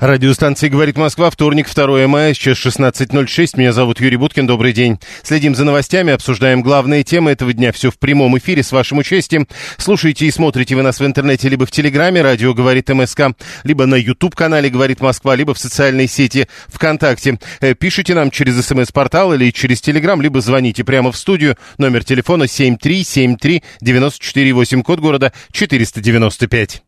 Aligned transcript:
Радиостанция 0.00 0.68
«Говорит 0.70 0.96
Москва», 0.96 1.28
вторник, 1.28 1.68
2 1.68 2.08
мая, 2.08 2.32
сейчас 2.32 2.56
16.06. 2.56 3.58
Меня 3.58 3.74
зовут 3.74 4.00
Юрий 4.00 4.16
Буткин, 4.16 4.46
добрый 4.46 4.72
день. 4.72 4.98
Следим 5.22 5.54
за 5.54 5.64
новостями, 5.64 6.14
обсуждаем 6.14 6.62
главные 6.62 7.04
темы 7.04 7.32
этого 7.32 7.52
дня. 7.52 7.70
Все 7.70 7.90
в 7.90 7.98
прямом 7.98 8.38
эфире 8.38 8.62
с 8.62 8.72
вашим 8.72 8.96
участием. 8.96 9.46
Слушайте 9.76 10.24
и 10.24 10.30
смотрите 10.30 10.74
вы 10.74 10.80
нас 10.80 11.00
в 11.00 11.04
интернете, 11.04 11.50
либо 11.50 11.66
в 11.66 11.70
Телеграме, 11.70 12.22
радио 12.22 12.54
«Говорит 12.54 12.88
МСК», 12.88 13.32
либо 13.62 13.84
на 13.84 13.96
YouTube-канале 13.96 14.70
«Говорит 14.70 15.02
Москва», 15.02 15.36
либо 15.36 15.52
в 15.52 15.58
социальной 15.58 16.08
сети 16.08 16.48
ВКонтакте. 16.68 17.38
Э, 17.60 17.74
пишите 17.74 18.14
нам 18.14 18.30
через 18.30 18.58
СМС-портал 18.64 19.34
или 19.34 19.50
через 19.50 19.82
Телеграм, 19.82 20.22
либо 20.22 20.40
звоните 20.40 20.82
прямо 20.82 21.12
в 21.12 21.16
студию. 21.18 21.58
Номер 21.76 22.04
телефона 22.04 22.44
7373948, 22.44 24.82
код 24.82 25.00
города 25.00 25.34
495. 25.52 26.82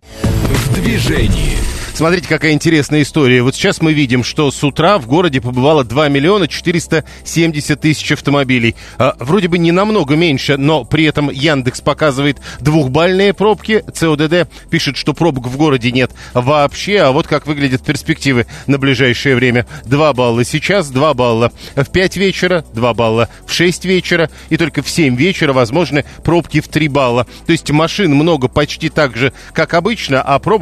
В 0.73 0.75
движении. 0.75 1.59
Смотрите, 1.95 2.27
какая 2.27 2.53
интересная 2.53 3.03
история. 3.03 3.43
Вот 3.43 3.55
сейчас 3.55 3.83
мы 3.83 3.93
видим, 3.93 4.25
что 4.25 4.51
с 4.51 4.65
утра 4.65 4.99
в 4.99 5.07
городе 5.07 5.43
побывало 5.43 5.85
2 5.85 6.09
миллиона 6.09 6.49
470 6.49 7.79
тысяч 7.79 8.13
автомобилей. 8.13 8.75
А, 8.97 9.15
вроде 9.19 9.49
бы 9.49 9.59
не 9.59 9.73
намного 9.73 10.17
меньше, 10.17 10.57
но 10.57 10.85
при 10.85 11.05
этом 11.05 11.31
Яндекс 11.31 11.83
показывает 11.83 12.39
двухбальные 12.61 13.35
пробки. 13.35 13.85
ЦОДД 13.93 14.49
пишет, 14.71 14.97
что 14.97 15.13
пробок 15.13 15.49
в 15.49 15.57
городе 15.59 15.93
нет 15.93 16.11
вообще. 16.33 17.01
А 17.01 17.13
вот 17.13 17.27
как 17.27 17.47
выглядят 17.47 17.85
перспективы 17.85 18.47
на 18.67 18.79
ближайшее 18.79 19.37
время. 19.37 19.67
2 19.85 20.13
балла 20.15 20.45
сейчас, 20.45 20.89
2 20.89 21.13
балла 21.13 21.53
в 21.77 21.85
5 21.85 22.17
вечера, 22.17 22.65
2 22.73 22.95
балла 22.95 23.29
в 23.47 23.53
6 23.53 23.85
вечера. 23.85 24.31
И 24.49 24.57
только 24.57 24.83
в 24.83 24.89
7 24.89 25.15
вечера 25.15 25.53
возможны 25.53 26.07
пробки 26.25 26.61
в 26.61 26.69
3 26.69 26.89
балла. 26.89 27.27
То 27.45 27.53
есть 27.53 27.71
машин 27.71 28.15
много 28.15 28.49
почти 28.49 28.89
так 28.89 29.15
же, 29.15 29.35
как 29.53 29.75
обычно, 29.75 30.23
а 30.23 30.39
пробок 30.39 30.62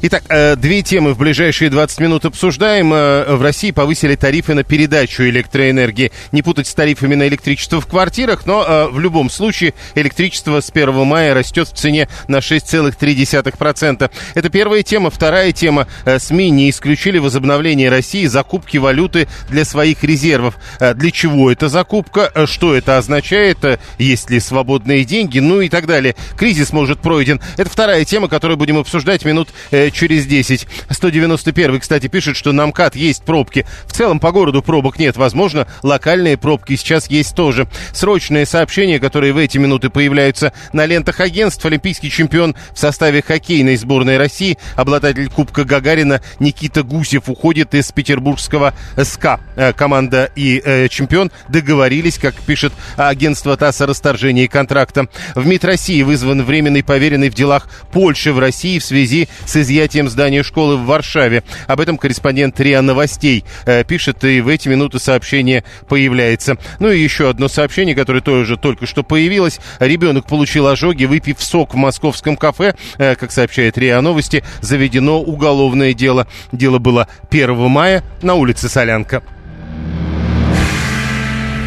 Итак, 0.00 0.22
э, 0.28 0.54
две 0.54 0.82
темы 0.82 1.12
в 1.12 1.18
ближайшие 1.18 1.70
20 1.70 1.98
минут 1.98 2.24
обсуждаем. 2.24 2.94
Э, 2.94 3.34
в 3.34 3.42
России 3.42 3.72
повысили 3.72 4.14
тарифы 4.14 4.54
на 4.54 4.62
передачу 4.62 5.24
электроэнергии. 5.24 6.12
Не 6.30 6.42
путать 6.42 6.68
с 6.68 6.74
тарифами 6.74 7.16
на 7.16 7.26
электричество 7.26 7.80
в 7.80 7.88
квартирах, 7.88 8.46
но 8.46 8.64
э, 8.64 8.88
в 8.92 9.00
любом 9.00 9.28
случае 9.28 9.74
электричество 9.96 10.60
с 10.60 10.70
1 10.70 11.04
мая 11.04 11.34
растет 11.34 11.66
в 11.66 11.72
цене 11.72 12.08
на 12.28 12.36
6,3%. 12.36 14.10
Это 14.34 14.48
первая 14.50 14.84
тема. 14.84 15.10
Вторая 15.10 15.50
тема. 15.50 15.88
СМИ 16.06 16.50
не 16.50 16.70
исключили 16.70 17.18
возобновление 17.18 17.90
России 17.90 18.26
закупки 18.26 18.76
валюты 18.76 19.26
для 19.50 19.64
своих 19.64 20.04
резервов. 20.04 20.58
Для 20.78 21.10
чего 21.10 21.50
эта 21.50 21.68
закупка? 21.68 22.30
Что 22.46 22.76
это 22.76 22.98
означает? 22.98 23.58
Есть 23.98 24.30
ли 24.30 24.38
свободные 24.38 25.04
деньги? 25.04 25.40
Ну 25.40 25.60
и 25.60 25.68
так 25.68 25.86
далее. 25.86 26.14
Кризис 26.36 26.72
может 26.72 27.00
пройден. 27.00 27.40
Это 27.56 27.68
вторая 27.68 28.04
тема, 28.04 28.28
которую 28.28 28.56
будем 28.58 28.78
обсуждать 28.78 29.24
минут 29.24 29.48
через 29.90 30.26
10. 30.26 30.66
191, 30.90 31.80
кстати, 31.80 32.08
пишет, 32.08 32.36
что 32.36 32.52
на 32.52 32.66
МКАД 32.66 32.96
есть 32.96 33.22
пробки. 33.22 33.66
В 33.86 33.92
целом 33.92 34.20
по 34.20 34.32
городу 34.32 34.62
пробок 34.62 34.98
нет. 34.98 35.16
Возможно, 35.16 35.66
локальные 35.82 36.36
пробки 36.36 36.76
сейчас 36.76 37.08
есть 37.10 37.34
тоже. 37.34 37.68
Срочные 37.92 38.46
сообщения, 38.46 38.98
которые 38.98 39.32
в 39.32 39.38
эти 39.38 39.58
минуты 39.58 39.90
появляются 39.90 40.52
на 40.72 40.86
лентах 40.86 41.20
агентств. 41.20 41.64
Олимпийский 41.64 42.10
чемпион 42.10 42.54
в 42.72 42.78
составе 42.78 43.22
хоккейной 43.22 43.76
сборной 43.76 44.18
России, 44.18 44.58
обладатель 44.76 45.28
Кубка 45.30 45.64
Гагарина 45.64 46.20
Никита 46.38 46.82
Гусев 46.82 47.28
уходит 47.28 47.74
из 47.74 47.90
петербургского 47.92 48.74
СКА. 48.96 49.40
Э, 49.56 49.72
команда 49.72 50.30
и 50.34 50.60
э, 50.64 50.88
чемпион 50.88 51.30
договорились, 51.48 52.18
как 52.18 52.34
пишет 52.34 52.72
агентство 52.96 53.56
ТАСС 53.56 53.80
о 53.80 53.86
расторжении 53.86 54.46
контракта. 54.46 55.08
В 55.34 55.46
МИД 55.46 55.64
России 55.64 56.02
вызван 56.02 56.44
временный 56.44 56.82
поверенный 56.82 57.30
в 57.30 57.34
делах 57.34 57.68
Польши 57.92 58.32
в 58.32 58.38
России 58.38 58.78
в 58.78 58.84
связи 58.84 59.28
с 59.46 59.56
изъятием 59.56 59.77
изъятием 59.78 60.08
здания 60.08 60.42
школы 60.42 60.76
в 60.76 60.86
Варшаве. 60.86 61.44
Об 61.68 61.78
этом 61.78 61.98
корреспондент 61.98 62.58
РИА 62.58 62.82
Новостей 62.82 63.44
э, 63.64 63.84
пишет, 63.84 64.24
и 64.24 64.40
в 64.40 64.48
эти 64.48 64.68
минуты 64.68 64.98
сообщение 64.98 65.62
появляется. 65.88 66.56
Ну 66.80 66.90
и 66.90 67.00
еще 67.00 67.30
одно 67.30 67.46
сообщение, 67.46 67.94
которое 67.94 68.20
тоже 68.20 68.56
только 68.56 68.86
что 68.86 69.04
появилось. 69.04 69.60
Ребенок 69.78 70.26
получил 70.26 70.66
ожоги, 70.66 71.04
выпив 71.04 71.40
сок 71.40 71.74
в 71.74 71.76
московском 71.76 72.36
кафе. 72.36 72.74
Э, 72.98 73.14
как 73.14 73.30
сообщает 73.30 73.78
РИА 73.78 74.00
Новости, 74.00 74.42
заведено 74.60 75.20
уголовное 75.20 75.94
дело. 75.94 76.26
Дело 76.50 76.80
было 76.80 77.06
1 77.30 77.56
мая 77.70 78.02
на 78.20 78.34
улице 78.34 78.68
Солянка. 78.68 79.22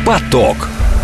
Поток. 0.05 0.57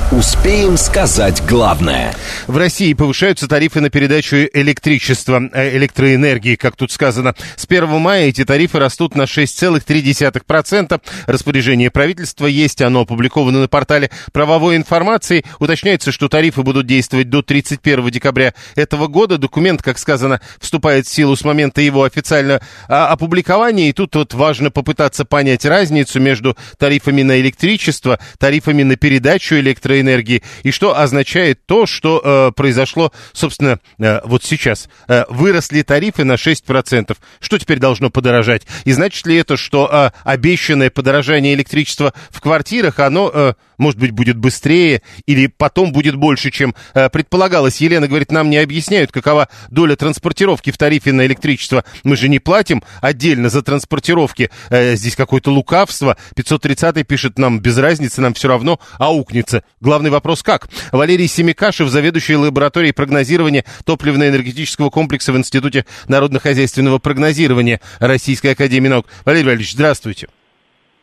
Успеем 0.10 0.78
сказать 0.78 1.44
главное. 1.46 2.14
В 2.48 2.56
России 2.56 2.94
повышаются 2.94 3.46
тарифы 3.46 3.82
на 3.82 3.90
передачу 3.90 4.38
электричества, 4.54 5.50
э, 5.52 5.76
электроэнергии, 5.76 6.56
как 6.56 6.78
тут 6.78 6.94
сказано. 6.94 7.36
С 7.58 7.66
1 7.66 8.00
мая 8.00 8.28
эти 8.28 8.46
тарифы 8.46 8.80
растут 8.80 9.16
на 9.16 9.28
6,3%. 9.28 11.02
Распоряжение 11.26 11.92
правительства 11.92 12.46
есть, 12.46 12.82
оно 12.82 13.02
опубликовано 13.02 13.60
на 13.60 13.68
портале 13.68 14.10
правовой 14.32 14.78
информации. 14.78 15.44
Уточняется, 15.60 16.14
что 16.14 16.30
тарифы 16.30 16.62
будут 16.62 16.88
действовать 16.88 17.30
до 17.30 17.42
31 17.42 18.10
декабря 18.10 18.54
этого 18.76 19.08
года. 19.08 19.38
Документ, 19.38 19.82
как 19.82 19.98
сказано, 19.98 20.40
вступает 20.62 21.06
в 21.06 21.14
силу 21.14 21.36
с 21.36 21.44
момента 21.44 21.82
его 21.82 22.06
официального 22.06 22.62
а, 22.88 23.08
опубликования. 23.10 23.90
И 23.90 23.92
тут 23.92 24.16
вот 24.16 24.34
важно 24.34 24.72
попытаться 24.72 25.26
понять 25.26 25.66
разницу 25.66 26.22
между 26.22 26.56
тарифами 26.78 27.24
на 27.24 27.42
электричество, 27.42 28.20
тарифами 28.40 28.84
на 28.84 28.96
передачу 28.96 29.56
электроэнергии 29.56 29.97
электроэнергии, 29.98 30.44
и 30.64 30.72
что 30.72 30.98
означает 30.98 31.66
то, 31.66 31.86
что 31.86 32.22
э, 32.24 32.52
произошло, 32.56 33.12
собственно, 33.34 33.80
э, 34.00 34.22
вот 34.24 34.44
сейчас. 34.44 34.90
Э, 35.08 35.26
выросли 35.30 35.82
тарифы 35.82 36.24
на 36.24 36.34
6%. 36.34 37.18
Что 37.40 37.58
теперь 37.58 37.80
должно 37.80 38.10
подорожать? 38.10 38.64
И 38.86 38.92
значит 38.92 39.26
ли 39.28 39.36
это, 39.36 39.58
что 39.58 39.90
э, 39.92 40.18
обещанное 40.24 40.90
подорожание 40.90 41.54
электричества 41.54 42.14
в 42.30 42.42
квартирах, 42.42 43.00
оно, 43.00 43.32
э, 43.34 43.54
может 43.78 44.00
быть, 44.00 44.12
будет 44.12 44.38
быстрее 44.38 45.02
или 45.26 45.48
потом 45.48 45.92
будет 45.92 46.16
больше, 46.16 46.52
чем 46.52 46.76
э, 46.94 47.10
предполагалось? 47.10 47.78
Елена 47.78 48.08
говорит, 48.08 48.32
нам 48.32 48.50
не 48.50 48.58
объясняют, 48.58 49.12
какова 49.12 49.50
доля 49.70 49.96
транспортировки 49.96 50.72
в 50.72 50.78
тарифе 50.78 51.14
на 51.14 51.26
электричество. 51.26 51.84
Мы 52.04 52.16
же 52.16 52.30
не 52.30 52.40
платим 52.40 52.84
отдельно 53.02 53.50
за 53.50 53.62
транспортировки. 53.62 54.50
Э, 54.70 54.96
здесь 54.96 55.16
какое-то 55.16 55.52
лукавство. 55.52 56.18
530 56.36 57.08
пишет 57.08 57.38
нам, 57.38 57.60
без 57.60 57.78
разницы, 57.78 58.22
нам 58.22 58.34
все 58.34 58.48
равно 58.48 58.80
аукнется. 58.98 59.64
Главный 59.82 60.10
вопрос 60.10 60.44
как? 60.44 60.68
Валерий 60.92 61.28
Семикашев, 61.28 61.90
заведующий 61.90 62.36
лабораторией 62.36 62.94
прогнозирования 62.94 63.66
топливно-энергетического 63.86 64.90
комплекса 64.90 65.32
в 65.34 65.38
Институте 65.38 65.86
народно-хозяйственного 66.08 67.00
прогнозирования 67.00 67.82
Российской 68.00 68.54
Академии 68.54 68.90
Наук. 68.90 69.08
Валерий 69.26 69.46
Валерьевич, 69.46 69.74
здравствуйте. 69.74 70.28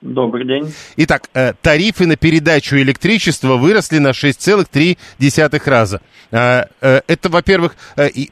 Добрый 0.04 0.46
день. 0.46 0.66
Итак, 0.98 1.30
э, 1.34 1.54
тарифы 1.62 2.06
на 2.06 2.16
передачу 2.16 2.76
электричества 2.76 3.56
выросли 3.56 3.96
на 3.96 4.12
6,3 4.12 5.66
раза. 5.66 6.02
Э, 6.30 6.64
э, 6.82 7.00
это, 7.08 7.30
во-первых, 7.30 7.74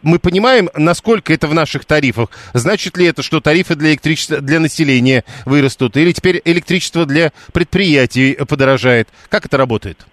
мы 0.03 0.19
понимаем, 0.19 0.69
насколько 0.77 1.32
это 1.32 1.47
в 1.47 1.55
наших 1.55 1.87
тарифах. 1.87 2.29
Значит 2.52 2.99
ли 2.99 3.06
это, 3.06 3.23
что 3.23 3.41
тарифы 3.41 3.75
для 3.75 3.93
электричества 3.93 4.43
для 4.43 4.61
населения 4.61 5.25
вырастут? 5.47 5.97
Или 5.97 6.12
теперь 6.12 6.43
электричество 6.44 7.06
для 7.06 7.32
предприятий 7.55 8.37
подорожает? 8.47 9.08
Как 9.31 9.47
это 9.47 9.56
работает? 9.56 10.06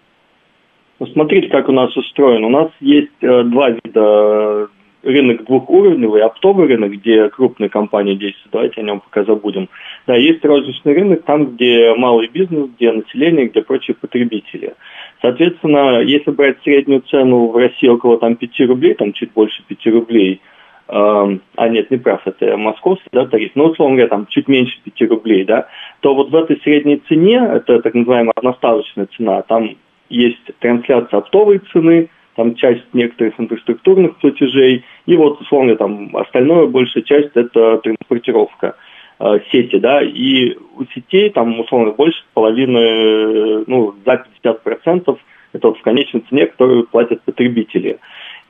Посмотрите, 0.97 1.49
как 1.49 1.67
у 1.67 1.73
нас 1.73 1.95
устроен. 1.97 2.45
У 2.45 2.49
нас 2.49 2.69
есть 2.79 3.19
два 3.19 3.71
вида 3.71 4.69
рынок 5.03 5.45
двухуровневый, 5.45 6.21
оптовый 6.21 6.67
рынок, 6.67 6.91
где 6.91 7.29
крупные 7.29 7.69
компании 7.69 8.15
действуют, 8.15 8.51
давайте 8.51 8.81
о 8.81 8.83
нем 8.83 8.99
пока 8.99 9.23
забудем. 9.23 9.69
Да, 10.07 10.15
есть 10.15 10.43
розничный 10.43 10.93
рынок, 10.93 11.23
там, 11.23 11.55
где 11.55 11.93
малый 11.95 12.27
бизнес, 12.27 12.69
где 12.75 12.91
население, 12.91 13.47
где 13.47 13.61
прочие 13.61 13.95
потребители. 13.95 14.73
Соответственно, 15.21 16.01
если 16.01 16.31
брать 16.31 16.57
среднюю 16.63 17.01
цену 17.01 17.47
в 17.47 17.55
России 17.55 17.87
около 17.87 18.17
там 18.17 18.35
5 18.35 18.59
рублей, 18.61 18.93
там 18.93 19.13
чуть 19.13 19.31
больше 19.33 19.63
5 19.67 19.87
рублей, 19.87 20.41
э, 20.87 20.93
а 20.93 21.69
нет, 21.69 21.91
не 21.91 21.97
прав, 21.97 22.21
это 22.25 22.57
московский 22.57 23.09
да, 23.11 23.25
тариф, 23.25 23.51
но, 23.55 23.65
условно 23.65 23.95
говоря, 23.95 24.09
там 24.09 24.27
чуть 24.27 24.47
меньше 24.47 24.77
5 24.83 25.09
рублей, 25.09 25.45
да, 25.45 25.67
то 26.01 26.15
вот 26.15 26.29
в 26.29 26.35
этой 26.35 26.59
средней 26.61 27.01
цене, 27.07 27.35
это 27.53 27.81
так 27.81 27.93
называемая 27.93 28.33
наставочная 28.41 29.07
цена, 29.17 29.41
там 29.43 29.75
есть 30.09 30.43
трансляция 30.59 31.19
оптовой 31.19 31.61
цены, 31.71 32.09
там 32.39 32.55
часть 32.55 32.85
некоторых 32.93 33.37
инфраструктурных 33.37 34.15
платежей, 34.19 34.85
и 35.05 35.17
вот, 35.17 35.41
условно, 35.41 35.75
там 35.75 36.15
остальное, 36.15 36.67
большая 36.67 37.03
часть 37.03 37.31
это 37.35 37.79
транспортировка 37.79 38.75
э, 39.19 39.39
сети, 39.51 39.77
да, 39.77 40.01
и 40.01 40.55
у 40.77 40.85
сетей 40.95 41.31
там, 41.31 41.59
условно, 41.59 41.91
больше 41.91 42.23
половины, 42.33 43.65
ну, 43.67 43.93
за 44.05 44.23
50% 44.45 45.17
это 45.51 45.67
вот 45.67 45.77
в 45.77 45.81
конечной 45.81 46.23
цене, 46.29 46.45
которую 46.45 46.87
платят 46.87 47.21
потребители. 47.23 47.99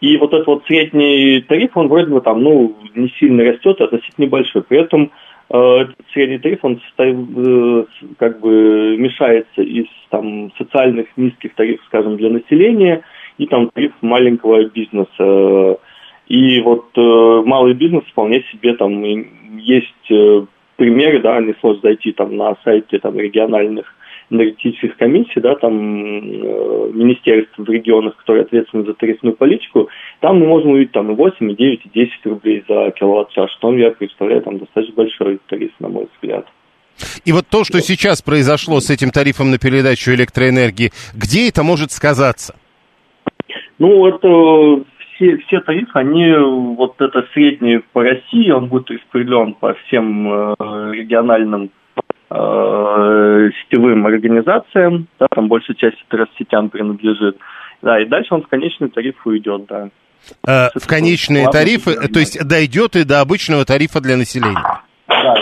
И 0.02 0.18
вот 0.18 0.36
этот 0.36 0.46
вот 0.46 0.66
средний 0.68 1.42
тариф, 1.42 1.76
он 1.76 1.88
вроде 1.88 2.12
бы 2.12 2.22
там, 2.22 2.44
ну, 2.44 2.76
не 2.94 3.10
сильно 3.20 3.44
растет, 3.44 3.82
а 3.82 3.86
относительно 3.86 4.26
небольшой. 4.26 4.62
При 4.62 4.82
этом 4.82 5.12
э, 5.50 5.58
этот 5.58 5.96
средний 6.14 6.38
тариф, 6.38 6.60
он 6.62 6.80
э, 7.00 7.86
как 8.20 8.40
бы 8.40 8.98
мешается 8.98 9.64
из 9.64 9.88
там 10.12 10.54
социальных 10.60 11.08
низких 11.18 11.56
тарифов, 11.56 11.84
скажем, 11.88 12.18
для 12.18 12.30
населения 12.30 13.04
и 13.40 13.48
там 13.48 13.70
тариф 13.74 13.94
маленького 14.02 14.66
бизнеса. 14.66 15.80
И 16.28 16.62
вот 16.62 16.86
э, 16.96 17.42
малый 17.46 17.74
бизнес 17.74 18.04
вполне 18.12 18.44
себе 18.52 18.76
там 18.76 19.02
есть 19.58 20.12
э, 20.12 20.46
примеры, 20.76 21.22
да, 21.22 21.42
не 21.42 21.56
сложно 21.60 21.82
зайти 21.82 22.12
там 22.12 22.38
на 22.38 22.56
сайте 22.64 23.00
там 23.00 23.18
региональных 23.18 23.86
энергетических 24.30 24.96
комиссий, 24.98 25.40
да, 25.40 25.56
там 25.56 25.74
э, 25.76 26.92
министерств 26.94 27.58
в 27.58 27.68
регионах, 27.68 28.16
которые 28.18 28.44
ответственны 28.44 28.86
за 28.86 28.94
тарифную 28.94 29.36
политику, 29.36 29.90
там 30.20 30.40
мы 30.40 30.46
можем 30.46 30.72
увидеть 30.72 30.92
там 30.92 31.12
и 31.12 31.16
8, 31.16 31.52
и 31.52 31.56
9, 31.56 31.82
и 31.86 31.90
10 31.90 32.26
рублей 32.26 32.64
за 32.68 32.92
киловатт-час, 32.92 33.50
что 33.58 33.74
я 33.76 33.90
представляю 33.90 34.44
там 34.44 34.60
достаточно 34.60 34.96
большой 34.96 35.40
тариф, 35.48 35.72
на 35.80 35.88
мой 35.88 36.08
взгляд. 36.14 36.46
И 37.26 37.32
вот 37.32 37.48
то, 37.50 37.64
что 37.64 37.80
сейчас 37.80 38.22
произошло 38.22 38.82
с 38.82 38.90
этим 38.90 39.10
тарифом 39.10 39.50
на 39.50 39.58
передачу 39.58 40.12
электроэнергии, 40.12 40.92
где 41.16 41.48
это 41.50 41.64
может 41.64 41.92
сказаться? 41.92 42.56
Ну, 43.80 44.08
это 44.08 44.84
все, 45.16 45.38
все 45.38 45.62
тарифы, 45.62 45.92
они, 45.94 46.34
вот 46.76 47.00
это 47.00 47.26
средний 47.34 47.80
по 47.94 48.04
России, 48.04 48.52
он 48.52 48.68
будет 48.68 48.92
распределен 48.92 49.54
по 49.54 49.74
всем 49.74 50.28
э, 50.32 50.56
региональным 50.94 51.72
э, 52.30 53.50
сетевым 53.62 54.06
организациям, 54.06 55.08
да, 55.18 55.28
там 55.34 55.48
большая 55.48 55.76
часть 55.78 55.98
это 56.08 56.26
Россетям 56.26 56.70
принадлежит. 56.70 57.38
Да, 57.82 58.00
и 58.00 58.06
дальше 58.06 58.34
он 58.34 58.44
в 58.44 58.48
конечный 58.48 58.90
тариф 58.90 59.16
уйдет, 59.26 59.66
да. 59.68 59.90
Э, 60.46 60.70
в 60.78 60.86
конечные 60.86 61.50
тарифы, 61.50 61.96
то 62.10 62.20
есть 62.20 62.46
дойдет 62.46 62.98
и 62.98 63.06
до 63.06 63.22
обычного 63.22 63.64
тарифа 63.66 64.02
для 64.02 64.18
населения? 64.18 64.82
Да, 65.08 65.36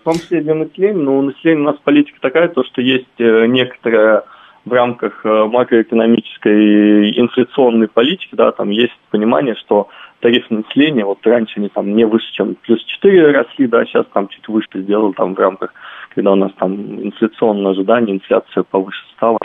в 0.00 0.04
том 0.04 0.14
числе 0.14 0.42
для 0.42 0.54
населения, 0.54 1.00
но 1.00 1.18
у 1.18 1.22
населения 1.22 1.62
у 1.62 1.64
нас 1.64 1.76
политика 1.82 2.18
такая, 2.20 2.48
то, 2.48 2.62
что 2.64 2.80
есть 2.80 3.06
э, 3.18 3.46
некоторая 3.46 4.24
в 4.64 4.72
рамках 4.72 5.24
э, 5.24 5.44
макроэкономической 5.44 7.18
инфляционной 7.18 7.88
политики, 7.88 8.30
да, 8.32 8.52
там 8.52 8.70
есть 8.70 8.96
понимание, 9.10 9.54
что 9.56 9.88
тариф 10.20 10.48
населения, 10.50 11.04
вот 11.04 11.18
раньше 11.24 11.54
они 11.56 11.68
там 11.68 11.94
не 11.94 12.06
выше, 12.06 12.26
чем 12.32 12.54
плюс 12.54 12.82
4 12.84 13.30
росли, 13.32 13.66
да, 13.66 13.84
сейчас 13.84 14.06
там 14.12 14.28
чуть 14.28 14.48
выше 14.48 14.68
сделал 14.74 15.12
там 15.12 15.34
в 15.34 15.38
рамках 15.38 15.72
когда 16.14 16.32
у 16.32 16.36
нас 16.36 16.52
там 16.58 16.74
инфляционное 17.02 17.72
ожидание, 17.72 18.16
инфляция 18.16 18.62
повыше 18.62 19.04
стала. 19.16 19.38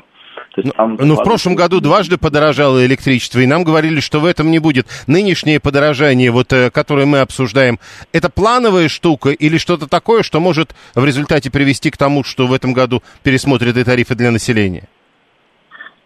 То 0.55 0.61
есть, 0.61 0.73
там 0.75 0.97
ну, 0.99 1.15
в 1.15 1.23
прошлом 1.23 1.55
году 1.55 1.79
дважды 1.79 2.17
подорожало 2.17 2.85
электричество, 2.85 3.39
и 3.39 3.45
нам 3.45 3.63
говорили, 3.63 3.99
что 3.99 4.19
в 4.19 4.25
этом 4.25 4.51
не 4.51 4.59
будет. 4.59 4.87
Нынешнее 5.05 5.59
подорожание, 5.59 6.31
вот, 6.31 6.53
э, 6.53 6.71
которое 6.71 7.05
мы 7.05 7.19
обсуждаем, 7.19 7.79
это 8.13 8.29
плановая 8.29 8.87
штука 8.87 9.29
или 9.29 9.57
что-то 9.57 9.87
такое, 9.87 10.23
что 10.23 10.39
может 10.39 10.75
в 10.95 11.03
результате 11.03 11.51
привести 11.51 11.91
к 11.91 11.97
тому, 11.97 12.23
что 12.23 12.47
в 12.47 12.53
этом 12.53 12.73
году 12.73 13.03
пересмотрят 13.23 13.77
и 13.77 13.83
тарифы 13.83 14.15
для 14.15 14.31
населения? 14.31 14.87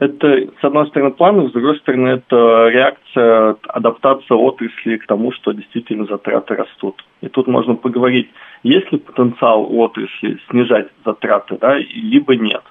Это, 0.04 0.50
с 0.60 0.64
одной 0.64 0.88
стороны, 0.88 1.12
планово, 1.12 1.48
с 1.48 1.54
другой 1.54 1.78
стороны, 1.80 2.10
это 2.10 2.68
реакция, 2.68 3.56
адаптация 3.70 4.36
отрасли 4.36 4.98
к 4.98 5.08
тому, 5.08 5.32
что 5.32 5.54
действительно 5.54 6.06
затраты 6.06 6.56
растут. 6.56 7.06
И 7.22 7.30
тут 7.30 7.48
можно 7.48 7.76
поговорить, 7.76 8.30
есть 8.64 8.92
ли 8.92 8.98
потенциал 8.98 9.66
отрасли 9.74 10.40
снижать 10.50 10.90
затраты, 11.06 11.58
да, 11.58 11.78
либо 11.78 12.36
нет. 12.36 12.64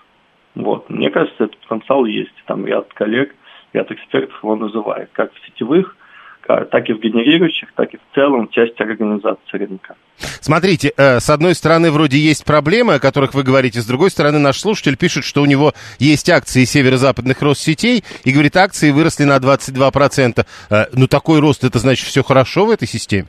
Вот. 0.55 0.91
Мне 0.91 1.09
кажется, 1.09 1.45
этот 1.45 1.57
потенциал 1.61 2.05
есть. 2.05 2.35
Там 2.45 2.67
ряд 2.67 2.93
коллег, 2.93 3.35
ряд 3.73 3.91
экспертов 3.91 4.39
его 4.43 4.55
называет, 4.57 5.09
как 5.13 5.33
в 5.33 5.47
сетевых, 5.47 5.97
так 6.47 6.89
и 6.89 6.93
в 6.93 7.01
генерирующих, 7.01 7.73
так 7.75 7.95
и 7.95 7.97
в 7.97 8.15
целом 8.15 8.49
части 8.49 8.83
организации 8.83 9.57
рынка. 9.59 9.95
Смотрите, 10.41 10.93
э, 10.97 11.21
с 11.21 11.31
одной 11.31 11.55
стороны, 11.55 11.91
вроде 11.91 12.19
есть 12.19 12.45
проблемы, 12.45 12.95
о 12.95 13.01
которых 13.01 13.35
вы 13.35 13.43
говорите, 13.43 13.81
с 13.81 13.87
другой 13.87 14.11
стороны, 14.11 14.39
наш 14.39 14.59
слушатель 14.59 14.97
пишет, 14.97 15.25
что 15.25 15.43
у 15.43 15.47
него 15.47 15.73
есть 15.99 16.29
акции 16.29 16.65
северо-западных 16.65 17.41
Россетей, 17.43 18.05
и 18.25 18.33
говорит, 18.33 18.57
акции 18.57 18.91
выросли 18.91 19.25
на 19.25 19.39
22%. 19.39 20.47
Э, 20.71 20.87
ну, 20.93 21.07
такой 21.07 21.41
рост, 21.41 21.65
это 21.65 21.79
значит, 21.79 22.07
все 22.07 22.23
хорошо 22.23 22.67
в 22.67 22.71
этой 22.71 22.89
системе? 22.89 23.29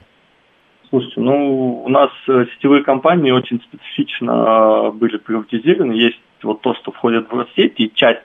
Слушайте, 0.90 1.22
ну, 1.22 1.84
у 1.84 1.90
нас 1.90 2.12
э, 2.28 2.46
сетевые 2.56 2.84
компании 2.84 3.32
очень 3.32 3.62
специфично 3.62 4.92
были 4.94 5.18
приватизированы. 5.18 5.94
Есть 5.94 6.20
вот 6.44 6.62
то, 6.62 6.76
что 6.76 6.92
входит 6.92 7.32
в 7.32 7.36
Россети, 7.36 7.84
и 7.84 7.94
часть 7.94 8.22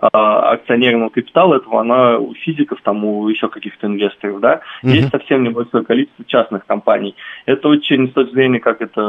акционерного 0.00 1.10
капитала 1.10 1.56
этого, 1.56 1.80
она 1.80 2.18
у 2.18 2.34
физиков, 2.34 2.80
там, 2.82 3.04
у 3.04 3.28
еще 3.28 3.48
каких-то 3.48 3.86
инвесторов, 3.86 4.40
да, 4.40 4.60
mm-hmm. 4.82 4.90
есть 4.90 5.10
совсем 5.10 5.44
небольшое 5.44 5.84
количество 5.84 6.24
частных 6.24 6.66
компаний. 6.66 7.14
Это 7.46 7.68
очень, 7.68 8.08
с 8.08 8.12
точки 8.12 8.34
зрения, 8.34 8.60
как 8.60 8.80
это 8.80 9.00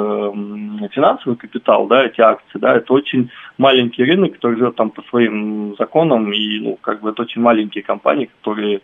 финансовый 0.91 1.35
капитал, 1.35 1.87
да, 1.87 2.05
эти 2.05 2.21
акции, 2.21 2.59
да, 2.59 2.75
это 2.75 2.93
очень 2.93 3.29
маленький 3.57 4.03
рынок, 4.03 4.33
который 4.33 4.57
живет 4.57 4.75
там 4.75 4.89
по 4.89 5.01
своим 5.03 5.75
законам, 5.77 6.31
и, 6.33 6.59
ну, 6.59 6.77
как 6.81 7.01
бы 7.01 7.11
это 7.11 7.21
очень 7.21 7.41
маленькие 7.41 7.83
компании, 7.83 8.29
которые 8.41 8.81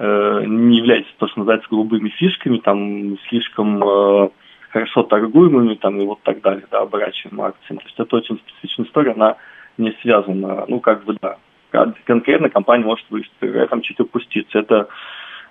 Э, 0.00 0.44
не 0.46 0.78
являются 0.78 1.12
то, 1.18 1.26
что 1.26 1.40
называется, 1.40 1.68
голубыми 1.68 2.08
фишками, 2.10 2.58
там, 2.58 3.18
слишком 3.28 3.82
э, 3.82 4.28
хорошо 4.70 5.02
торгуемыми, 5.02 5.74
там, 5.74 6.00
и 6.00 6.04
вот 6.04 6.20
так 6.22 6.40
далее, 6.40 6.64
да, 6.70 6.82
оборачиваемыми 6.82 7.48
акциями. 7.48 7.78
То 7.80 7.84
есть 7.86 7.98
это 7.98 8.16
очень 8.16 8.38
специфичная 8.38 8.86
история, 8.86 9.12
она 9.12 9.36
не 9.76 9.92
связана, 10.00 10.66
ну, 10.68 10.78
как 10.78 11.04
бы, 11.04 11.16
да, 11.20 11.38
конкретно 11.70 12.50
компания 12.50 12.84
может 12.84 13.04
выступить, 13.10 13.52
в 13.52 13.56
этом 13.56 13.82
чуть 13.82 14.00
упуститься. 14.00 14.58
Это 14.58 14.88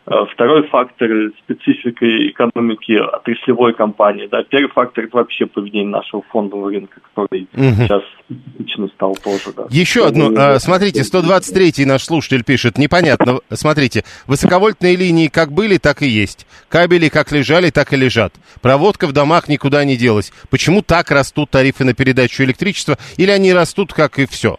Э, 0.10 0.25
второй 0.34 0.66
фактор– 0.69 1.10
специфика 1.44 2.06
экономики 2.30 2.94
отраслевой 2.94 3.74
компании. 3.74 4.28
Да. 4.31 4.42
Первый 4.44 4.72
фактор– 4.72 5.04
это 5.06 5.18
вообще 5.18 5.48
поведение 5.48 5.90
нашего 5.90 6.22
фондового 6.30 6.72
рынка, 6.72 7.02
который 7.02 7.50
угу. 7.54 7.75
сейчас 7.75 8.04
специфично 8.24 8.88
стал 8.88 9.18
тоже. 9.22 9.52
Да. 9.54 9.66
Еще 9.69 10.08
одно. 10.08 10.31
А, 10.38 10.60
смотрите, 10.60 11.02
123-й 11.02 11.84
наш 11.84 12.06
слушатель 12.06 12.46
пишет. 12.46 12.78
Непонятно. 12.78 13.40
Смотрите, 13.52 14.06
высоковольтные 14.28 14.96
линии 14.96 15.28
как 15.28 15.52
были, 15.52 15.78
так 15.78 16.02
и 16.02 16.08
есть. 16.08 16.48
Кабели 16.69 17.10
как 17.10 17.34
лежали, 17.34 17.69
так 17.69 17.92
и 17.92 17.98
лежат. 17.98 18.34
Проводка 18.62 19.07
в 19.07 19.12
домах 19.12 19.50
никуда 19.50 19.83
не 19.83 19.97
делась. 19.97 20.31
Почему 20.50 20.81
так 20.81 21.12
растут 21.12 21.50
тарифы 21.50 21.83
на 21.83 21.94
передачу 21.94 22.44
электричества? 22.44 22.97
Или 23.18 23.31
они 23.31 23.52
растут, 23.52 23.92
как 23.92 24.19
и 24.19 24.26
все? 24.26 24.57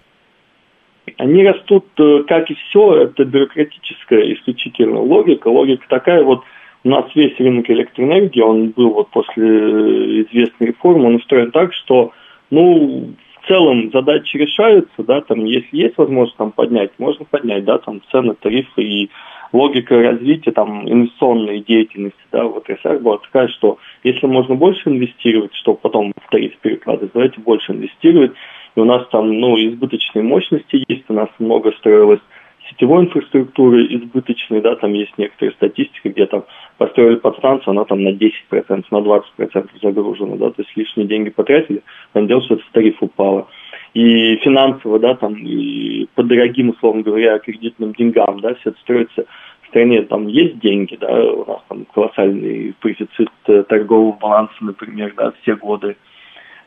Они 1.18 1.46
растут, 1.46 1.86
э, 1.98 2.24
как 2.26 2.50
и 2.50 2.54
все, 2.54 3.02
это 3.02 3.24
бюрократическая 3.24 4.32
исключительно 4.34 5.00
логика. 5.00 5.48
Логика 5.48 5.84
такая 5.88 6.22
вот, 6.22 6.42
у 6.84 6.88
нас 6.88 7.04
весь 7.14 7.38
рынок 7.38 7.68
электроэнергии, 7.70 8.40
он 8.40 8.70
был 8.70 8.90
вот 8.90 9.08
после 9.10 10.22
известной 10.22 10.68
реформы, 10.68 11.06
он 11.06 11.14
устроен 11.16 11.50
так, 11.50 11.72
что, 11.74 12.12
ну, 12.50 13.14
в 13.40 13.48
целом 13.48 13.90
задачи 13.92 14.36
решаются, 14.36 15.02
да, 15.02 15.20
там, 15.20 15.44
если 15.44 15.76
есть 15.76 15.96
возможность 15.96 16.36
там 16.36 16.52
поднять, 16.52 16.90
можно 16.98 17.24
поднять, 17.24 17.64
да, 17.64 17.78
там, 17.78 18.00
цены, 18.10 18.34
тарифы 18.34 18.82
и 18.82 19.10
логика 19.52 20.00
развития 20.00 20.52
там 20.52 20.88
инвестиционной 20.88 21.60
деятельности, 21.60 22.18
да, 22.30 22.44
в 22.44 22.58
отраслях 22.58 23.00
была 23.00 23.18
такая, 23.18 23.48
что 23.48 23.78
если 24.04 24.26
можно 24.26 24.54
больше 24.54 24.88
инвестировать, 24.88 25.54
чтобы 25.54 25.78
потом 25.78 26.12
в 26.12 26.30
тариф 26.30 26.56
перекладывать, 26.58 27.12
давайте 27.14 27.40
больше 27.40 27.72
инвестировать, 27.72 28.32
и 28.78 28.80
у 28.80 28.84
нас 28.84 29.08
там, 29.08 29.40
ну, 29.40 29.56
избыточные 29.56 30.22
мощности 30.22 30.84
есть, 30.86 31.04
у 31.08 31.12
нас 31.12 31.28
много 31.40 31.72
строилось 31.72 32.20
сетевой 32.70 33.06
инфраструктуры 33.06 33.86
избыточной, 33.86 34.60
да, 34.60 34.76
там 34.76 34.92
есть 34.92 35.12
некоторые 35.18 35.52
статистики, 35.54 36.08
где 36.08 36.26
там 36.26 36.44
построили 36.76 37.16
подстанцию, 37.16 37.72
она 37.72 37.84
там 37.86 38.04
на 38.04 38.10
10%, 38.10 38.84
на 38.90 38.96
20% 38.98 39.68
загружена, 39.82 40.36
да, 40.36 40.50
то 40.50 40.62
есть 40.62 40.76
лишние 40.76 41.08
деньги 41.08 41.30
потратили, 41.30 41.82
он 42.14 42.28
делал, 42.28 42.42
что 42.42 42.54
это 42.54 42.62
тариф 42.72 42.96
упало. 43.00 43.48
И 43.94 44.36
финансово, 44.36 45.00
да, 45.00 45.16
там, 45.16 45.34
и 45.34 46.06
по 46.14 46.22
дорогим, 46.22 46.68
условно 46.68 47.02
говоря, 47.02 47.38
кредитным 47.40 47.94
деньгам, 47.94 48.38
да, 48.40 48.54
все 48.54 48.70
это 48.70 48.78
строится 48.80 49.24
в 49.62 49.68
стране, 49.68 50.02
там 50.02 50.28
есть 50.28 50.60
деньги, 50.60 50.96
да, 51.00 51.20
у 51.24 51.46
нас 51.46 51.62
там 51.68 51.84
колоссальный 51.92 52.74
профицит 52.80 53.30
э, 53.46 53.64
торгового 53.64 54.12
баланса, 54.12 54.54
например, 54.60 55.14
да, 55.16 55.32
все 55.42 55.56
годы 55.56 55.96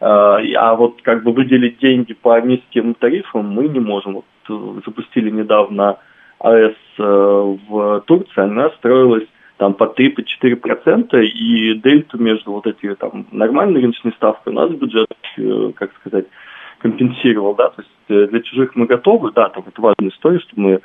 а 0.01 0.75
вот 0.75 1.01
как 1.03 1.23
бы 1.23 1.31
выделить 1.31 1.79
деньги 1.79 2.13
по 2.13 2.39
низким 2.41 2.95
тарифам 2.95 3.49
мы 3.49 3.67
не 3.67 3.79
можем. 3.79 4.15
Вот 4.15 4.25
э, 4.49 4.81
запустили 4.85 5.29
недавно 5.29 5.99
АЭС 6.39 6.75
э, 6.97 7.03
в 7.69 8.01
Турции, 8.07 8.41
она 8.41 8.71
строилась 8.71 9.27
там 9.57 9.75
по 9.75 9.83
3-4 9.83 10.55
по 10.55 10.69
процента, 10.69 11.19
и 11.19 11.75
дельту 11.75 12.17
между 12.17 12.51
вот 12.51 12.65
этими 12.65 12.95
там 12.95 13.27
нормальной 13.31 13.81
рыночной 13.81 14.11
ставкой 14.13 14.53
у 14.53 14.55
нас 14.55 14.71
бюджет, 14.71 15.07
как 15.75 15.91
сказать, 15.99 16.25
компенсировал, 16.79 17.53
да, 17.53 17.69
то 17.69 17.83
есть 17.83 18.31
для 18.31 18.41
чужих 18.41 18.75
мы 18.75 18.87
готовы, 18.87 19.31
да, 19.31 19.49
там 19.49 19.65
это 19.67 19.79
важная 19.79 20.09
история, 20.09 20.39
что 20.39 20.53
мы 20.55 20.73
Э, 20.75 20.79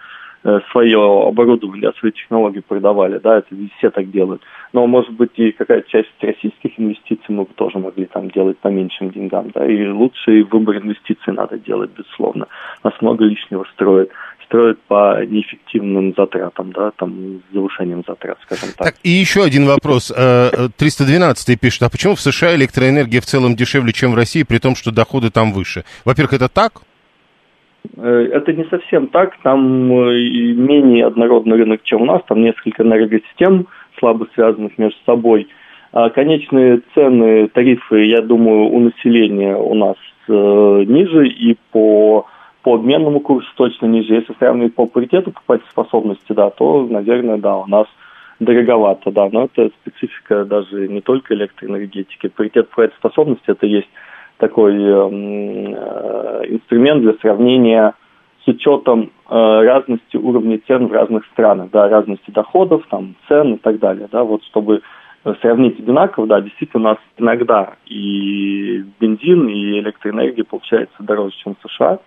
свое 0.71 1.29
оборудование, 1.29 1.93
свои 1.99 2.13
технологии 2.13 2.61
продавали, 2.61 3.19
да, 3.19 3.39
это 3.39 3.49
все 3.79 3.91
так 3.91 4.11
делают. 4.11 4.43
Но, 4.73 4.87
может 4.87 5.11
быть, 5.13 5.33
и 5.37 5.53
какая-то 5.53 5.89
часть 5.91 6.09
российских 6.21 6.79
инвестиций 6.79 7.35
мы 7.35 7.45
бы 7.45 7.51
тоже 7.55 7.79
могли 7.79 8.07
там 8.07 8.31
делать 8.31 8.59
по 8.59 8.69
меньшим 8.69 9.11
деньгам, 9.11 9.51
да, 9.55 9.67
и 9.67 9.89
лучший 9.89 10.43
выбор 10.45 10.77
инвестиций 10.77 11.33
надо 11.33 11.59
делать, 11.59 11.91
безусловно. 11.97 12.47
Нас 12.85 12.95
много 13.01 13.25
лишнего 13.25 13.65
строят 13.75 14.11
строят 14.47 14.81
по 14.83 15.25
неэффективным 15.25 16.15
затратам, 16.17 16.73
да, 16.73 16.93
там, 16.93 17.41
с 17.51 17.55
завышением 17.55 18.05
затрат, 18.07 18.39
скажем 18.43 18.69
так. 18.77 18.87
так. 18.87 18.97
И 19.03 19.11
еще 19.11 19.43
один 19.43 19.67
вопрос. 19.67 20.13
312 20.13 21.49
э, 21.49 21.57
пишет, 21.57 21.83
а 21.83 21.91
почему 21.91 22.15
в 22.15 22.21
США 22.21 22.55
электроэнергия 22.55 23.21
в 23.21 23.27
целом 23.27 23.57
дешевле, 23.57 23.93
чем 23.93 24.13
в 24.13 24.15
России, 24.15 24.45
при 24.45 24.59
том, 24.59 24.77
что 24.77 24.93
доходы 24.93 25.31
там 25.31 25.53
выше? 25.53 25.85
Во-первых, 26.05 26.35
это 26.35 26.49
так? 26.49 26.83
Э, 27.97 28.29
это 28.33 28.53
не 28.53 28.65
совсем 28.65 29.09
так, 29.09 29.37
там 29.43 29.93
э, 29.93 30.55
менее 30.55 31.07
однородный 31.07 31.57
рынок, 31.57 31.83
чем 31.83 32.03
у 32.03 32.05
нас, 32.05 32.23
там 32.29 32.43
несколько 32.43 32.83
энергосистем, 32.83 33.67
слабо 33.99 34.27
связанных 34.35 34.77
между 34.79 34.99
собой. 35.05 35.49
А 35.93 36.11
конечные 36.11 36.83
цены, 36.95 37.49
тарифы, 37.49 38.05
я 38.05 38.21
думаю, 38.21 38.71
у 38.71 38.81
населения 38.81 39.57
у 39.57 39.75
нас 39.75 39.97
э, 40.29 40.85
ниже 40.87 41.29
и 41.29 41.57
по, 41.73 42.27
по 42.63 42.75
обменному 42.75 43.21
курсу 43.21 43.49
точно 43.57 43.87
ниже. 43.87 44.15
Если 44.15 44.35
сравнивать 44.39 44.75
по 44.75 44.87
паритету 44.87 45.31
покупательной 45.31 45.71
да, 46.35 46.51
то, 46.51 46.87
наверное, 46.87 47.39
да, 47.39 47.57
у 47.57 47.67
нас 47.67 47.87
дороговато, 48.41 49.11
да, 49.11 49.29
но 49.33 49.45
это 49.45 49.71
специфика 49.81 50.45
даже 50.45 50.89
не 50.89 51.01
только 51.01 51.35
электроэнергетики. 51.35 52.29
Паритет 52.29 52.69
покупательной 52.69 52.99
это 53.47 53.67
есть 53.67 53.89
такой 54.39 54.75
эм, 54.75 55.75
э, 55.75 56.43
инструмент 56.49 57.03
для 57.03 57.15
сравнения 57.15 57.95
с 58.45 58.49
учетом 58.49 59.11
э, 59.29 59.35
разности 59.35 60.17
уровней 60.17 60.59
цен 60.67 60.87
в 60.87 60.93
разных 60.93 61.25
странах, 61.33 61.71
да, 61.73 61.89
разности 61.89 62.31
доходов, 62.31 62.85
там, 62.91 63.15
цен 63.29 63.55
и 63.55 63.59
так 63.59 63.79
далее, 63.79 64.09
да, 64.11 64.25
вот 64.25 64.43
чтобы 64.45 64.83
сравнить 65.41 65.79
одинаково, 65.81 66.27
да, 66.27 66.41
действительно 66.41 66.83
у 66.83 66.93
нас 66.93 66.99
иногда 67.19 67.75
и 67.87 68.85
бензин, 69.01 69.49
и 69.49 69.81
электроэнергия 69.81 70.45
получается 70.45 70.95
дороже, 71.01 71.35
чем 71.43 71.57
в 71.57 71.69
США, 71.69 71.99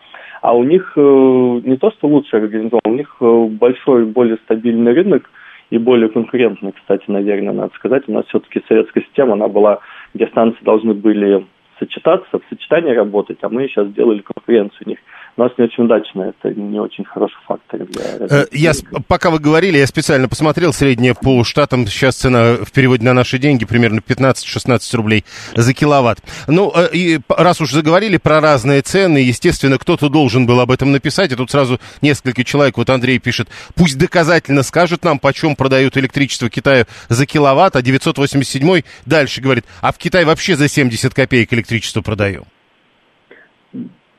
а 0.41 0.55
у 0.55 0.63
них 0.63 0.93
э, 0.95 1.01
не 1.01 1.77
то, 1.77 1.91
что 1.91 2.07
лучше 2.07 2.37
организован, 2.37 2.81
у 2.85 2.93
них 2.93 3.15
э, 3.19 3.45
большой, 3.59 4.05
более 4.05 4.37
стабильный 4.37 4.93
рынок 4.93 5.29
и 5.69 5.77
более 5.77 6.09
конкурентный, 6.09 6.71
кстати, 6.71 7.03
наверное, 7.07 7.53
надо 7.53 7.73
сказать. 7.75 8.03
У 8.07 8.13
нас 8.13 8.25
все-таки 8.27 8.63
советская 8.67 9.03
система, 9.03 9.33
она 9.33 9.47
была, 9.47 9.79
где 10.13 10.27
станции 10.27 10.63
должны 10.63 10.93
были 10.93 11.45
сочетаться, 11.79 12.39
в 12.39 12.43
сочетании 12.49 12.91
работать, 12.91 13.39
а 13.41 13.49
мы 13.49 13.67
сейчас 13.67 13.87
сделали 13.87 14.21
конкуренцию 14.21 14.81
у 14.85 14.89
них 14.89 14.99
у 15.39 15.43
нас 15.43 15.53
не 15.57 15.65
очень 15.65 15.85
удачно, 15.85 16.23
это 16.23 16.53
не 16.53 16.79
очень 16.79 17.05
хороший 17.05 17.37
фактор 17.47 17.85
для 17.85 18.03
э, 18.29 18.45
Я, 18.51 18.73
пока 19.07 19.29
вы 19.29 19.39
говорили, 19.39 19.77
я 19.77 19.87
специально 19.87 20.27
посмотрел 20.27 20.73
среднее 20.73 21.15
по 21.15 21.45
штатам, 21.45 21.87
сейчас 21.87 22.17
цена 22.17 22.55
в 22.55 22.71
переводе 22.73 23.05
на 23.05 23.13
наши 23.13 23.37
деньги 23.37 23.63
примерно 23.63 23.99
15-16 23.99 24.95
рублей 24.97 25.23
за 25.55 25.73
киловатт. 25.73 26.19
Ну, 26.47 26.73
э, 26.75 26.89
и 26.93 27.19
раз 27.29 27.61
уж 27.61 27.71
заговорили 27.71 28.17
про 28.17 28.41
разные 28.41 28.81
цены, 28.81 29.19
естественно, 29.19 29.77
кто-то 29.77 30.09
должен 30.09 30.45
был 30.45 30.59
об 30.59 30.71
этом 30.71 30.91
написать, 30.91 31.31
и 31.31 31.35
тут 31.35 31.49
сразу 31.51 31.79
несколько 32.01 32.43
человек, 32.43 32.77
вот 32.77 32.89
Андрей 32.89 33.19
пишет, 33.19 33.47
пусть 33.75 33.97
доказательно 33.97 34.63
скажет 34.63 35.05
нам, 35.05 35.19
почем 35.19 35.55
продают 35.55 35.95
электричество 35.95 36.49
Китаю 36.49 36.85
за 37.07 37.25
киловатт, 37.25 37.77
а 37.77 37.81
987 37.81 38.81
дальше 39.05 39.39
говорит, 39.39 39.63
а 39.81 39.93
в 39.93 39.97
Китае 39.97 40.25
вообще 40.25 40.57
за 40.57 40.67
70 40.67 41.13
копеек 41.13 41.53
электричество 41.53 42.01
продаем 42.01 42.43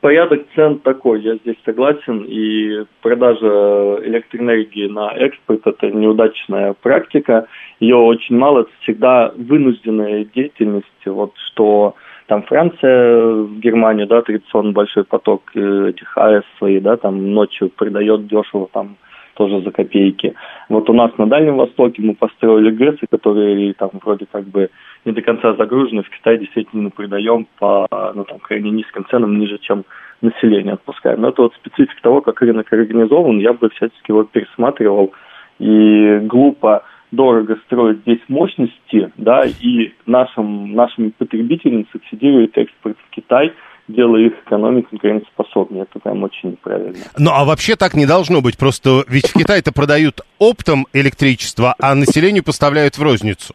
порядок 0.01 0.41
цен 0.55 0.79
такой, 0.79 1.21
я 1.21 1.35
здесь 1.35 1.55
согласен, 1.63 2.25
и 2.27 2.85
продажа 3.01 3.99
электроэнергии 4.03 4.87
на 4.87 5.11
экспорт– 5.13 5.61
это 5.65 5.91
неудачная 5.91 6.73
практика, 6.73 7.47
ее 7.79 7.95
очень 7.95 8.37
мало, 8.37 8.61
это 8.61 8.71
всегда 8.81 9.31
вынужденная 9.37 10.25
деятельность, 10.25 11.05
вот 11.05 11.33
что 11.47 11.95
там 12.27 12.43
Франция 12.43 13.43
в 13.43 13.59
Германию, 13.59 14.07
да, 14.07 14.21
традиционно 14.21 14.71
большой 14.71 15.03
поток 15.03 15.51
э, 15.53 15.89
этих 15.89 16.17
АЭС 16.17 16.43
свои, 16.57 16.79
да, 16.79 16.97
там 16.97 17.33
ночью 17.33 17.69
продает 17.69 18.27
дешево, 18.27 18.69
там 18.71 18.97
тоже 19.33 19.61
за 19.61 19.71
копейки. 19.71 20.33
Вот 20.69 20.89
у 20.89 20.93
нас 20.93 21.11
на 21.17 21.27
Дальнем 21.27 21.57
Востоке 21.57 22.01
мы 22.01 22.15
построили 22.15 22.71
ГЭСы, 22.71 23.07
которые 23.09 23.73
там 23.73 23.89
вроде 24.03 24.25
как 24.31 24.45
бы 24.45 24.69
не 25.05 25.11
до 25.11 25.21
конца 25.21 25.53
загружены. 25.55 26.03
В 26.03 26.09
Китае 26.09 26.39
действительно 26.39 26.89
продаем 26.89 27.47
по 27.59 27.87
ну, 28.15 28.23
там, 28.23 28.39
крайне 28.39 28.71
низким 28.71 29.05
ценам, 29.09 29.39
ниже, 29.39 29.57
чем 29.59 29.83
население 30.21 30.73
отпускаем. 30.73 31.21
Но 31.21 31.29
это 31.29 31.43
вот 31.43 31.53
специфика 31.55 32.01
того, 32.01 32.21
как 32.21 32.41
рынок 32.41 32.71
организован, 32.71 33.39
я 33.39 33.53
бы 33.53 33.69
всячески 33.69 34.11
его 34.11 34.23
пересматривал. 34.23 35.13
И 35.59 36.19
глупо 36.23 36.83
дорого 37.11 37.57
строить 37.65 37.99
здесь 37.99 38.21
мощности, 38.27 39.11
да, 39.17 39.43
и 39.43 39.91
нашим, 40.05 40.73
нашими 40.73 41.09
потребителям 41.09 41.85
субсидирует 41.91 42.57
экспорт 42.57 42.97
в 43.07 43.09
Китай– 43.09 43.53
делая 43.91 44.27
их 44.27 44.33
экономику 44.45 44.89
конкурентоспособнее. 44.91 45.83
Это 45.83 45.99
прям 45.99 46.23
очень 46.23 46.51
неправильно. 46.51 46.97
Ну, 47.17 47.31
а 47.31 47.45
вообще 47.45 47.75
так 47.75 47.93
не 47.93 48.05
должно 48.05 48.41
быть. 48.41 48.57
Просто 48.57 49.03
ведь 49.07 49.27
в 49.27 49.33
Китае-то 49.33 49.71
продают 49.71 50.21
оптом 50.39 50.87
электричество, 50.93 51.75
а 51.79 51.95
населению 51.95 52.43
поставляют 52.43 52.97
в 52.97 53.03
розницу. 53.03 53.53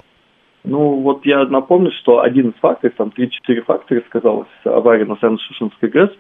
Ну, 0.67 1.01
вот 1.01 1.25
я 1.25 1.45
напомню, 1.45 1.93
что 1.93 2.21
один 2.21 2.51
из 2.51 2.55
факторов, 2.61 2.95
там 2.97 3.13
3-4 3.17 3.63
фактора 3.63 4.03
сказалось 4.09 4.49
аварии 4.65 5.05
на 5.05 5.15
Северно-Шушинской 5.15 5.89
ГЭС, 5.89 6.11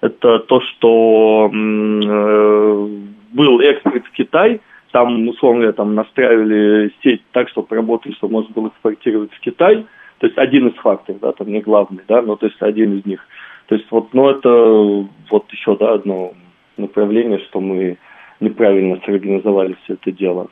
это 0.00 0.40
то, 0.40 0.60
что 0.60 1.48
э, 1.52 2.88
был 3.32 3.60
экспорт 3.60 4.04
в 4.04 4.10
Китай, 4.10 4.60
там, 4.90 5.28
условно, 5.28 5.72
там 5.72 5.94
настраивали 5.94 6.92
сеть 7.02 7.22
так, 7.30 7.48
чтобы 7.48 7.74
работали, 7.76 8.12
чтобы 8.14 8.32
можно 8.32 8.52
было 8.52 8.68
экспортировать 8.68 9.32
в 9.32 9.40
Китай. 9.40 9.86
То 10.18 10.26
есть 10.26 10.36
один 10.36 10.68
из 10.68 10.74
факторов, 10.74 11.20
да, 11.20 11.32
там 11.32 11.48
не 11.48 11.60
главный, 11.60 12.02
да, 12.08 12.22
но 12.22 12.36
то 12.36 12.46
есть 12.46 12.60
один 12.60 12.98
из 12.98 13.06
них. 13.06 13.20
То 13.68 13.76
есть 13.76 13.86
вот, 13.90 14.12
ну 14.12 14.28
это 14.28 15.08
вот 15.30 15.50
еще, 15.50 15.76
да, 15.76 15.94
одно 15.94 16.34
направление, 16.76 17.38
что 17.38 17.60
мы 17.60 17.98
неправильно 18.40 19.00
сорганизовали 19.04 19.76
все 19.84 19.94
это 19.94 20.10
дело. 20.12 20.48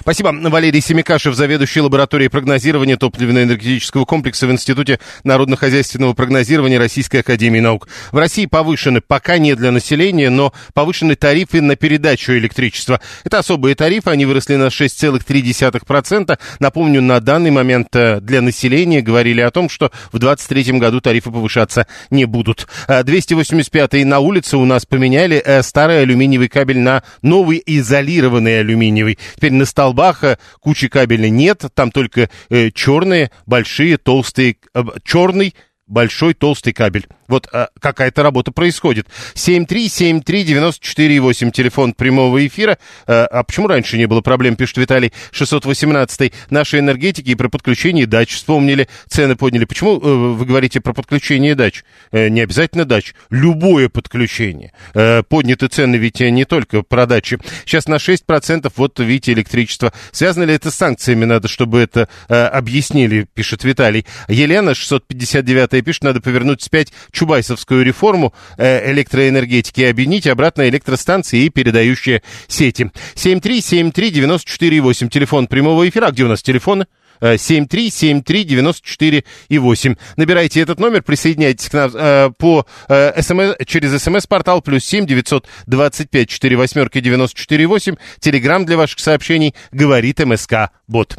Спасибо. 0.00 0.32
Валерий 0.32 0.80
Семикашев, 0.80 1.34
заведующий 1.34 1.80
лабораторией 1.80 2.30
прогнозирования 2.30 2.96
топливно-энергетического 2.96 4.04
комплекса 4.04 4.46
в 4.46 4.52
Институте 4.52 4.98
народно-хозяйственного 5.24 6.12
прогнозирования 6.14 6.78
Российской 6.78 7.18
Академии 7.18 7.60
Наук. 7.60 7.88
В 8.12 8.18
России 8.18 8.46
повышены, 8.46 9.00
пока 9.00 9.38
не 9.38 9.54
для 9.54 9.70
населения, 9.70 10.30
но 10.30 10.52
повышены 10.74 11.14
тарифы 11.16 11.60
на 11.60 11.76
передачу 11.76 12.32
электричества. 12.32 13.00
Это 13.24 13.38
особые 13.38 13.74
тарифы, 13.74 14.10
они 14.10 14.26
выросли 14.26 14.56
на 14.56 14.68
6,3%. 14.68 16.38
Напомню, 16.58 17.02
на 17.02 17.20
данный 17.20 17.50
момент 17.50 17.88
э, 17.94 18.20
для 18.20 18.40
населения 18.40 19.00
говорили 19.00 19.40
о 19.40 19.50
том, 19.50 19.68
что 19.68 19.90
в 20.12 20.18
2023 20.18 20.78
году 20.78 21.00
тарифы 21.00 21.30
повышаться 21.30 21.86
не 22.10 22.24
будут. 22.24 22.66
285 22.88 23.94
э, 23.94 24.04
на 24.04 24.18
улице 24.20 24.56
у 24.56 24.64
нас 24.64 24.86
поменяли 24.86 25.42
э, 25.44 25.62
старый 25.62 26.02
алюминиевый 26.02 26.48
кабель 26.48 26.78
на 26.78 27.02
новый 27.22 27.62
изолированный 27.64 28.60
алюминиевый. 28.60 29.18
Теперь 29.36 29.52
на 29.52 29.64
столбах 29.70 30.24
кучи 30.60 30.88
кабеля 30.88 31.28
нет, 31.28 31.64
там 31.74 31.90
только 31.90 32.28
э, 32.50 32.70
черные, 32.70 33.30
большие, 33.46 33.96
толстые, 33.96 34.56
черный, 35.04 35.54
большой, 35.86 36.34
толстый 36.34 36.72
кабель. 36.72 37.06
Вот 37.30 37.48
а, 37.52 37.68
какая-то 37.78 38.22
работа 38.22 38.52
происходит. 38.52 39.06
7373948, 39.34 41.50
телефон 41.52 41.94
прямого 41.94 42.46
эфира. 42.46 42.76
А, 43.06 43.24
а 43.26 43.42
почему 43.44 43.68
раньше 43.68 43.96
не 43.96 44.04
было 44.06 44.20
проблем, 44.20 44.56
пишет 44.56 44.76
Виталий 44.76 45.14
618. 45.30 46.32
Наши 46.50 46.80
энергетики 46.80 47.30
и 47.30 47.34
про 47.34 47.48
подключение 47.48 48.06
дач 48.06 48.34
вспомнили, 48.34 48.88
цены 49.08 49.36
подняли. 49.36 49.64
Почему 49.64 49.98
э, 49.98 50.00
вы 50.00 50.44
говорите 50.44 50.80
про 50.80 50.92
подключение 50.92 51.54
дач? 51.54 51.84
Э, 52.10 52.28
не 52.28 52.40
обязательно 52.40 52.84
дач, 52.84 53.14
любое 53.30 53.88
подключение. 53.88 54.72
Э, 54.94 55.22
подняты 55.22 55.68
цены 55.68 55.96
ведь 55.96 56.20
не 56.20 56.44
только 56.44 56.82
про 56.82 57.06
дачи. 57.06 57.38
Сейчас 57.64 57.86
на 57.86 57.96
6% 57.96 58.70
вот 58.76 58.98
видите 58.98 59.32
электричество. 59.32 59.92
Связано 60.10 60.44
ли 60.44 60.54
это 60.54 60.70
с 60.70 60.74
санкциями? 60.74 61.24
Надо, 61.24 61.48
чтобы 61.48 61.78
это 61.78 62.08
э, 62.28 62.34
объяснили, 62.34 63.26
пишет 63.32 63.64
Виталий. 63.64 64.04
Елена 64.28 64.74
659 64.74 65.84
пишет, 65.84 66.04
надо 66.04 66.20
повернуть 66.20 66.60
вспять 66.60 66.92
чубайсовскую 67.20 67.84
реформу 67.84 68.32
э, 68.56 68.90
электроэнергетики 68.92 69.82
и 69.82 69.84
объединить 69.84 70.26
обратно 70.26 70.66
электростанции 70.68 71.44
и 71.44 71.50
передающие 71.50 72.22
сети. 72.48 72.90
7373948, 73.14 75.10
телефон 75.10 75.46
прямого 75.46 75.86
эфира. 75.86 76.06
А 76.06 76.12
где 76.12 76.24
у 76.24 76.28
нас 76.28 76.42
телефоны? 76.42 76.86
7373948. 77.20 79.92
Э, 79.92 79.96
Набирайте 80.16 80.62
этот 80.62 80.80
номер, 80.80 81.02
присоединяйтесь 81.02 81.68
к 81.68 81.74
нам 81.74 81.90
э, 81.94 82.30
по 82.38 82.64
э, 82.88 83.20
СМС, 83.20 83.56
через 83.66 84.02
смс-портал 84.02 84.62
плюс 84.62 84.86
семь 84.86 85.06
девятьсот 85.06 85.46
двадцать 85.66 86.08
пять 86.08 86.30
четыре 86.30 86.56
восьмерки 86.56 86.98
девяносто 87.00 87.38
четыре 87.38 87.66
восемь. 87.66 87.96
Телеграмм 88.20 88.64
для 88.64 88.78
ваших 88.78 89.00
сообщений 89.00 89.54
говорит 89.70 90.24
МСК 90.24 90.70
Бот. 90.88 91.18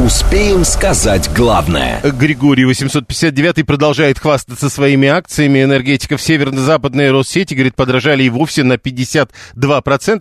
Успеем 0.00 0.64
сказать 0.64 1.30
главное. 1.36 2.00
Григорий 2.02 2.64
859 2.64 3.64
продолжает 3.64 4.18
хвастаться 4.18 4.68
своими 4.68 5.06
акциями. 5.06 5.62
Энергетиков 5.62 6.20
северно-западной 6.20 7.12
Россети, 7.12 7.54
говорит, 7.54 7.76
подорожали 7.76 8.24
и 8.24 8.28
вовсе 8.28 8.64
на 8.64 8.72
52%. 8.72 9.28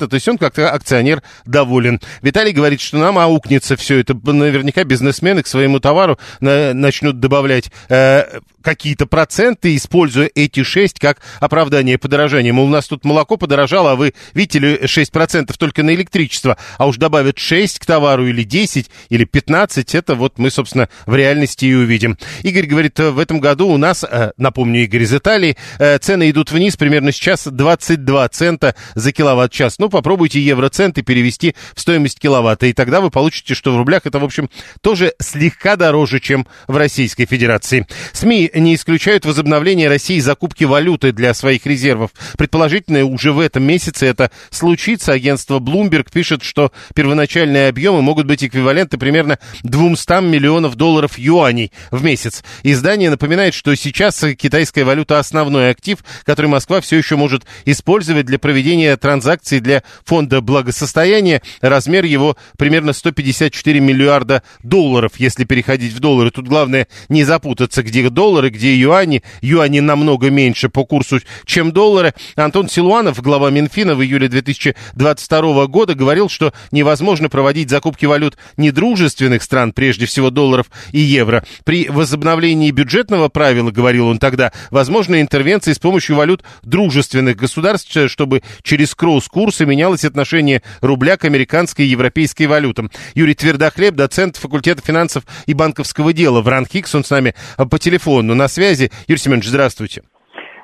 То 0.08 0.14
есть 0.14 0.28
он 0.28 0.38
как-то 0.38 0.70
акционер 0.70 1.24
доволен. 1.48 2.00
Виталий 2.22 2.52
говорит, 2.52 2.82
что 2.82 2.98
нам 2.98 3.18
аукнется 3.18 3.76
все 3.76 3.98
это. 3.98 4.14
Наверняка 4.14 4.84
бизнесмены 4.84 5.42
к 5.42 5.48
своему 5.48 5.80
товару 5.80 6.20
на, 6.40 6.76
начнут 6.76 7.20
добавлять 7.20 7.72
э, 7.90 8.26
какие-то 8.62 9.08
проценты, 9.08 9.76
используя 9.76 10.30
эти 10.36 10.62
6 10.62 11.00
как 11.00 11.18
оправдание 11.40 11.98
подорожания. 11.98 12.54
Мол, 12.54 12.68
у 12.68 12.70
нас 12.70 12.88
тут 12.88 13.06
молоко 13.06 13.38
подорожало, 13.38 13.94
а 13.94 13.96
вы 13.96 14.14
видите 14.36 14.60
ли 14.60 14.76
6% 14.84 15.52
только 15.58 15.82
на 15.82 15.96
электричество, 15.96 16.58
а 16.78 16.86
уж 16.86 16.98
добавят 16.98 17.40
6 17.40 17.80
к 17.80 17.86
товару 17.88 18.28
или 18.28 18.44
10 18.44 18.92
или 19.10 19.26
15 19.26 19.63
12, 19.64 19.96
это 19.96 20.16
вот 20.16 20.40
мы, 20.40 20.50
собственно, 20.50 20.90
в 21.06 21.16
реальности 21.16 21.66
и 21.66 21.74
увидим. 21.74 22.18
Игорь 22.44 22.66
говорит, 22.66 23.00
в 23.00 23.18
этом 23.18 23.40
году 23.40 23.70
у 23.70 23.78
нас, 23.78 24.04
э, 24.04 24.32
напомню, 24.38 24.84
Игорь 24.84 25.04
из 25.04 25.14
Италии, 25.14 25.56
э, 25.80 25.98
цены 26.00 26.30
идут 26.30 26.52
вниз 26.52 26.76
примерно 26.76 27.12
сейчас 27.12 27.48
22 27.48 28.28
цента 28.30 28.76
за 28.96 29.12
киловатт-час. 29.12 29.80
Ну, 29.80 29.90
попробуйте 29.90 30.42
евроценты 30.42 31.02
перевести 31.02 31.56
в 31.74 31.80
стоимость 31.80 32.20
киловатта, 32.20 32.66
и 32.68 32.74
тогда 32.74 33.00
вы 33.00 33.10
получите, 33.10 33.54
что 33.54 33.74
в 33.74 33.78
рублях 33.78 34.02
это, 34.06 34.20
в 34.20 34.24
общем, 34.24 34.50
тоже 34.82 35.14
слегка 35.20 35.76
дороже, 35.76 36.20
чем 36.20 36.46
в 36.68 36.76
Российской 36.76 37.26
Федерации. 37.26 37.88
СМИ 38.12 38.52
не 38.56 38.76
исключают 38.76 39.26
возобновление 39.26 39.88
России 39.88 40.20
закупки 40.20 40.66
валюты 40.66 41.14
для 41.14 41.34
своих 41.34 41.66
резервов. 41.66 42.12
Предположительно, 42.38 43.06
уже 43.06 43.32
в 43.32 43.40
этом 43.40 43.64
месяце 43.64 44.08
это 44.08 44.30
случится. 44.50 45.14
Агентство 45.14 45.60
Bloomberg 45.60 46.12
пишет, 46.12 46.44
что 46.44 46.72
первоначальные 46.96 47.70
объемы 47.70 48.02
могут 48.02 48.28
быть 48.28 48.44
эквиваленты 48.44 48.98
примерно 48.98 49.40
200 49.64 50.22
миллионов 50.22 50.76
долларов 50.76 51.18
юаней 51.18 51.72
в 51.92 52.04
месяц. 52.04 52.44
Издание 52.64 53.10
напоминает, 53.10 53.54
что 53.54 53.76
сейчас 53.76 54.24
китайская 54.38 54.84
валюта 54.84 55.20
основной 55.20 55.70
актив, 55.70 56.00
который 56.24 56.48
Москва 56.48 56.82
все 56.82 56.98
еще 56.98 57.16
может 57.16 57.44
использовать 57.66 58.26
для 58.26 58.40
проведения 58.40 58.96
транзакций 58.98 59.60
для 59.60 59.84
фонда 60.06 60.42
благосостояния. 60.42 61.42
Размер 61.62 62.06
его 62.06 62.38
примерно 62.58 62.94
154 62.94 63.80
миллиарда 63.80 64.44
долларов, 64.62 65.14
если 65.18 65.44
переходить 65.44 65.94
в 65.94 66.00
доллары. 66.00 66.32
Тут 66.32 66.48
главное 66.48 66.88
не 67.10 67.24
запутаться, 67.24 67.84
где 67.84 68.10
доллары, 68.10 68.50
где 68.50 68.76
юани. 68.76 69.24
Юани 69.42 69.80
намного 69.80 70.30
меньше 70.30 70.70
по 70.70 70.86
курсу, 70.86 71.20
чем 71.46 71.72
доллары. 71.72 72.14
Антон 72.36 72.70
Силуанов, 72.70 73.22
глава 73.22 73.50
Минфина 73.50 73.96
в 73.96 74.04
июле 74.04 74.28
2022 74.28 75.68
года, 75.68 75.96
говорил, 75.96 76.30
что 76.30 76.54
невозможно 76.72 77.30
проводить 77.30 77.70
закупки 77.70 78.06
валют 78.06 78.38
недружественных 78.58 79.43
стран, 79.44 79.74
прежде 79.74 80.06
всего 80.06 80.30
долларов 80.30 80.68
и 80.92 81.00
евро. 81.00 81.44
При 81.64 81.88
возобновлении 81.90 82.72
бюджетного 82.72 83.30
правила, 83.30 83.72
говорил 83.72 84.08
он 84.08 84.20
тогда, 84.20 84.52
возможны 84.72 85.22
интервенции 85.22 85.74
с 85.74 85.80
помощью 85.80 86.16
валют 86.16 86.44
дружественных 86.64 87.36
государств, 87.36 87.96
чтобы 88.08 88.44
через 88.62 88.96
кросс-курсы 88.96 89.66
менялось 89.66 90.06
отношение 90.06 90.62
рубля 90.82 91.18
к 91.18 91.26
американской 91.26 91.86
и 91.86 91.90
европейской 91.90 92.48
валютам. 92.48 92.92
Юрий 93.14 93.36
Твердохлеб, 93.36 93.96
доцент 93.96 94.38
факультета 94.38 94.82
финансов 94.82 95.24
и 95.46 95.54
банковского 95.54 96.14
дела 96.14 96.42
в 96.42 96.48
РАНХИКС, 96.48 96.96
он 96.96 97.04
с 97.04 97.10
нами 97.10 97.36
по 97.58 97.80
телефону 97.80 98.36
на 98.36 98.48
связи. 98.48 98.92
Юрий 99.08 99.22
Семенович, 99.22 99.48
здравствуйте. 99.48 100.04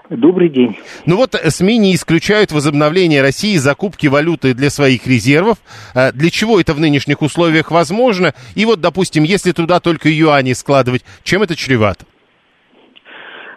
Добрый 0.10 0.50
день. 0.50 0.76
Ну 1.06 1.18
вот 1.18 1.36
э, 1.36 1.50
СМИ 1.52 1.78
не 1.78 1.94
исключают 1.94 2.52
возобновление 2.52 3.22
России 3.22 3.58
закупки 3.58 4.08
валюты 4.08 4.56
для 4.56 4.72
своих 4.72 5.06
резервов. 5.06 5.58
Э, 5.94 6.12
для 6.12 6.32
чего 6.32 6.60
это 6.60 6.74
в 6.74 6.80
нынешних 6.80 7.22
условиях 7.22 7.70
возможно? 7.70 8.34
И 8.56 8.66
вот, 8.66 8.82
допустим, 8.82 9.24
если 9.24 9.52
туда 9.52 9.80
только 9.80 10.10
юани 10.10 10.54
складывать, 10.54 11.06
чем 11.24 11.44
это 11.44 11.56
чревато? 11.56 12.06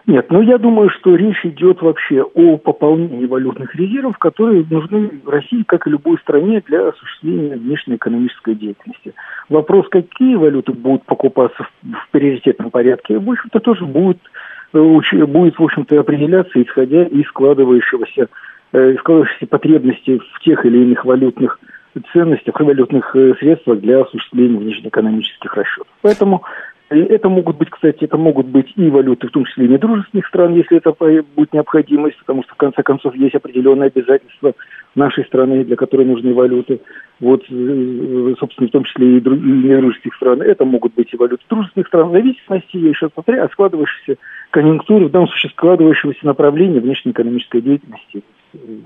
Нет, 0.06 0.26
ну 0.30 0.42
я 0.42 0.58
думаю, 0.58 0.90
что 0.90 1.14
речь 1.14 1.42
идет 1.44 1.80
вообще 1.80 2.22
о 2.22 2.58
пополнении 2.58 3.24
валютных 3.24 3.74
резервов, 3.76 4.18
которые 4.18 4.66
нужны 4.68 5.10
России, 5.24 5.62
как 5.62 5.86
и 5.86 5.90
любой 5.90 6.18
стране, 6.18 6.60
для 6.66 6.88
осуществления 6.88 7.56
внешнеэкономической 7.56 8.56
деятельности. 8.56 9.14
Вопрос, 9.48 9.86
какие 9.88 10.34
валюты 10.34 10.72
будут 10.72 11.04
покупаться 11.04 11.62
в, 11.62 11.92
в 11.92 12.08
приоритетном 12.10 12.70
порядке, 12.70 13.18
в 13.18 13.30
общем-то, 13.30 13.60
тоже 13.60 13.86
будет 13.86 14.18
будет, 14.72 15.58
в 15.58 15.62
общем-то, 15.62 15.98
определяться, 16.00 16.62
исходя 16.62 17.04
из 17.04 17.26
складывающегося, 17.26 18.28
э, 18.72 18.94
складывающейся 18.98 19.46
потребности 19.46 20.18
в 20.18 20.40
тех 20.40 20.64
или 20.64 20.78
иных 20.78 21.04
валютных 21.04 21.58
ценностях 22.12 22.58
и 22.60 22.64
валютных 22.64 23.14
э, 23.14 23.34
средствах 23.38 23.80
для 23.80 24.00
осуществления 24.00 24.58
внешнеэкономических 24.58 25.54
расчетов. 25.54 25.86
Поэтому 26.00 26.42
это 26.92 27.28
могут 27.28 27.56
быть, 27.56 27.70
кстати, 27.70 28.04
это 28.04 28.16
могут 28.16 28.46
быть 28.46 28.72
и 28.76 28.88
валюты, 28.90 29.28
в 29.28 29.30
том 29.30 29.44
числе 29.44 29.66
и 29.66 29.68
недружественных 29.68 30.26
стран, 30.26 30.54
если 30.54 30.78
это 30.78 30.92
будет 31.36 31.52
необходимость, 31.52 32.18
потому 32.18 32.42
что, 32.42 32.54
в 32.54 32.56
конце 32.56 32.82
концов, 32.82 33.14
есть 33.14 33.34
определенные 33.34 33.88
обязательства 33.88 34.54
нашей 34.94 35.24
страны, 35.24 35.64
для 35.64 35.76
которой 35.76 36.06
нужны 36.06 36.34
валюты. 36.34 36.80
Вот, 37.20 37.42
э, 37.48 38.34
собственно, 38.38 38.68
в 38.68 38.72
том 38.72 38.84
числе 38.84 39.18
и, 39.18 39.20
недружественных 39.20 40.16
стран. 40.16 40.42
Это 40.42 40.64
могут 40.64 40.94
быть 40.94 41.12
и 41.12 41.16
валюты 41.16 41.42
дружественных 41.48 41.88
стран, 41.88 42.08
в 42.08 42.12
зависимости, 42.12 42.76
я 42.76 42.88
еще 42.88 43.08
повторяю, 43.08 43.44
от 43.44 43.52
складывающейся 43.52 44.16
конъюнктуры, 44.50 45.06
в 45.06 45.10
данном 45.10 45.28
случае 45.28 45.50
складывающегося 45.52 46.26
направления 46.26 46.80
внешнеэкономической 46.80 47.62
деятельности, 47.62 48.22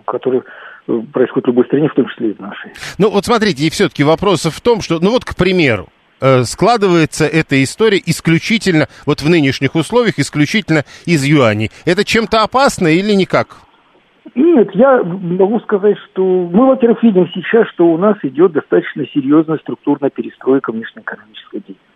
которое 0.05 0.43
э, 0.87 1.01
происходит 1.13 1.47
в 1.47 1.49
любой 1.49 1.65
стране, 1.65 1.89
в 1.89 1.95
том 1.95 2.09
числе 2.09 2.31
и 2.31 2.35
в 2.35 2.41
нашей. 2.41 2.71
Ну 2.99 3.11
вот 3.11 3.25
смотрите, 3.25 3.67
и 3.67 3.71
все-таки 3.71 4.05
вопрос 4.05 4.45
в 4.45 4.61
том, 4.61 4.81
что, 4.81 4.99
ну 5.01 5.11
вот, 5.11 5.25
к 5.25 5.35
примеру, 5.35 5.89
Э, 5.89 5.96
складывается 6.45 7.27
эта 7.27 7.63
история 7.63 8.01
исключительно, 8.05 8.89
вот 9.05 9.21
в 9.23 9.29
нынешних 9.29 9.75
условиях, 9.75 10.19
исключительно 10.19 10.85
из 11.05 11.25
юаней. 11.25 11.71
Это 11.85 12.05
чем-то 12.05 12.43
опасно 12.43 12.89
или 12.89 13.13
никак? 13.13 13.59
Нет, 14.35 14.69
я 14.75 15.03
могу 15.03 15.61
сказать, 15.61 15.97
что 16.11 16.23
мы, 16.23 16.67
во-первых, 16.67 17.03
видим 17.03 17.29
сейчас, 17.33 17.69
что 17.69 17.87
у 17.87 17.97
нас 17.97 18.17
идет 18.23 18.53
достаточно 18.53 19.07
серьезная 19.07 19.59
структурная 19.59 20.11
перестройка 20.11 20.73
внешнеэкономической 20.73 21.61
деятельности. 21.61 21.96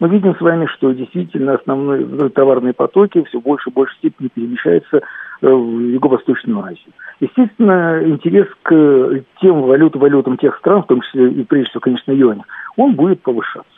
Мы 0.00 0.08
видим 0.08 0.34
с 0.36 0.40
вами, 0.40 0.66
что 0.66 0.92
действительно 0.92 1.54
основные 1.54 2.04
ну, 2.04 2.28
товарные 2.30 2.72
потоки 2.72 3.24
все 3.24 3.40
больше 3.40 3.70
и 3.70 3.72
больше 3.72 3.94
степени 3.96 4.28
перемещаются 4.28 4.98
э, 4.98 5.00
в 5.48 5.80
Юго-Восточную 5.80 6.64
Азию. 6.64 6.92
Естественно, 7.20 8.02
интерес 8.04 8.46
к 8.62 9.22
тем 9.40 9.62
валютам, 9.62 10.00
валютам 10.00 10.36
тех 10.36 10.56
стран, 10.58 10.82
в 10.82 10.86
том 10.86 11.00
числе 11.00 11.30
и 11.30 11.44
прежде 11.44 11.70
всего, 11.70 11.80
конечно, 11.80 12.12
юаня, 12.12 12.44
он 12.76 12.94
будет 12.94 13.22
повышаться. 13.22 13.70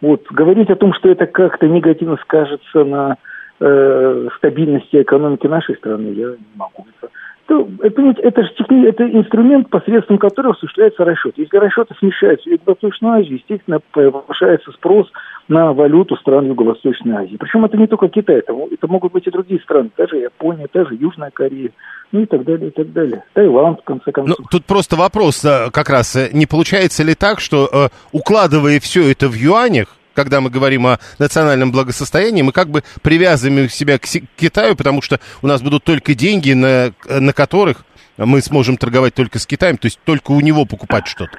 Вот. 0.00 0.22
Говорить 0.30 0.70
о 0.70 0.76
том, 0.76 0.92
что 0.92 1.08
это 1.08 1.26
как-то 1.26 1.66
негативно 1.66 2.18
скажется 2.22 2.84
на 2.84 3.16
э, 3.60 4.28
стабильности 4.36 5.00
экономики 5.00 5.46
нашей 5.46 5.76
страны, 5.76 6.08
я 6.08 6.28
не 6.28 6.56
могу. 6.56 6.86
Это, 7.00 7.10
это, 7.48 8.02
это, 8.22 8.42
же 8.42 8.54
техни, 8.56 8.88
это 8.88 9.04
инструмент, 9.04 9.68
посредством 9.68 10.18
которого 10.18 10.54
осуществляется 10.54 11.04
расчет. 11.04 11.34
Если 11.36 11.56
расчеты 11.56 11.94
смещаются 11.98 12.48
в 12.48 12.52
Юго-Восточную 12.52 13.14
Азию, 13.14 13.36
естественно, 13.38 13.80
повышается 13.92 14.72
спрос 14.72 15.10
на 15.48 15.72
валюту 15.72 16.16
стран 16.16 16.46
Юго-Восточной 16.46 17.14
Азии. 17.16 17.36
Причем 17.36 17.64
это 17.64 17.76
не 17.76 17.86
только 17.86 18.08
Китай, 18.08 18.36
это, 18.36 18.54
это 18.70 18.88
могут 18.88 19.12
быть 19.12 19.26
и 19.26 19.30
другие 19.30 19.60
страны, 19.60 19.90
даже 19.96 20.16
Япония, 20.16 20.66
даже 20.72 20.94
Южная 20.94 21.30
Корея, 21.30 21.70
ну 22.12 22.20
и 22.20 22.26
так 22.26 22.44
далее, 22.44 22.68
и 22.68 22.70
так 22.70 22.92
далее. 22.92 23.24
Таиланд, 23.34 23.80
в 23.80 23.84
конце 23.84 24.10
концов. 24.12 24.38
Ну, 24.38 24.46
тут 24.50 24.64
просто 24.64 24.96
вопрос 24.96 25.44
э, 25.44 25.70
как 25.72 25.90
раз, 25.90 26.16
э, 26.16 26.30
не 26.32 26.46
получается 26.46 27.02
ли 27.02 27.14
так, 27.14 27.40
что 27.40 27.68
э, 27.70 27.88
укладывая 28.12 28.80
все 28.80 29.10
это 29.10 29.28
в 29.28 29.34
юанях, 29.34 29.96
когда 30.14 30.40
мы 30.40 30.50
говорим 30.50 30.86
о 30.86 30.98
национальном 31.18 31.72
благосостоянии, 31.72 32.42
мы 32.42 32.52
как 32.52 32.68
бы 32.68 32.82
привязываем 33.02 33.68
себя 33.68 33.98
к 33.98 34.06
Китаю, 34.36 34.76
потому 34.76 35.02
что 35.02 35.18
у 35.42 35.46
нас 35.46 35.62
будут 35.62 35.84
только 35.84 36.14
деньги, 36.14 36.52
на, 36.52 36.92
на 37.08 37.32
которых 37.32 37.84
мы 38.16 38.40
сможем 38.40 38.76
торговать 38.76 39.14
только 39.14 39.38
с 39.38 39.46
Китаем, 39.46 39.76
то 39.76 39.86
есть 39.86 40.00
только 40.04 40.32
у 40.32 40.40
него 40.40 40.64
покупать 40.64 41.06
что-то. 41.06 41.38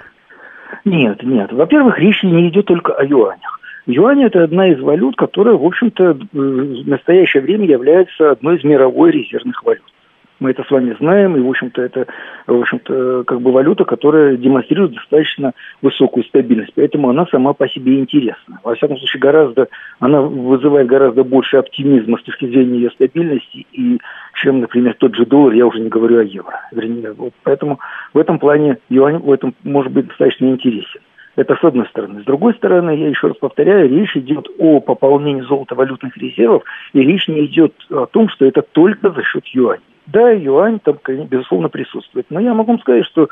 Нет, 0.84 1.24
нет. 1.24 1.52
Во-первых, 1.52 1.98
речь 1.98 2.22
не 2.24 2.50
идет 2.50 2.66
только 2.66 2.94
о 2.94 3.04
юанях. 3.04 3.60
Юань– 3.88 4.24
это 4.26 4.44
одна 4.44 4.68
из 4.68 4.80
валют, 4.80 5.16
которая, 5.16 5.56
в 5.56 5.64
общем-то, 5.64 6.18
в 6.32 6.88
настоящее 6.88 7.44
время 7.44 7.68
является 7.68 8.32
одной 8.32 8.58
из 8.58 8.64
мировой 8.64 9.12
резервных 9.12 9.64
валют. 9.64 9.84
Мы 10.40 10.52
это 10.52 10.64
с 10.64 10.72
вами 10.72 10.96
знаем, 11.00 11.38
и, 11.38 11.40
в 11.40 11.50
общем-то, 11.50 11.82
это, 11.82 12.08
в 12.46 12.60
общем-то, 12.60 13.24
как 13.26 13.42
бы 13.42 13.52
валюта, 13.52 13.86
которая 13.86 14.36
демонстрирует 14.36 14.94
достаточно 14.94 15.54
высокую 15.82 16.26
стабильность. 16.26 16.74
Поэтому 16.76 17.10
она 17.10 17.26
сама 17.28 17.54
по 17.54 17.68
себе 17.70 18.00
интересна. 18.00 18.60
Во 18.64 18.76
всяком 18.76 18.98
случае, 18.98 19.22
гораздо, 19.22 19.70
она 20.00 20.22
вызывает 20.22 20.88
гораздо 20.88 21.24
больше 21.24 21.58
оптимизма 21.58 22.18
с 22.18 22.24
точки 22.24 22.46
зрения 22.46 22.80
ее 22.80 22.90
стабильности, 22.92 23.66
и, 23.72 24.00
чем, 24.42 24.60
например, 24.60 24.96
тот 24.96 25.16
же 25.16 25.26
доллар, 25.26 25.54
я 25.54 25.66
уже 25.66 25.80
не 25.80 25.90
говорю 25.90 26.20
о 26.20 26.24
евро. 26.24 26.60
Вернее, 26.72 27.14
вот 27.14 27.34
поэтому 27.44 27.80
в 28.14 28.18
этом 28.18 28.38
плане 28.40 28.78
юань 28.90 29.20
в 29.20 29.32
этом 29.32 29.56
может 29.64 29.94
быть 29.94 30.08
достаточно 30.08 30.48
интересен. 30.48 31.02
Это 31.38 31.56
с 31.56 31.64
одной 31.64 31.86
стороны. 31.88 32.22
С 32.22 32.26
другой 32.26 32.54
стороны, 32.54 32.92
я 32.92 33.10
еще 33.10 33.28
раз 33.28 33.38
повторяю, 33.38 33.90
речь 33.90 34.16
идет 34.16 34.48
о 34.58 34.80
пополнении 34.80 35.42
золотовалютных 35.42 36.16
резервов, 36.18 36.64
и 36.94 37.02
речь 37.02 37.28
не 37.28 37.46
идет 37.46 37.74
о 37.90 38.06
том, 38.06 38.30
что 38.30 38.46
это 38.46 38.62
только 38.62 39.12
за 39.12 39.24
счет 39.24 39.46
юаней. 39.48 39.84
Да, 40.08 40.30
юань 40.32 40.80
там, 40.80 41.00
безусловно, 41.08 41.70
присутствует. 41.70 42.28
Но 42.30 42.40
я 42.40 42.54
могу 42.54 42.72
вам 42.72 42.82
сказать, 42.82 43.06
что 43.06 43.30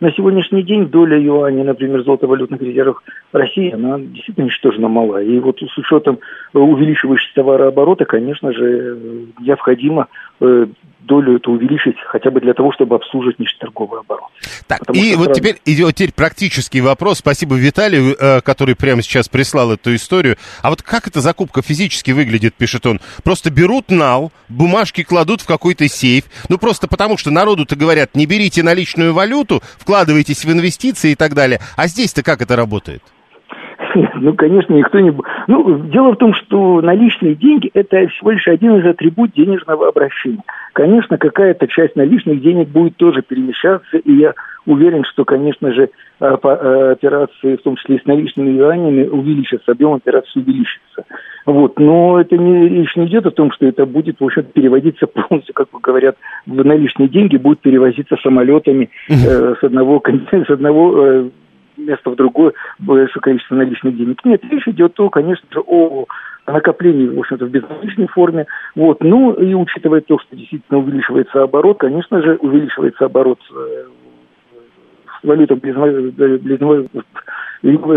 на 0.00 0.12
сегодняшний 0.12 0.62
день 0.62 0.86
доля 0.86 1.18
юаня, 1.18 1.64
например, 1.64 2.02
золотовалютных 2.04 2.60
резервов 2.60 3.02
России, 3.32 3.72
она 3.72 3.98
действительно 3.98 4.46
ничтожно 4.46 4.88
мала. 4.88 5.22
И 5.22 5.38
вот 5.38 5.58
с 5.60 5.78
учетом 5.78 6.18
увеличивающегося 6.52 7.34
товарооборота, 7.34 8.04
конечно 8.04 8.52
же, 8.52 8.98
необходимо 9.40 10.08
э, 10.40 10.66
долю 11.06 11.36
это 11.36 11.50
увеличить 11.50 11.96
хотя 12.06 12.30
бы 12.30 12.40
для 12.40 12.54
того, 12.54 12.72
чтобы 12.72 12.96
обслуживать 12.96 13.38
внешнеторговый 13.38 14.00
оборот. 14.00 14.30
Так, 14.66 14.80
Потому 14.80 14.98
и 14.98 15.14
вот 15.14 15.26
сразу... 15.26 15.40
теперь 15.40 15.56
идет 15.64 15.94
теперь 15.94 16.12
практический 16.12 16.80
вопрос. 16.80 17.18
Спасибо 17.18 17.56
Виталию, 17.56 18.16
э, 18.18 18.40
который 18.40 18.74
прямо 18.74 19.02
сейчас 19.02 19.28
прислал 19.28 19.72
эту 19.72 19.94
историю. 19.94 20.36
А 20.62 20.70
вот 20.70 20.82
как 20.82 21.06
эта 21.06 21.20
закупка 21.20 21.62
физически 21.62 22.10
выглядит, 22.10 22.54
пишет 22.54 22.86
он? 22.86 23.00
Просто 23.22 23.50
берут 23.50 23.90
нал, 23.90 24.32
бумажки 24.48 25.02
кладут 25.02 25.40
в 25.40 25.46
какой-то 25.46 25.88
сейф. 25.88 26.24
Ну, 26.48 26.58
просто 26.58 26.88
потому 26.88 27.16
что 27.18 27.30
народу-то 27.30 27.76
говорят, 27.76 28.14
не 28.14 28.26
берите 28.26 28.62
наличную 28.62 29.12
валюту, 29.12 29.62
вкладывайтесь 29.84 30.46
в 30.46 30.50
инвестиции 30.50 31.10
и 31.12 31.14
так 31.14 31.34
далее. 31.34 31.60
А 31.76 31.88
здесь-то 31.88 32.22
как 32.22 32.40
это 32.40 32.56
работает? 32.56 33.02
Ну, 34.20 34.34
конечно, 34.34 34.74
никто 34.74 35.00
не... 35.00 35.12
Ну, 35.46 35.78
дело 35.88 36.12
в 36.12 36.16
том, 36.16 36.34
что 36.34 36.80
наличные 36.80 37.34
деньги– 37.34 37.70
это 37.74 38.06
всего 38.08 38.32
лишь 38.32 38.46
один 38.48 38.76
из 38.76 38.86
атрибут 38.86 39.32
денежного 39.32 39.88
обращения. 39.88 40.42
Конечно, 40.72 41.18
какая-то 41.18 41.68
часть 41.68 41.96
наличных 41.96 42.40
денег 42.40 42.68
будет 42.68 42.96
тоже 42.96 43.22
перемещаться, 43.22 43.96
и 43.98 44.12
я 44.12 44.34
уверен, 44.66 45.04
что, 45.04 45.24
конечно 45.24 45.72
же, 45.72 45.90
а, 46.20 46.36
а, 46.42 46.92
операции, 46.92 47.56
в 47.56 47.62
том 47.62 47.76
числе 47.76 47.96
и 47.96 48.02
с 48.02 48.06
наличными 48.06 48.50
юанями, 48.50 49.06
увеличатся, 49.06 49.72
объем 49.72 49.94
операций 49.94 50.42
увеличится. 50.42 51.04
Вот. 51.46 51.78
Но 51.78 52.20
это 52.20 52.36
не, 52.36 52.68
речь 52.68 52.96
не 52.96 53.06
идет 53.06 53.26
о 53.26 53.30
том, 53.30 53.52
что 53.52 53.66
это 53.66 53.84
будет, 53.84 54.18
в 54.18 54.24
общем 54.24 54.44
переводиться 54.44 55.06
полностью, 55.06 55.54
как 55.54 55.68
говорят, 55.82 56.16
в 56.46 56.64
наличные 56.64 57.08
деньги 57.08 57.36
будут 57.36 57.60
перевозиться 57.60 58.16
самолетами 58.22 58.90
э, 59.08 59.54
с 59.60 59.62
одного, 59.62 60.02
с 60.32 60.50
одного 60.50 61.06
э, 61.06 61.28
место 61.76 62.10
в 62.10 62.16
другое 62.16 62.52
большое 62.78 63.22
количество 63.22 63.54
наличных 63.54 63.96
денег. 63.96 64.24
Нет, 64.24 64.42
речь 64.50 64.68
идет, 64.68 64.94
то, 64.94 65.10
конечно 65.10 65.46
же, 65.50 65.60
о 65.60 66.06
накоплении, 66.46 67.08
в 67.08 67.18
общем-то, 67.18 67.46
в 67.46 67.50
безналичной 67.50 68.06
форме. 68.08 68.46
Вот. 68.74 69.02
Ну, 69.02 69.32
и 69.32 69.54
учитывая 69.54 70.00
то, 70.00 70.18
что 70.18 70.36
действительно 70.36 70.78
увеличивается 70.78 71.42
оборот, 71.42 71.78
конечно 71.78 72.22
же, 72.22 72.36
увеличивается 72.36 73.06
оборот 73.06 73.38
э, 73.54 73.84
близной 75.22 76.88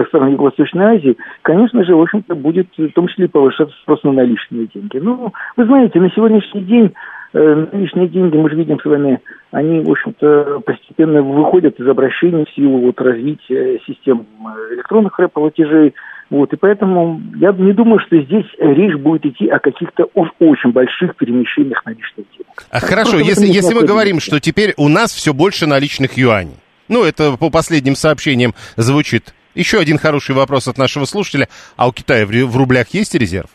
стран 0.07 0.31
Юго-Восточной 0.31 0.85
Азии, 0.85 1.17
конечно 1.41 1.83
же, 1.83 1.95
в 1.95 2.01
общем-то, 2.01 2.35
будет 2.35 2.67
в 2.77 2.91
том 2.93 3.07
числе 3.07 3.27
повышаться 3.27 3.75
спрос 3.81 4.01
на 4.03 4.13
наличные 4.13 4.67
деньги. 4.67 4.97
Ну, 4.97 5.33
вы 5.57 5.65
знаете, 5.65 5.99
на 5.99 6.09
сегодняшний 6.11 6.61
день 6.61 6.93
э, 7.33 7.67
наличные 7.71 8.07
деньги, 8.07 8.35
мы 8.35 8.49
же 8.49 8.55
видим 8.55 8.79
с 8.79 8.85
вами, 8.85 9.19
они, 9.51 9.81
в 9.81 9.91
общем-то, 9.91 10.61
постепенно 10.65 11.21
выходят 11.21 11.79
из 11.79 11.87
обращения 11.87 12.45
в 12.45 12.55
силу 12.55 12.79
вот, 12.79 12.99
развития 13.01 13.79
систем 13.85 14.25
электронных 14.73 15.19
платежей. 15.33 15.93
Вот, 16.29 16.51
и 16.51 16.57
поэтому 16.57 17.21
я 17.37 17.53
не 17.53 17.71
думаю, 17.71 17.99
что 18.05 18.21
здесь 18.21 18.45
речь 18.59 18.95
будет 18.95 19.25
идти 19.25 19.47
о 19.47 19.59
каких-то 19.59 20.05
очень 20.13 20.71
больших 20.71 21.15
перемещениях 21.15 21.85
наличных 21.85 22.25
денег. 22.33 22.67
А 22.69 22.81
хорошо, 22.81 23.17
если, 23.17 23.47
если 23.47 23.73
мы 23.73 23.85
говорим, 23.85 24.19
что 24.19 24.41
теперь 24.41 24.73
у 24.75 24.89
нас 24.89 25.13
все 25.13 25.33
больше 25.33 25.67
наличных 25.67 26.17
юаней, 26.17 26.57
ну, 26.89 27.05
это 27.05 27.37
по 27.37 27.49
последним 27.49 27.95
сообщениям 27.95 28.53
звучит. 28.75 29.33
Еще 29.55 29.79
один 29.79 29.97
хороший 29.97 30.35
вопрос 30.35 30.67
от 30.67 30.77
нашего 30.77 31.05
слушателя. 31.05 31.47
А 31.77 31.87
у 31.87 31.91
Китая 31.91 32.25
в 32.25 32.57
рублях 32.57 32.89
есть 32.89 33.15
резерв? 33.15 33.49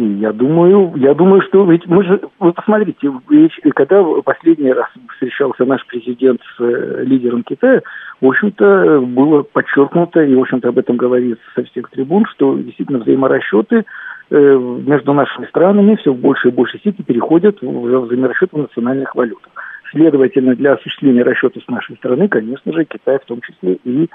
Я 0.00 0.32
думаю, 0.32 0.92
я 0.96 1.12
думаю, 1.12 1.42
что 1.42 1.64
ведь 1.68 1.84
мы 1.88 2.04
же, 2.04 2.20
вы 2.38 2.52
посмотрите, 2.52 3.10
ведь, 3.28 3.52
когда 3.74 4.04
последний 4.24 4.72
раз 4.72 4.86
встречался 5.14 5.64
наш 5.64 5.84
президент 5.86 6.40
с 6.56 6.60
э, 6.60 7.02
лидером 7.04 7.42
Китая, 7.42 7.82
в 8.20 8.26
общем-то, 8.26 9.00
было 9.00 9.42
подчеркнуто, 9.42 10.22
и, 10.22 10.36
в 10.36 10.40
общем-то, 10.40 10.68
об 10.68 10.78
этом 10.78 10.96
говорится 10.96 11.42
со 11.52 11.64
всех 11.64 11.90
трибун, 11.90 12.26
что 12.26 12.56
действительно 12.56 13.00
взаиморасчеты 13.00 13.84
э, 14.30 14.58
между 14.86 15.12
нашими 15.14 15.46
странами 15.46 15.96
все 15.96 16.12
в 16.12 16.18
большей 16.18 16.52
и 16.52 16.54
большей 16.54 16.78
степени 16.78 17.04
переходят 17.04 17.60
в 17.60 18.00
взаиморасчеты 18.06 18.54
в 18.54 18.60
национальных 18.60 19.16
валютах. 19.16 19.50
Следовательно, 19.90 20.54
для 20.54 20.74
осуществления 20.74 21.24
расчета 21.24 21.60
с 21.60 21.68
нашей 21.68 21.96
стороны, 21.96 22.28
конечно 22.28 22.72
же, 22.72 22.84
Китай 22.84 23.18
в 23.18 23.24
том 23.24 23.40
числе 23.40 23.78
и 23.84 24.08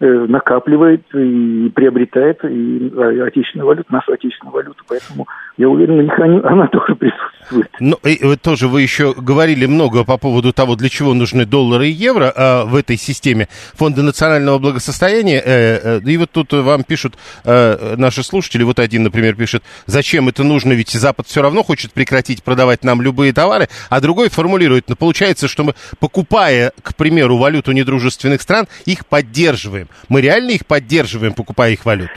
накапливает 0.00 1.02
и 1.12 1.70
приобретает 1.70 2.44
и 2.44 2.92
э, 2.94 3.26
отечественную 3.26 3.66
валюту, 3.66 3.92
нашу 3.92 4.12
отечественную 4.12 4.54
валюту. 4.54 4.84
Поэтому 4.88 5.26
я 5.56 5.68
уверен, 5.68 5.96
на 5.96 6.02
них 6.02 6.44
она 6.44 6.68
тоже 6.68 6.94
присутствует. 6.94 7.68
Ну, 7.80 7.96
и 8.04 8.24
вы 8.24 8.36
тоже 8.36 8.68
вы 8.68 8.82
еще 8.82 9.12
говорили 9.16 9.66
много 9.66 10.04
по 10.04 10.16
поводу 10.16 10.52
того, 10.52 10.76
для 10.76 10.88
чего 10.88 11.14
нужны 11.14 11.46
доллары 11.46 11.88
и 11.88 11.90
евро 11.90 12.32
а, 12.36 12.64
в 12.64 12.76
этой 12.76 12.96
системе 12.96 13.48
Фонда 13.74 14.02
национального 14.02 14.58
благосостояния. 14.58 15.42
Э, 15.44 16.00
и 16.00 16.16
вот 16.16 16.30
тут 16.30 16.52
вам 16.52 16.84
пишут 16.84 17.14
наши 17.44 18.22
слушатели, 18.22 18.62
вот 18.62 18.78
один, 18.78 19.02
например, 19.02 19.34
пишет, 19.34 19.62
зачем 19.86 20.28
это 20.28 20.44
нужно, 20.44 20.72
ведь 20.72 20.90
Запад 20.90 21.26
все 21.26 21.42
равно 21.42 21.62
хочет 21.62 21.92
прекратить 21.92 22.42
продавать 22.42 22.84
нам 22.84 23.02
любые 23.02 23.32
товары, 23.32 23.68
а 23.90 24.00
другой 24.00 24.28
формулирует, 24.28 24.88
ну, 24.88 24.96
получается, 24.96 25.48
что 25.48 25.64
мы, 25.64 25.74
покупая, 25.98 26.72
к 26.82 26.94
примеру, 26.94 27.36
валюту 27.36 27.72
недружественных 27.72 28.42
стран, 28.42 28.66
их 28.84 29.06
поддерживаем. 29.06 29.87
Мы 30.08 30.20
реально 30.20 30.50
их 30.50 30.66
поддерживаем, 30.66 31.34
покупая 31.34 31.72
их 31.72 31.84
валюту? 31.84 32.12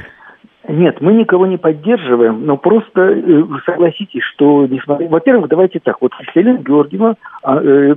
Нет, 0.68 1.02
мы 1.02 1.14
никого 1.14 1.48
не 1.48 1.58
поддерживаем, 1.58 2.46
но 2.46 2.56
просто 2.56 3.02
э, 3.02 3.44
согласитесь, 3.66 4.22
что, 4.24 4.68
несмотря... 4.68 5.10
Во-первых, 5.10 5.50
давайте 5.50 5.80
так, 5.80 5.98
вот 6.02 6.12
Елена 6.36 6.60
Георгиева, 6.60 7.16
а, 7.44 7.62
э, 7.62 7.96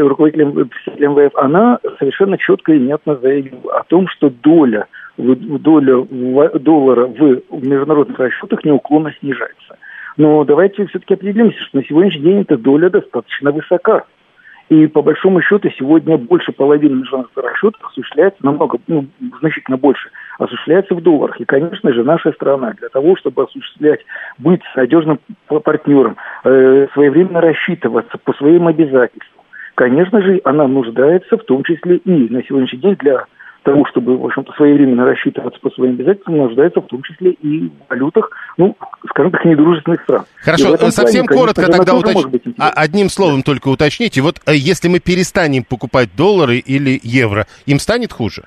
руководитель 0.00 0.44
МВФ, 0.44 1.36
она 1.36 1.78
совершенно 1.98 2.38
четко 2.38 2.72
и 2.72 2.78
внятно 2.78 3.16
заявила 3.16 3.78
о 3.78 3.84
том, 3.84 4.08
что 4.08 4.30
доля, 4.30 4.86
доля 5.16 6.04
доллара 6.58 7.06
в 7.06 7.40
международных 7.52 8.18
расчетах 8.18 8.64
неуклонно 8.64 9.14
снижается. 9.20 9.78
Но 10.16 10.44
давайте 10.44 10.86
все-таки 10.86 11.14
определимся, 11.14 11.58
что 11.62 11.78
на 11.78 11.84
сегодняшний 11.84 12.22
день 12.22 12.40
эта 12.40 12.56
доля 12.56 12.90
достаточно 12.90 13.52
высока. 13.52 14.04
И 14.68 14.88
по 14.88 15.00
большому 15.00 15.40
счету 15.42 15.70
сегодня 15.78 16.16
больше 16.16 16.50
половины 16.50 16.96
международных 16.96 17.36
расчетов 17.36 17.80
осуществляется 17.84 18.44
намного, 18.44 18.78
ну, 18.88 19.06
значительно 19.40 19.76
больше, 19.76 20.10
осуществляется 20.38 20.94
в 20.94 21.02
долларах. 21.02 21.40
И, 21.40 21.44
конечно 21.44 21.92
же, 21.92 22.02
наша 22.02 22.32
страна 22.32 22.72
для 22.72 22.88
того, 22.88 23.16
чтобы 23.16 23.44
осуществлять, 23.44 24.00
быть 24.38 24.62
надежным 24.74 25.20
партнером, 25.46 26.16
э, 26.44 26.88
своевременно 26.94 27.40
рассчитываться 27.40 28.18
по 28.18 28.32
своим 28.34 28.66
обязательствам, 28.66 29.44
конечно 29.76 30.20
же, 30.20 30.40
она 30.42 30.66
нуждается 30.66 31.36
в 31.38 31.44
том 31.44 31.62
числе 31.62 31.98
и 31.98 32.28
на 32.28 32.42
сегодняшний 32.42 32.80
день 32.80 32.96
для 32.96 33.26
того, 33.66 33.84
чтобы, 33.86 34.16
в 34.16 34.24
общем-то, 34.24 34.52
своевременно 34.52 35.04
рассчитываться 35.04 35.58
по 35.60 35.70
своим 35.70 35.94
обязательствам, 35.94 36.36
нуждается 36.36 36.80
в 36.80 36.86
том 36.86 37.02
числе 37.02 37.32
и 37.32 37.68
в 37.68 37.90
валютах, 37.90 38.30
ну, 38.56 38.76
скажем 39.10 39.32
так, 39.32 39.44
недружественных 39.44 40.02
стран. 40.02 40.24
Хорошо, 40.36 40.76
совсем 40.90 41.26
плане, 41.26 41.40
коротко 41.40 41.62
конечно, 41.62 41.84
тогда 41.84 41.98
уточ... 41.98 42.44
А, 42.58 42.70
одним 42.70 43.08
словом 43.08 43.42
только 43.42 43.66
уточните, 43.68 44.22
вот 44.22 44.36
э, 44.46 44.54
если 44.54 44.88
мы 44.88 45.00
перестанем 45.00 45.64
покупать 45.64 46.10
доллары 46.16 46.58
или 46.58 47.00
евро, 47.02 47.46
им 47.66 47.80
станет 47.80 48.12
хуже? 48.12 48.44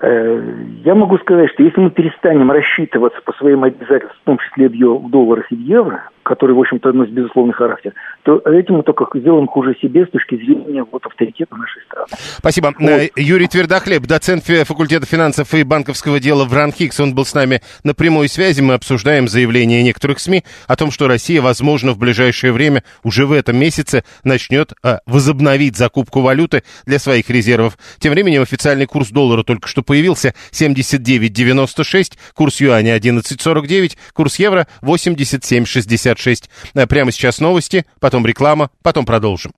Э, 0.00 0.40
я 0.84 0.94
могу 0.94 1.18
сказать, 1.18 1.50
что 1.54 1.64
если 1.64 1.80
мы 1.80 1.90
перестанем 1.90 2.52
рассчитываться 2.52 3.20
по 3.24 3.32
своим 3.32 3.64
обязательствам, 3.64 4.16
в 4.22 4.24
том 4.26 4.38
числе 4.38 4.68
в 4.68 5.10
долларах 5.10 5.50
и 5.50 5.56
в 5.56 5.60
евро, 5.60 6.08
который, 6.28 6.54
в 6.54 6.60
общем-то, 6.60 6.92
носит 6.92 7.14
безусловный 7.14 7.54
характер, 7.54 7.94
то 8.22 8.38
этим 8.44 8.74
мы 8.74 8.82
только 8.82 9.06
сделаем 9.18 9.46
хуже 9.46 9.74
себе 9.80 10.04
с 10.04 10.10
точки 10.10 10.36
зрения 10.36 10.84
вот, 10.84 11.04
авторитета 11.06 11.56
нашей 11.56 11.82
страны. 11.82 12.06
Спасибо. 12.10 12.74
Вот. 12.78 12.90
Э, 12.90 13.08
Юрий 13.16 13.46
Твердохлеб, 13.46 14.02
доцент 14.02 14.44
факультета 14.44 15.06
финансов 15.06 15.54
и 15.54 15.62
банковского 15.62 16.20
дела 16.20 16.44
в 16.44 16.52
РАНХИКС, 16.52 17.00
он 17.00 17.14
был 17.14 17.24
с 17.24 17.32
нами 17.32 17.62
на 17.82 17.94
прямой 17.94 18.28
связи. 18.28 18.60
Мы 18.60 18.74
обсуждаем 18.74 19.26
заявление 19.26 19.82
некоторых 19.82 20.20
СМИ 20.20 20.44
о 20.66 20.76
том, 20.76 20.90
что 20.90 21.08
Россия, 21.08 21.40
возможно, 21.40 21.92
в 21.92 21.98
ближайшее 21.98 22.52
время, 22.52 22.84
уже 23.02 23.24
в 23.24 23.32
этом 23.32 23.56
месяце, 23.56 24.04
начнет 24.22 24.74
а, 24.82 24.98
возобновить 25.06 25.78
закупку 25.78 26.20
валюты 26.20 26.62
для 26.84 26.98
своих 26.98 27.30
резервов. 27.30 27.78
Тем 28.00 28.12
временем 28.12 28.42
официальный 28.42 28.86
курс 28.86 29.08
доллара 29.08 29.44
только 29.44 29.66
что 29.66 29.82
появился 29.82 30.34
79.96, 30.52 32.18
курс 32.34 32.60
юаня 32.60 32.98
11.49, 32.98 33.96
курс 34.12 34.38
евро 34.38 34.66
87.60. 34.82 36.17
56. 36.18 36.50
Э, 36.74 36.86
прямо 36.86 37.12
сейчас 37.12 37.38
новости, 37.40 37.84
потом 38.00 38.26
реклама, 38.26 38.70
потом 38.82 39.06
продолжим. 39.06 39.52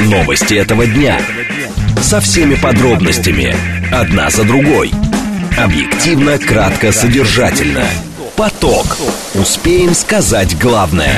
Новости 0.00 0.54
этого 0.54 0.86
дня. 0.86 1.20
Со 2.00 2.20
всеми 2.20 2.54
подробностями. 2.54 3.54
Одна 3.92 4.30
за 4.30 4.44
другой. 4.44 4.90
Объективно, 5.58 6.38
кратко, 6.38 6.92
содержательно. 6.92 7.84
Поток. 8.36 8.96
Успеем 9.34 9.94
сказать 9.94 10.58
главное. 10.58 11.14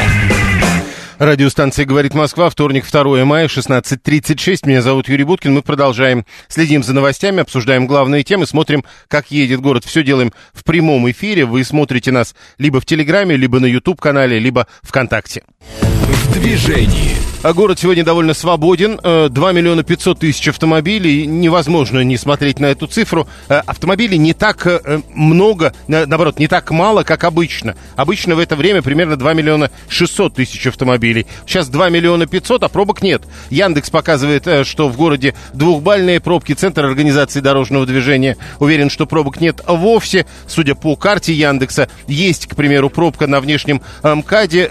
Радиостанция 1.18 1.84
«Говорит 1.84 2.12
Москва», 2.14 2.50
вторник, 2.50 2.90
2 2.90 3.24
мая, 3.24 3.46
16.36. 3.46 4.66
Меня 4.66 4.82
зовут 4.82 5.08
Юрий 5.08 5.22
Буткин. 5.22 5.54
Мы 5.54 5.62
продолжаем, 5.62 6.26
следим 6.48 6.82
за 6.82 6.92
новостями, 6.92 7.40
обсуждаем 7.40 7.86
главные 7.86 8.24
темы, 8.24 8.46
смотрим, 8.46 8.84
как 9.06 9.30
едет 9.30 9.60
город. 9.60 9.84
Все 9.84 10.02
делаем 10.02 10.32
в 10.52 10.64
прямом 10.64 11.08
эфире. 11.10 11.44
Вы 11.44 11.62
смотрите 11.62 12.10
нас 12.10 12.34
либо 12.58 12.80
в 12.80 12.86
Телеграме, 12.86 13.36
либо 13.36 13.60
на 13.60 13.66
YouTube-канале, 13.66 14.40
либо 14.40 14.66
ВКонтакте. 14.82 15.44
В 15.60 16.32
движении. 16.32 17.14
А 17.44 17.52
город 17.52 17.78
сегодня 17.78 18.02
довольно 18.04 18.32
свободен. 18.32 18.96
2 18.96 19.50
э, 19.50 19.52
миллиона 19.52 19.82
500 19.82 20.18
тысяч 20.18 20.48
автомобилей. 20.48 21.26
Невозможно 21.26 22.00
не 22.00 22.16
смотреть 22.16 22.58
на 22.58 22.66
эту 22.66 22.86
цифру. 22.86 23.28
Э, 23.50 23.58
автомобилей 23.66 24.16
не 24.16 24.32
так 24.32 24.66
э, 24.66 25.02
много, 25.10 25.74
наоборот, 25.86 26.38
не 26.38 26.48
так 26.48 26.70
мало, 26.70 27.02
как 27.02 27.24
обычно. 27.24 27.76
Обычно 27.96 28.34
в 28.34 28.38
это 28.38 28.56
время 28.56 28.80
примерно 28.80 29.16
2 29.16 29.34
миллиона 29.34 29.70
600 29.88 30.36
тысяч 30.36 30.66
автомобилей. 30.66 31.03
Сейчас 31.46 31.68
2 31.68 31.88
миллиона 31.90 32.26
500, 32.26 32.64
а 32.64 32.68
пробок 32.68 33.02
нет. 33.02 33.22
Яндекс 33.50 33.90
показывает, 33.90 34.66
что 34.66 34.88
в 34.88 34.96
городе 34.96 35.34
двухбальные 35.52 36.20
пробки. 36.20 36.52
Центр 36.52 36.84
организации 36.84 37.40
дорожного 37.40 37.86
движения 37.86 38.36
уверен, 38.58 38.90
что 38.90 39.06
пробок 39.06 39.40
нет 39.40 39.60
вовсе. 39.66 40.26
Судя 40.46 40.74
по 40.74 40.96
карте 40.96 41.32
Яндекса, 41.32 41.88
есть, 42.06 42.46
к 42.46 42.56
примеру, 42.56 42.90
пробка 42.90 43.26
на 43.26 43.40
внешнем 43.40 43.82
МКАДе, 44.02 44.64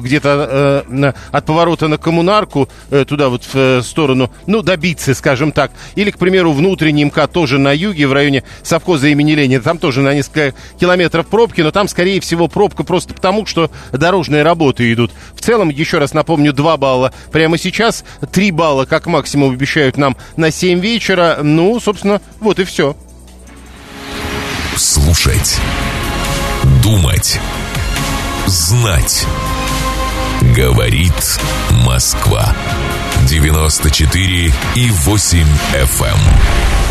где-то 0.00 0.84
от 1.32 1.46
поворота 1.46 1.88
на 1.88 1.98
коммунарку, 1.98 2.68
э, 2.90 3.04
туда 3.04 3.28
вот 3.28 3.44
в 3.44 3.54
э, 3.54 3.82
сторону, 3.82 4.30
ну, 4.46 4.62
добиться, 4.62 5.14
скажем 5.14 5.52
так. 5.52 5.72
Или, 5.94 6.10
к 6.10 6.18
примеру, 6.18 6.52
внутренний 6.52 7.04
МК 7.04 7.26
тоже 7.26 7.58
на 7.58 7.72
юге, 7.72 8.06
в 8.06 8.12
районе 8.12 8.44
совхоза 8.62 9.08
имени 9.08 9.32
Ленина. 9.32 9.62
Там 9.62 9.78
тоже 9.78 10.00
на 10.00 10.14
несколько 10.14 10.54
километров 10.78 11.26
пробки, 11.26 11.60
но 11.60 11.70
там, 11.70 11.88
скорее 11.88 12.20
всего, 12.20 12.48
пробка 12.48 12.84
просто 12.84 13.14
потому, 13.14 13.46
что 13.46 13.70
дорожные 13.92 14.42
работы 14.42 14.92
идут. 14.92 15.12
В 15.34 15.39
целом, 15.40 15.68
еще 15.68 15.98
раз 15.98 16.12
напомню, 16.14 16.52
2 16.52 16.76
балла 16.76 17.12
прямо 17.32 17.58
сейчас, 17.58 18.04
3 18.32 18.50
балла 18.50 18.84
как 18.84 19.06
максимум 19.06 19.52
обещают 19.52 19.96
нам 19.96 20.16
на 20.36 20.50
7 20.50 20.80
вечера. 20.80 21.38
Ну, 21.42 21.78
собственно, 21.80 22.20
вот 22.40 22.58
и 22.58 22.64
все. 22.64 22.96
Слушать. 24.76 25.58
Думать. 26.82 27.38
Знать. 28.46 29.26
Говорит 30.56 31.38
Москва. 31.84 32.54
94 33.28 34.52
и 34.74 34.90
8 34.90 35.46
FM. 35.74 36.06
Эм. 36.06 36.18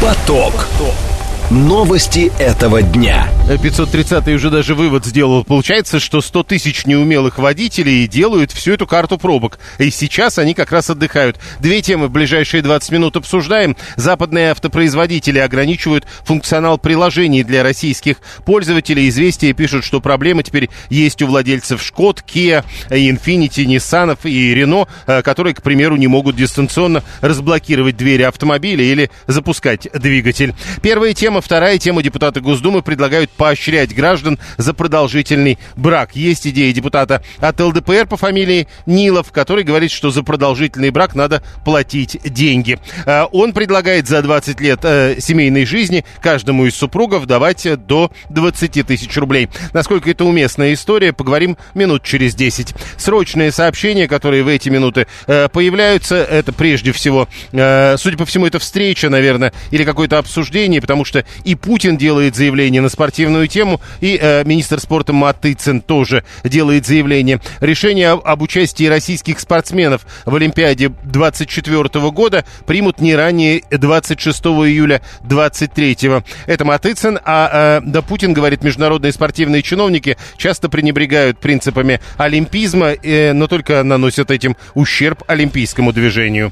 Поток. 0.01 0.53
Поток. 0.53 1.08
Новости 1.49 2.31
этого 2.37 2.83
дня. 2.83 3.27
530-й 3.47 4.35
уже 4.35 4.51
даже 4.51 4.75
вывод 4.75 5.03
сделал. 5.03 5.43
Получается, 5.43 5.99
что 5.99 6.21
100 6.21 6.43
тысяч 6.43 6.85
неумелых 6.85 7.39
водителей 7.39 8.05
делают 8.05 8.51
всю 8.51 8.73
эту 8.73 8.85
карту 8.85 9.17
пробок. 9.17 9.57
И 9.79 9.89
сейчас 9.89 10.37
они 10.37 10.53
как 10.53 10.71
раз 10.71 10.91
отдыхают. 10.91 11.39
Две 11.59 11.81
темы 11.81 12.07
в 12.07 12.11
ближайшие 12.11 12.61
20 12.61 12.91
минут 12.91 13.15
обсуждаем. 13.15 13.75
Западные 13.95 14.51
автопроизводители 14.51 15.39
ограничивают 15.39 16.05
функционал 16.23 16.77
приложений 16.77 17.45
для 17.45 17.63
российских 17.63 18.17
пользователей. 18.45 19.09
Известия 19.09 19.53
пишут, 19.53 19.83
что 19.83 20.01
проблемы 20.01 20.43
теперь 20.43 20.69
есть 20.91 21.19
у 21.23 21.25
владельцев 21.25 21.81
Шкод, 21.81 22.23
Kia, 22.31 22.63
Infiniti, 22.91 23.65
Nissan 23.65 24.15
и 24.23 24.53
Renault, 24.53 24.87
э, 25.07 25.23
которые, 25.23 25.55
к 25.55 25.63
примеру, 25.63 25.95
не 25.95 26.05
могут 26.05 26.35
дистанционно 26.35 27.03
разблокировать 27.21 27.97
двери 27.97 28.21
автомобиля 28.21 28.83
или 28.83 29.09
запускать 29.25 29.87
двигатель. 29.95 30.53
Первая 30.83 31.15
тема 31.15 31.38
тема. 31.39 31.41
Вторая 31.41 31.77
тема. 31.77 32.03
Депутаты 32.03 32.41
Госдумы 32.41 32.81
предлагают 32.81 33.29
поощрять 33.31 33.95
граждан 33.95 34.39
за 34.57 34.73
продолжительный 34.73 35.57
брак. 35.75 36.15
Есть 36.15 36.47
идея 36.47 36.73
депутата 36.73 37.23
от 37.39 37.59
ЛДПР 37.59 38.07
по 38.07 38.17
фамилии 38.17 38.67
Нилов, 38.85 39.31
который 39.31 39.63
говорит, 39.63 39.91
что 39.91 40.11
за 40.11 40.23
продолжительный 40.23 40.91
брак 40.91 41.15
надо 41.15 41.41
платить 41.65 42.19
деньги. 42.23 42.79
А, 43.05 43.25
он 43.31 43.53
предлагает 43.53 44.07
за 44.07 44.21
20 44.21 44.61
лет 44.61 44.79
э, 44.83 45.15
семейной 45.19 45.65
жизни 45.65 46.05
каждому 46.21 46.65
из 46.65 46.75
супругов 46.75 47.25
давать 47.25 47.67
до 47.87 48.11
20 48.29 48.87
тысяч 48.87 49.15
рублей. 49.17 49.49
Насколько 49.73 50.11
это 50.11 50.25
уместная 50.25 50.73
история, 50.73 51.13
поговорим 51.13 51.57
минут 51.73 52.03
через 52.03 52.35
10. 52.35 52.73
Срочные 52.97 53.51
сообщения, 53.51 54.07
которые 54.07 54.43
в 54.43 54.47
эти 54.47 54.69
минуты 54.69 55.07
э, 55.27 55.47
появляются, 55.49 56.15
это 56.15 56.53
прежде 56.53 56.91
всего, 56.91 57.27
э, 57.51 57.97
судя 57.97 58.17
по 58.17 58.25
всему, 58.25 58.45
это 58.45 58.59
встреча, 58.59 59.09
наверное, 59.09 59.53
или 59.71 59.83
какое-то 59.83 60.17
обсуждение, 60.17 60.81
потому 60.81 61.05
что 61.05 61.25
и 61.43 61.55
Путин 61.55 61.97
делает 61.97 62.35
заявление 62.35 62.81
на 62.81 62.89
спортивную 62.89 63.47
тему, 63.47 63.81
и 64.01 64.17
э, 64.21 64.43
министр 64.45 64.79
спорта 64.79 65.13
Матыцин 65.13 65.81
тоже 65.81 66.23
делает 66.43 66.85
заявление. 66.85 67.39
Решение 67.59 68.09
об 68.11 68.41
участии 68.41 68.85
российских 68.85 69.39
спортсменов 69.39 70.05
в 70.25 70.35
Олимпиаде 70.35 70.91
24 71.03 72.11
года 72.11 72.45
примут 72.65 72.99
не 72.99 73.15
ранее 73.15 73.63
26 73.71 74.45
июля 74.45 75.01
23 75.23 75.93
-го. 75.93 76.23
Это 76.47 76.65
Матыцин, 76.65 77.19
а 77.23 77.79
э, 77.79 77.85
да 77.85 78.01
Путин 78.01 78.33
говорит, 78.33 78.63
международные 78.63 79.11
спортивные 79.11 79.61
чиновники 79.61 80.17
часто 80.37 80.69
пренебрегают 80.69 81.39
принципами 81.39 81.99
олимпизма, 82.17 82.91
э, 82.91 83.33
но 83.33 83.47
только 83.47 83.83
наносят 83.83 84.31
этим 84.31 84.55
ущерб 84.73 85.23
олимпийскому 85.27 85.93
движению. 85.93 86.51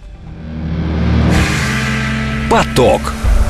Поток. 2.49 3.01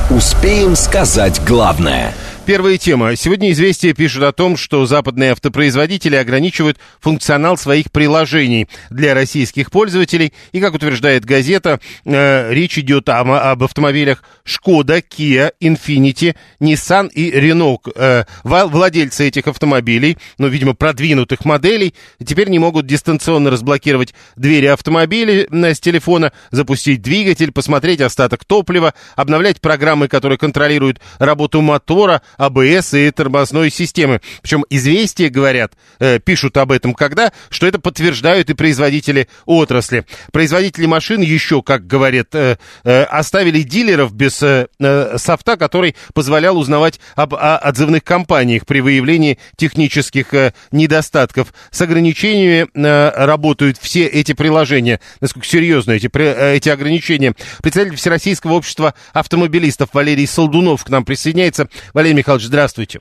Успеем 0.10 0.76
сказать 0.76 1.42
главное– 1.46 2.14
Первая 2.48 2.78
тема. 2.78 3.14
Сегодня 3.18 3.52
«Известия» 3.52 3.94
пишут 3.94 4.24
о 4.24 4.32
том, 4.32 4.56
что 4.56 4.86
западные 4.86 5.34
автопроизводители 5.34 6.16
ограничивают 6.16 6.78
функционал 7.02 7.58
своих 7.58 7.92
приложений 7.92 8.70
для 8.90 9.14
российских 9.14 9.70
пользователей. 9.70 10.32
И, 10.54 10.62
как 10.62 10.74
утверждает 10.74 11.26
газета, 11.26 11.82
э, 12.06 12.54
речь 12.54 12.78
идет 12.78 13.10
о, 13.10 13.52
об 13.52 13.64
автомобилях 13.66 14.24
«Шкода», 14.46 15.02
«Киа», 15.02 15.52
«Инфинити», 15.60 16.38
«Ниссан» 16.62 17.08
и 17.08 17.32
«Рено». 17.32 17.80
Э, 17.96 18.24
владельцы 18.46 19.28
этих 19.28 19.48
автомобилей, 19.50 20.18
ну, 20.38 20.48
видимо, 20.48 20.74
продвинутых 20.74 21.44
моделей, 21.44 21.96
теперь 22.26 22.48
не 22.48 22.60
могут 22.60 22.86
дистанционно 22.86 23.50
разблокировать 23.50 24.14
двери 24.38 24.68
автомобиля 24.68 25.48
э, 25.52 25.74
с 25.74 25.82
телефона, 25.82 26.32
запустить 26.52 27.02
двигатель, 27.02 27.52
посмотреть 27.52 28.00
остаток 28.00 28.46
топлива, 28.46 28.94
обновлять 29.18 29.60
программы, 29.60 30.08
которые 30.08 30.38
контролируют 30.38 31.02
работу 31.20 31.60
мотора, 31.60 32.22
АБС 32.38 32.94
и 32.94 33.12
тормозной 33.12 33.70
системы. 33.70 34.22
Причем 34.42 34.66
известия 34.70 35.30
говорят, 35.30 35.74
э, 36.00 36.20
пишут 36.20 36.58
об 36.58 36.72
этом 36.72 36.94
когда, 36.94 37.32
что 37.50 37.68
это 37.68 37.80
подтверждают 37.80 38.50
и 38.50 38.54
производители 38.54 39.28
отрасли. 39.46 40.06
Производители 40.32 40.86
машин 40.86 41.22
еще, 41.22 41.62
как 41.62 41.88
говорят, 41.88 42.34
э, 42.34 42.58
э, 42.84 43.04
оставили 43.04 43.62
дилеров 43.62 44.14
без 44.14 44.42
э, 44.44 44.68
э, 44.80 45.18
софта, 45.18 45.58
который 45.58 45.96
позволял 46.14 46.58
узнавать 46.58 47.00
об 47.16 47.34
о 47.36 47.58
отзывных 47.58 48.04
компаниях 48.04 48.66
при 48.66 48.82
выявлении 48.82 49.38
технических 49.56 50.34
э, 50.34 50.54
недостатков. 50.72 51.54
С 51.72 51.82
ограничениями 51.82 52.68
э, 52.74 53.26
работают 53.26 53.78
все 53.80 54.06
эти 54.06 54.34
приложения. 54.34 55.00
Насколько 55.22 55.48
серьезно 55.48 55.92
эти, 55.92 56.10
э, 56.14 56.56
эти 56.56 56.70
ограничения. 56.70 57.34
Представитель 57.62 57.98
Всероссийского 57.98 58.54
общества 58.54 58.94
автомобилистов 59.14 59.90
Валерий 59.94 60.28
Солдунов 60.28 60.84
к 60.84 60.90
нам 60.90 61.06
присоединяется. 61.06 61.70
Валерий 61.94 62.16
Михайлович, 62.16 62.27
здравствуйте. 62.36 63.00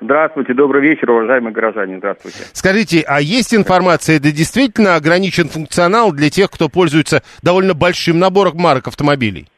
Здравствуйте, 0.00 0.52
добрый 0.52 0.82
вечер, 0.82 1.10
уважаемые 1.10 1.54
горожане, 1.54 1.98
здравствуйте. 1.98 2.38
Скажите, 2.52 3.02
а 3.06 3.20
есть 3.20 3.54
информация, 3.54 4.20
да 4.20 4.30
действительно 4.30 4.94
ограничен 4.94 5.48
функционал 5.48 6.12
для 6.12 6.28
тех, 6.28 6.50
кто 6.50 6.68
пользуется 6.68 7.22
довольно 7.42 7.72
большим 7.72 8.18
набором 8.18 8.58
марок 8.58 8.88
автомобилей? 8.88 9.48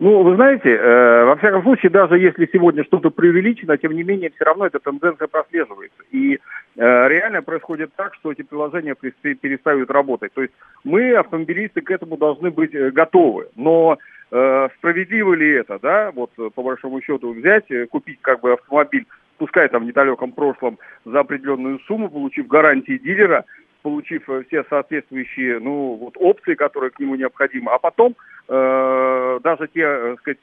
Ну, 0.00 0.22
вы 0.22 0.36
знаете, 0.36 0.70
э, 0.70 1.24
во 1.24 1.34
всяком 1.36 1.62
случае, 1.62 1.90
даже 1.90 2.18
если 2.18 2.48
сегодня 2.52 2.84
что-то 2.84 3.10
преувеличено, 3.10 3.76
тем 3.78 3.92
не 3.96 4.04
менее, 4.04 4.30
все 4.30 4.44
равно 4.44 4.66
эта 4.66 4.78
тенденция 4.78 5.26
прослеживается. 5.26 6.02
И 6.12 6.34
э, 6.34 6.38
реально 6.76 7.42
происходит 7.42 7.90
так, 7.96 8.14
что 8.14 8.30
эти 8.30 8.42
приложения 8.42 8.94
перестают 8.94 9.90
работать. 9.90 10.32
То 10.34 10.42
есть 10.42 10.54
мы, 10.84 11.14
автомобилисты, 11.14 11.80
к 11.80 11.90
этому 11.90 12.16
должны 12.16 12.50
быть 12.50 12.72
э, 12.76 12.92
готовы. 12.92 13.48
Но 13.56 13.98
э, 14.30 14.68
справедливо 14.78 15.34
ли 15.34 15.50
это, 15.50 15.80
да, 15.80 16.12
вот 16.14 16.30
по 16.54 16.62
большому 16.62 17.02
счету 17.02 17.32
взять, 17.32 17.68
э, 17.72 17.86
купить 17.86 18.20
как 18.22 18.40
бы 18.40 18.52
автомобиль, 18.52 19.06
пускай 19.38 19.68
там 19.68 19.82
в 19.82 19.86
недалеком 19.86 20.30
прошлом 20.30 20.78
за 21.04 21.20
определенную 21.20 21.80
сумму, 21.80 22.08
получив 22.08 22.46
гарантии 22.46 22.98
дилера, 22.98 23.44
получив 23.88 24.28
э, 24.28 24.44
все 24.48 24.64
соответствующие, 24.68 25.58
ну, 25.60 25.94
вот 25.94 26.14
опции, 26.16 26.54
которые 26.54 26.90
к 26.90 27.00
нему 27.00 27.16
необходимы, 27.16 27.72
а 27.72 27.78
потом 27.78 28.14
э, 28.48 29.40
даже 29.42 29.68
те, 29.68 29.84
так 30.10 30.20
сказать, 30.20 30.38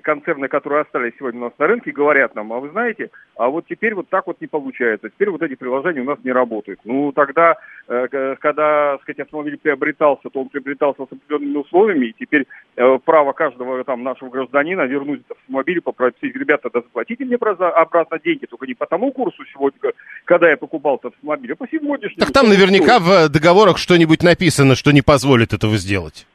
концерны, 0.00 0.48
которые 0.48 0.82
остались 0.82 1.12
сегодня 1.18 1.40
у 1.40 1.44
нас 1.44 1.52
на 1.58 1.66
рынке, 1.66 1.92
говорят 1.92 2.34
нам, 2.34 2.52
а 2.52 2.60
вы 2.60 2.70
знаете, 2.70 3.10
а 3.36 3.48
вот 3.48 3.66
теперь 3.68 3.94
вот 3.94 4.08
так 4.08 4.26
вот 4.26 4.40
не 4.40 4.46
получается, 4.46 5.08
теперь 5.08 5.30
вот 5.30 5.42
эти 5.42 5.54
приложения 5.54 6.00
у 6.00 6.04
нас 6.04 6.18
не 6.24 6.32
работают. 6.32 6.80
Ну, 6.84 7.12
тогда, 7.12 7.56
э, 7.88 8.36
когда, 8.40 8.92
так 8.92 9.02
сказать, 9.02 9.20
автомобиль 9.20 9.58
приобретался, 9.58 10.28
то 10.30 10.40
он 10.40 10.48
приобретался 10.48 11.02
с 11.02 11.12
определенными 11.12 11.58
условиями, 11.58 12.06
и 12.06 12.14
теперь 12.18 12.46
э, 12.76 12.98
право 13.04 13.32
каждого 13.32 13.82
там 13.84 14.02
нашего 14.02 14.30
гражданина 14.30 14.82
вернуть 14.82 15.22
автомобиль, 15.28 15.80
попросить, 15.80 16.34
ребята, 16.34 16.70
да 16.72 16.80
заплатите 16.80 17.24
мне 17.24 17.36
обратно 17.36 18.18
деньги, 18.18 18.46
только 18.46 18.66
не 18.66 18.74
по 18.74 18.86
тому 18.86 19.12
курсу 19.12 19.44
сегодня, 19.52 19.92
когда 20.24 20.50
я 20.50 20.56
покупал 20.56 20.96
этот 20.96 21.14
автомобиль, 21.14 21.52
а 21.52 21.56
по 21.56 21.68
сегодняшнему. 21.68 22.20
Так 22.20 22.32
там 22.32 22.48
наверняка 22.48 22.98
в 22.98 23.28
договорах 23.28 23.78
что-нибудь 23.78 24.22
написано, 24.22 24.74
что 24.74 24.92
не 24.92 25.02
позволит 25.02 25.52
этого 25.52 25.76
сделать. 25.76 26.26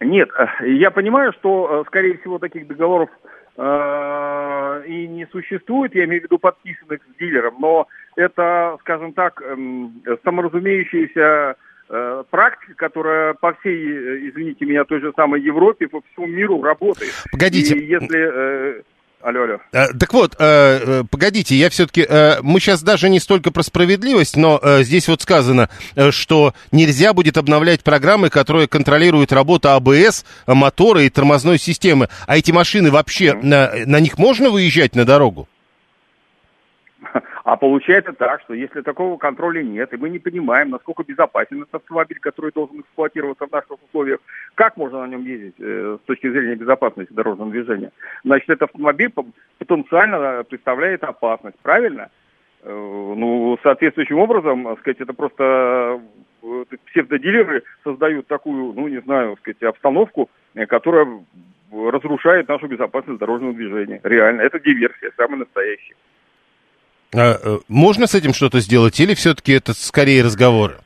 Нет, 0.00 0.30
э, 0.36 0.68
я 0.68 0.90
понимаю, 0.90 1.32
что, 1.34 1.82
э, 1.82 1.84
скорее 1.86 2.16
всего, 2.18 2.38
таких 2.38 2.66
договоров 2.66 3.10
э, 3.56 4.82
и 4.86 5.06
не 5.06 5.26
существует, 5.26 5.94
я 5.94 6.04
имею 6.04 6.22
в 6.22 6.24
виду 6.24 6.38
подписанных 6.38 7.00
с 7.02 7.18
дилером, 7.18 7.56
но 7.60 7.86
это, 8.16 8.78
скажем 8.80 9.12
так, 9.12 9.42
эм, 9.42 10.02
саморазумеющаяся 10.24 11.56
практика, 12.30 12.74
которая 12.76 13.34
по 13.34 13.52
всей, 13.54 14.30
извините 14.30 14.64
меня, 14.64 14.84
той 14.84 15.00
же 15.00 15.12
самой 15.16 15.40
Европе, 15.40 15.88
по 15.88 16.00
всему 16.12 16.28
миру 16.28 16.62
работает. 16.62 17.10
Погодите. 17.32 17.74
И 17.74 17.84
если 17.84 18.84
Алло, 19.22 19.42
алло. 19.42 19.58
А, 19.72 19.88
так 19.88 20.12
вот, 20.14 20.34
э, 20.38 21.04
погодите, 21.10 21.54
я 21.54 21.68
все-таки... 21.68 22.06
Э, 22.08 22.38
мы 22.42 22.58
сейчас 22.58 22.82
даже 22.82 23.10
не 23.10 23.20
столько 23.20 23.50
про 23.50 23.62
справедливость, 23.62 24.36
но 24.36 24.58
э, 24.62 24.82
здесь 24.82 25.08
вот 25.08 25.20
сказано, 25.20 25.68
э, 25.94 26.10
что 26.10 26.54
нельзя 26.72 27.12
будет 27.12 27.36
обновлять 27.36 27.82
программы, 27.82 28.30
которые 28.30 28.66
контролируют 28.66 29.30
работу 29.32 29.70
АБС, 29.70 30.24
мотора 30.46 31.02
и 31.02 31.10
тормозной 31.10 31.58
системы. 31.58 32.08
А 32.26 32.38
эти 32.38 32.50
машины 32.50 32.90
вообще, 32.90 33.26
mm-hmm. 33.26 33.44
на, 33.44 33.72
на 33.84 34.00
них 34.00 34.16
можно 34.16 34.48
выезжать 34.48 34.94
на 34.94 35.04
дорогу? 35.04 35.48
А 37.44 37.56
получается 37.56 38.12
так, 38.12 38.42
что 38.42 38.54
если 38.54 38.82
такого 38.82 39.16
контроля 39.16 39.62
нет, 39.62 39.92
и 39.92 39.96
мы 39.96 40.10
не 40.10 40.18
понимаем, 40.18 40.70
насколько 40.70 41.02
безопасен 41.02 41.62
этот 41.62 41.76
автомобиль, 41.76 42.18
который 42.20 42.52
должен 42.52 42.80
эксплуатироваться 42.80 43.46
в 43.46 43.52
наших 43.52 43.82
условиях, 43.82 44.20
как 44.54 44.76
можно 44.76 45.00
на 45.00 45.10
нем 45.10 45.24
ездить 45.24 45.54
э, 45.58 45.98
с 46.02 46.06
точки 46.06 46.30
зрения 46.30 46.54
безопасности 46.54 47.12
дорожного 47.12 47.50
движения, 47.50 47.92
значит, 48.24 48.50
этот 48.50 48.70
автомобиль 48.70 49.12
потенциально 49.58 50.16
э, 50.16 50.44
представляет 50.44 51.02
опасность, 51.04 51.58
правильно? 51.62 52.10
Э, 52.62 52.70
ну, 53.16 53.58
соответствующим 53.62 54.18
образом, 54.18 54.64
так 54.64 54.80
сказать, 54.80 55.00
это 55.00 55.12
просто 55.14 56.00
э, 56.42 56.64
псевдодилеры 56.86 57.62
создают 57.84 58.26
такую, 58.26 58.74
ну, 58.74 58.88
не 58.88 59.00
знаю, 59.00 59.36
сказать, 59.40 59.62
обстановку, 59.62 60.30
э, 60.54 60.66
которая 60.66 61.06
разрушает 61.72 62.48
нашу 62.48 62.66
безопасность 62.66 63.20
дорожного 63.20 63.54
движения. 63.54 64.00
Реально, 64.02 64.42
это 64.42 64.58
диверсия, 64.58 65.12
самая 65.16 65.38
настоящая. 65.38 65.94
А, 67.14 67.32
э, 67.32 67.58
можно 67.68 68.06
с 68.06 68.14
этим 68.14 68.32
что-то 68.32 68.60
сделать 68.60 68.98
или 69.00 69.14
все-таки 69.14 69.52
это 69.52 69.72
скорее 69.72 70.22
разговоры? 70.22 70.76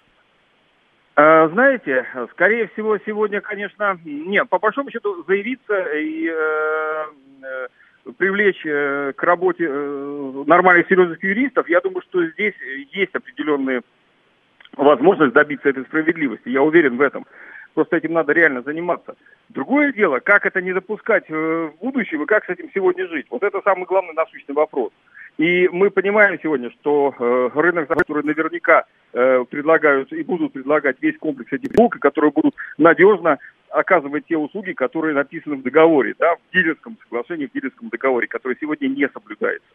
А, 1.17 1.49
знаете, 1.49 2.07
скорее 2.33 2.69
всего, 2.69 2.99
сегодня, 3.05 3.41
конечно, 3.41 3.99
нет, 4.05 4.49
по 4.49 4.59
большому 4.59 4.91
счету 4.91 5.25
заявиться 5.29 5.75
и 5.97 6.29
э, 6.29 7.05
э 7.43 7.67
привлечь 8.19 8.61
э, 8.67 9.15
к 9.17 9.23
работе 9.23 9.65
э, 9.67 10.45
нормальных 10.47 10.87
серьезных 10.89 11.23
юристов, 11.23 11.67
я 11.71 11.81
думаю, 11.81 12.03
что 12.03 12.27
здесь 12.27 12.53
есть 12.93 13.15
определенные 13.15 13.81
возможность 14.77 15.33
добиться 15.33 15.71
этой 15.71 15.85
справедливости. 15.85 16.51
Я 16.51 16.63
уверен 16.63 16.99
в 16.99 17.01
этом. 17.01 17.25
Просто 17.73 17.97
этим 17.97 18.13
надо 18.13 18.33
реально 18.33 18.63
заниматься. 18.63 19.17
Другое 19.49 19.93
дело, 19.93 20.21
как 20.21 20.45
это 20.45 20.61
не 20.61 20.73
допускать 20.73 21.29
в 21.31 21.73
будущем 21.81 22.23
и 22.23 22.27
как 22.27 22.45
с 22.45 22.51
этим 22.51 22.71
сегодня 22.75 23.09
жить. 23.09 23.27
Вот 23.31 23.43
это 23.43 23.61
самый 23.65 23.87
главный 23.87 24.13
насущный 24.15 24.55
вопрос. 24.55 24.93
И 25.37 25.68
мы 25.73 25.90
понимаем 25.90 26.38
сегодня, 26.40 26.70
что 26.70 27.12
э, 27.18 27.51
рынок, 27.55 27.88
который 27.88 28.23
наверняка 28.23 28.85
э, 29.12 29.44
предлагают 29.51 30.12
и 30.12 30.23
будут 30.23 30.53
предлагать 30.53 30.97
весь 31.01 31.18
комплекс 31.18 31.53
этих 31.53 31.70
услуг, 31.73 31.99
которые 31.99 32.31
будут 32.31 32.55
надежно 32.79 33.38
оказывать 33.70 34.27
те 34.27 34.37
услуги, 34.37 34.73
которые 34.73 35.14
написаны 35.14 35.57
в 35.57 35.62
договоре, 35.62 36.14
да, 36.18 36.37
в 36.37 36.53
дилерском 36.53 36.97
соглашении, 37.03 37.47
в 37.47 37.53
дилерском 37.53 37.88
договоре, 37.88 38.29
который 38.29 38.57
сегодня 38.61 38.87
не 38.87 39.09
соблюдается. 39.09 39.66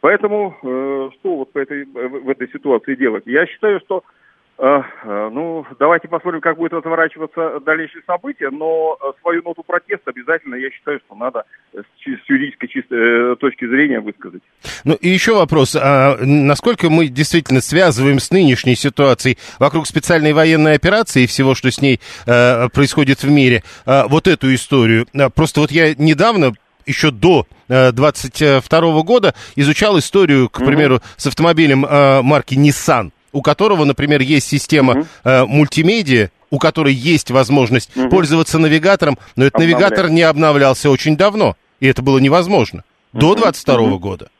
Поэтому 0.00 0.56
э, 0.60 1.10
что 1.14 1.36
вот 1.36 1.52
по 1.52 1.58
этой, 1.60 1.84
в 1.84 2.28
этой 2.28 2.48
ситуации 2.48 2.96
делать? 2.96 3.22
Я 3.26 3.46
считаю, 3.46 3.78
что 3.80 4.02
Э, 4.02 4.02
э, 4.02 4.15
ну, 4.58 5.66
давайте 5.78 6.08
посмотрим, 6.08 6.40
как 6.40 6.56
будет 6.56 6.72
разворачиваться 6.72 7.60
дальнейшие 7.60 8.02
события, 8.06 8.50
но 8.50 8.96
э, 9.00 9.12
свою 9.20 9.42
ноту 9.42 9.62
протеста 9.62 10.10
обязательно, 10.10 10.54
я 10.54 10.70
считаю, 10.70 10.98
что 11.06 11.14
надо 11.14 11.44
с 11.74 12.28
юридической 12.28 12.68
чистой 12.68 13.36
точки 13.36 13.66
зрения 13.66 14.00
высказать. 14.00 14.42
Ну 14.84 14.94
и 14.94 15.08
еще 15.08 15.34
вопрос, 15.34 15.76
а 15.76 16.16
насколько 16.20 16.88
мы 16.88 17.08
действительно 17.08 17.60
связываем 17.60 18.18
с 18.18 18.30
нынешней 18.30 18.76
ситуацией 18.76 19.36
вокруг 19.58 19.86
специальной 19.86 20.32
военной 20.32 20.74
операции 20.74 21.24
и 21.24 21.26
всего, 21.26 21.54
что 21.54 21.70
с 21.70 21.80
ней 21.82 22.00
э, 22.26 22.68
происходит 22.70 23.22
в 23.22 23.30
мире, 23.30 23.62
э, 23.84 24.04
вот 24.08 24.26
эту 24.26 24.54
историю? 24.54 25.06
Просто 25.34 25.60
вот 25.60 25.70
я 25.70 25.94
недавно 25.94 26.52
еще 26.86 27.10
до 27.10 27.46
22 27.68 29.02
года 29.02 29.34
изучал 29.56 29.98
историю, 29.98 30.48
к 30.48 30.64
примеру, 30.64 31.00
с 31.16 31.26
автомобилем 31.26 31.84
э, 31.84 32.22
марки 32.22 32.54
Nissan 32.54 33.10
у 33.36 33.42
которого, 33.42 33.84
например, 33.84 34.22
есть 34.22 34.48
система 34.48 34.94
угу. 34.94 35.06
э, 35.24 35.44
мультимедиа, 35.44 36.30
у 36.50 36.58
которой 36.58 36.94
есть 36.94 37.30
возможность 37.30 37.94
угу. 37.94 38.08
пользоваться 38.08 38.58
навигатором, 38.58 39.18
но 39.36 39.44
этот 39.44 39.60
навигатор 39.60 40.08
не 40.08 40.22
обновлялся 40.22 40.88
очень 40.88 41.18
давно, 41.18 41.54
и 41.78 41.86
это 41.86 42.02
было 42.02 42.18
невозможно. 42.18 42.82
Угу. 43.12 43.20
До 43.20 43.34
22 43.34 43.74
угу. 43.74 43.98
года. 43.98 44.30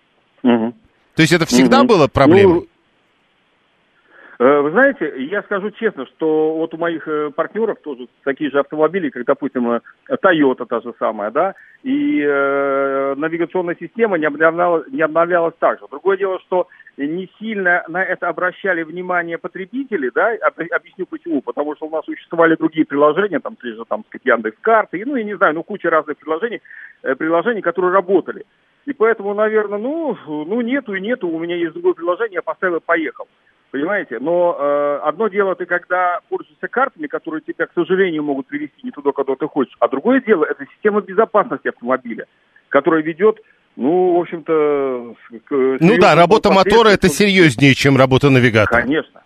Угу. 0.42 0.72
То 1.14 1.22
есть 1.22 1.32
это 1.34 1.44
всегда 1.44 1.80
угу. 1.80 1.88
было 1.88 2.08
проблемой? 2.08 2.60
Ну, 2.60 2.66
Э, 4.38 4.60
вы 4.60 4.70
знаете, 4.70 5.12
я 5.30 5.42
скажу 5.42 5.70
честно, 5.70 6.06
что 6.06 6.56
вот 6.56 6.74
у 6.74 6.76
моих 6.76 7.08
э, 7.08 7.30
партнеров 7.34 7.78
тоже 7.82 8.06
такие 8.22 8.50
же 8.50 8.60
автомобили, 8.60 9.08
как, 9.08 9.24
допустим, 9.24 9.70
э, 9.70 9.80
Toyota 10.10 10.66
та 10.66 10.80
же 10.80 10.92
самая, 10.98 11.30
да, 11.30 11.54
и 11.82 12.20
э, 12.20 13.14
навигационная 13.16 13.76
система 13.80 14.18
не 14.18 14.26
обновлялась, 14.26 14.86
не 14.90 15.00
обновлялась 15.00 15.54
так 15.58 15.80
же. 15.80 15.86
Другое 15.90 16.18
дело, 16.18 16.38
что 16.40 16.68
не 16.96 17.30
сильно 17.38 17.84
на 17.88 18.02
это 18.02 18.28
обращали 18.28 18.82
внимание 18.82 19.36
потребители, 19.36 20.10
да, 20.14 20.34
объясню 20.74 21.06
почему, 21.06 21.42
потому 21.42 21.76
что 21.76 21.86
у 21.86 21.90
нас 21.90 22.04
существовали 22.04 22.56
другие 22.56 22.86
приложения, 22.86 23.38
там, 23.40 23.56
те 23.56 23.74
же, 23.74 23.84
там, 23.84 24.04
сказать, 24.06 24.24
Яндекс.Карты, 24.24 25.02
ну, 25.04 25.16
я 25.16 25.24
не 25.24 25.36
знаю, 25.36 25.54
ну, 25.54 25.62
куча 25.62 25.90
разных 25.90 26.16
приложений, 26.16 26.62
приложений, 27.02 27.62
которые 27.62 27.92
работали. 27.92 28.44
И 28.86 28.92
поэтому, 28.92 29.34
наверное, 29.34 29.78
ну, 29.78 30.16
ну, 30.26 30.60
нету 30.60 30.94
и 30.94 31.00
нету, 31.00 31.28
у 31.28 31.38
меня 31.38 31.56
есть 31.56 31.72
другое 31.72 31.94
приложение, 31.94 32.36
я 32.36 32.42
поставил 32.42 32.76
и 32.76 32.80
поехал. 32.80 33.26
Понимаете? 33.72 34.18
Но 34.20 34.56
э, 34.58 35.00
одно 35.02 35.28
дело 35.28 35.56
ты, 35.56 35.66
когда 35.66 36.20
пользуешься 36.28 36.68
картами, 36.68 37.08
которые 37.08 37.42
тебя, 37.42 37.66
к 37.66 37.72
сожалению, 37.74 38.22
могут 38.22 38.46
привести 38.46 38.80
не 38.84 38.92
туда, 38.92 39.10
куда 39.10 39.34
ты 39.34 39.46
хочешь. 39.48 39.76
А 39.80 39.88
другое 39.88 40.20
дело– 40.20 40.44
это 40.50 40.64
система 40.72 41.00
безопасности 41.00 41.68
автомобиля, 41.68 42.26
которая 42.68 43.02
ведет 43.02 43.40
ну, 43.76 44.16
в 44.16 44.20
общем-то... 44.20 45.14
Ну 45.80 45.98
да, 45.98 46.14
работа 46.14 46.50
мотора 46.50 46.88
это 46.88 47.08
серьезнее, 47.08 47.74
чем 47.74 47.96
работа 47.96 48.30
навигатора. 48.30 48.80
Конечно. 48.80 49.22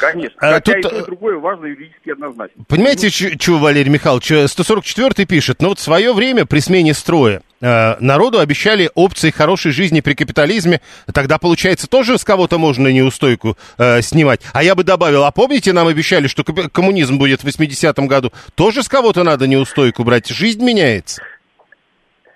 Конечно. 0.00 0.36
А, 0.40 0.54
Хотя 0.54 0.74
тут... 0.74 0.78
и 0.78 0.82
то, 0.82 0.98
и 1.00 1.04
другое 1.04 1.38
важно 1.38 1.66
юридически 1.66 2.10
однозначно. 2.10 2.64
Понимаете, 2.68 3.10
чего 3.10 3.58
Валерий 3.58 3.90
Михайлович? 3.90 4.30
144-й 4.30 5.26
пишет, 5.26 5.60
ну 5.60 5.70
вот 5.70 5.78
в 5.78 5.82
свое 5.82 6.12
время 6.12 6.46
при 6.46 6.60
смене 6.60 6.94
строя 6.94 7.42
э, 7.60 7.96
народу 7.98 8.38
обещали 8.38 8.90
опции 8.94 9.30
хорошей 9.30 9.72
жизни 9.72 10.00
при 10.00 10.14
капитализме, 10.14 10.80
тогда, 11.12 11.38
получается, 11.38 11.88
тоже 11.88 12.18
с 12.18 12.24
кого-то 12.24 12.58
можно 12.58 12.88
неустойку 12.88 13.56
э, 13.76 14.02
снимать. 14.02 14.40
А 14.52 14.62
я 14.62 14.74
бы 14.74 14.84
добавил, 14.84 15.24
а 15.24 15.30
помните, 15.30 15.72
нам 15.72 15.88
обещали, 15.88 16.28
что 16.28 16.44
коммунизм 16.44 17.18
будет 17.18 17.42
в 17.42 17.46
80-м 17.46 18.06
году? 18.06 18.32
Тоже 18.54 18.82
с 18.82 18.88
кого-то 18.88 19.24
надо 19.24 19.46
неустойку 19.46 20.04
брать? 20.04 20.28
Жизнь 20.28 20.64
меняется. 20.64 21.22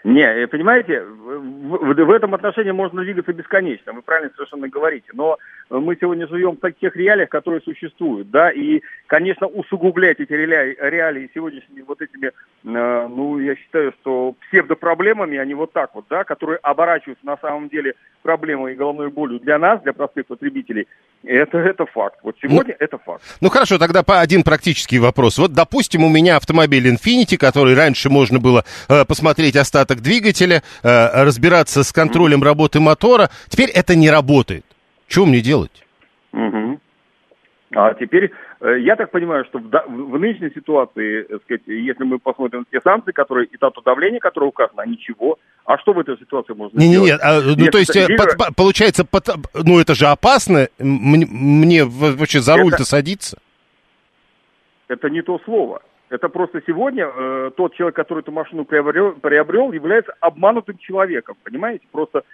Не, 0.05 0.23
э, 0.23 0.47
понимаете, 0.49 1.03
в, 1.03 1.95
в, 1.95 2.11
этом 2.11 2.35
отношении 2.35 2.73
можно 2.73 3.03
двигаться 3.03 3.33
бесконечно, 3.33 3.93
вы 3.93 4.03
правильно 4.03 4.33
совершенно 4.35 4.69
говорите, 4.69 5.07
но 5.12 5.38
мы 5.71 5.97
сегодня 6.01 6.27
живем 6.27 6.59
в 6.61 6.73
тех 6.73 6.97
реалиях, 6.97 7.29
которые 7.29 7.61
существуют, 7.61 8.31
да, 8.31 8.51
и, 8.51 8.83
конечно, 9.07 9.47
усугублять 9.47 10.19
эти 10.19 10.33
реалии, 10.33 10.77
реалии 10.81 11.31
сегодняшними 11.33 11.83
вот 11.83 12.03
этими, 12.03 12.27
э, 12.27 12.33
ну, 12.65 13.38
я 13.38 13.55
считаю, 13.55 13.93
что 14.01 14.35
псевдопроблемами, 14.49 15.38
они 15.38 15.55
вот 15.55 15.73
так 15.73 15.95
вот, 15.95 16.07
да, 16.11 16.25
которые 16.25 16.59
оборачиваются 16.59 17.25
на 17.25 17.37
самом 17.37 17.69
деле 17.69 17.95
проблемой 18.23 18.73
и 18.73 18.77
головной 18.77 19.11
болью 19.11 19.41
для 19.41 19.59
нас, 19.59 19.81
для 19.83 19.93
простых 19.93 20.27
потребителей, 20.27 20.88
это, 21.25 21.59
это 21.59 21.87
факт. 21.87 22.19
Вот 22.23 22.37
сегодня 22.41 22.75
ну, 22.79 22.85
это 22.85 22.99
факт. 22.99 23.23
Ну 23.41 23.49
хорошо, 23.49 23.79
тогда 23.79 24.03
по 24.03 24.21
один 24.21 24.43
практический 24.43 24.99
вопрос. 24.99 25.38
Вот, 25.38 25.53
допустим, 25.53 26.05
у 26.05 26.09
меня 26.09 26.37
автомобиль 26.37 26.88
Infiniti, 26.88 27.37
который 27.37 27.75
раньше 27.75 28.11
можно 28.11 28.38
было 28.38 28.65
э, 28.88 29.05
посмотреть 29.05 29.57
остаток 29.57 29.92
двигателя, 30.01 30.63
э, 30.83 31.25
разбираться 31.25 31.83
с 31.83 31.93
контролем 31.93 32.43
работы 32.43 32.81
мотора. 32.81 33.31
Теперь 33.49 33.71
это 33.71 33.95
не 33.95 34.11
работает. 34.11 34.65
Что 35.07 35.27
мне 35.27 35.41
делать? 35.41 35.85
Угу. 36.33 36.81
А 37.75 37.95
теперь 37.95 38.31
Э, 38.63 38.79
я 38.79 38.95
так 38.95 39.11
понимаю, 39.11 39.45
что 39.47 39.59
в, 39.59 39.69
в 39.69 40.19
нынешней 40.19 40.51
ситуации, 40.51 41.23
так 41.25 41.43
сказать, 41.43 41.63
если 41.67 42.05
мы 42.05 42.21
посмотрим 42.21 42.61
на 42.61 42.67
те 42.71 42.81
санкции, 42.81 43.11
которые 43.11 43.47
и 43.47 43.57
то 43.57 43.73
давление, 43.85 44.21
которое 44.21 44.47
указано, 44.47 44.83
а 44.83 44.87
ничего. 44.87 45.38
А 45.65 45.79
что 45.79 45.93
в 45.93 45.99
этой 45.99 46.17
ситуации 46.17 46.53
можно 46.55 46.79
не, 46.79 46.93
сделать? 46.93 47.11
Нет, 47.11 47.21
а, 47.23 47.40
ну 47.40 47.55
Нет, 47.57 47.73
то 47.73 47.79
есть, 47.79 47.95
лидер... 47.95 48.13
Э, 48.13 48.37
под, 48.37 48.57
получается, 48.57 49.05
под, 49.05 49.29
ну 49.55 49.81
это 49.81 49.97
же 49.97 50.07
опасно, 50.07 50.69
мне, 50.79 51.27
мне 51.27 51.85
вообще 51.85 52.40
за 52.40 52.57
руль-то 52.57 52.85
садиться? 52.85 53.38
Это 54.87 55.11
не 55.11 55.23
то 55.23 55.40
слово. 55.45 55.83
Это 56.13 56.29
просто 56.29 56.60
сегодня 56.67 57.06
э, 57.06 57.50
тот 57.56 57.75
человек, 57.75 57.96
который 57.96 58.19
эту 58.19 58.33
машину 58.33 58.67
приобрел, 58.67 59.13
приобрел, 59.13 59.73
является 59.73 60.13
обманутым 60.21 60.77
человеком, 60.77 61.37
понимаете? 61.42 61.87
Просто, 61.90 62.25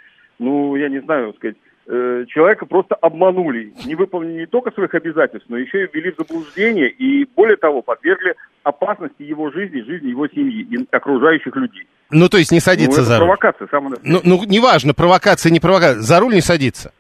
ну, 0.41 0.75
я 0.75 0.89
не 0.89 1.01
знаю, 1.01 1.33
сказать, 1.35 1.55
э, 1.87 2.25
человека 2.27 2.67
просто 2.67 2.97
обманули, 2.97 3.73
не 3.87 3.95
выполнили 3.95 4.41
не 4.41 4.47
только 4.47 4.73
своих 4.73 4.93
обязательств, 4.95 5.49
но 5.49 5.57
еще 5.57 5.85
и 5.85 5.89
ввели 5.93 6.11
в 6.11 6.17
заблуждение 6.17 6.91
и, 6.91 7.25
более 7.37 7.57
того, 7.57 7.83
подвергли 7.83 8.35
опасности 8.65 9.23
его 9.23 9.53
жизни, 9.53 9.81
жизни 9.83 10.09
его 10.09 10.27
семьи 10.27 10.67
и 10.69 10.89
окружающих 10.91 11.55
людей. 11.55 11.87
Ну, 12.11 12.29
то 12.29 12.39
есть 12.39 12.51
не 12.51 12.59
садиться 12.59 13.03
ну, 13.03 13.07
за 13.07 13.19
руль. 13.21 13.27
провокация, 13.27 13.69
самое 13.69 13.95
Ну, 14.03 14.19
ну, 14.25 14.43
неважно, 14.45 14.93
провокация, 14.93 15.53
не 15.53 15.61
провокация, 15.61 16.01
за 16.01 16.19
руль 16.19 16.35
не 16.35 16.41
садиться. 16.41 16.93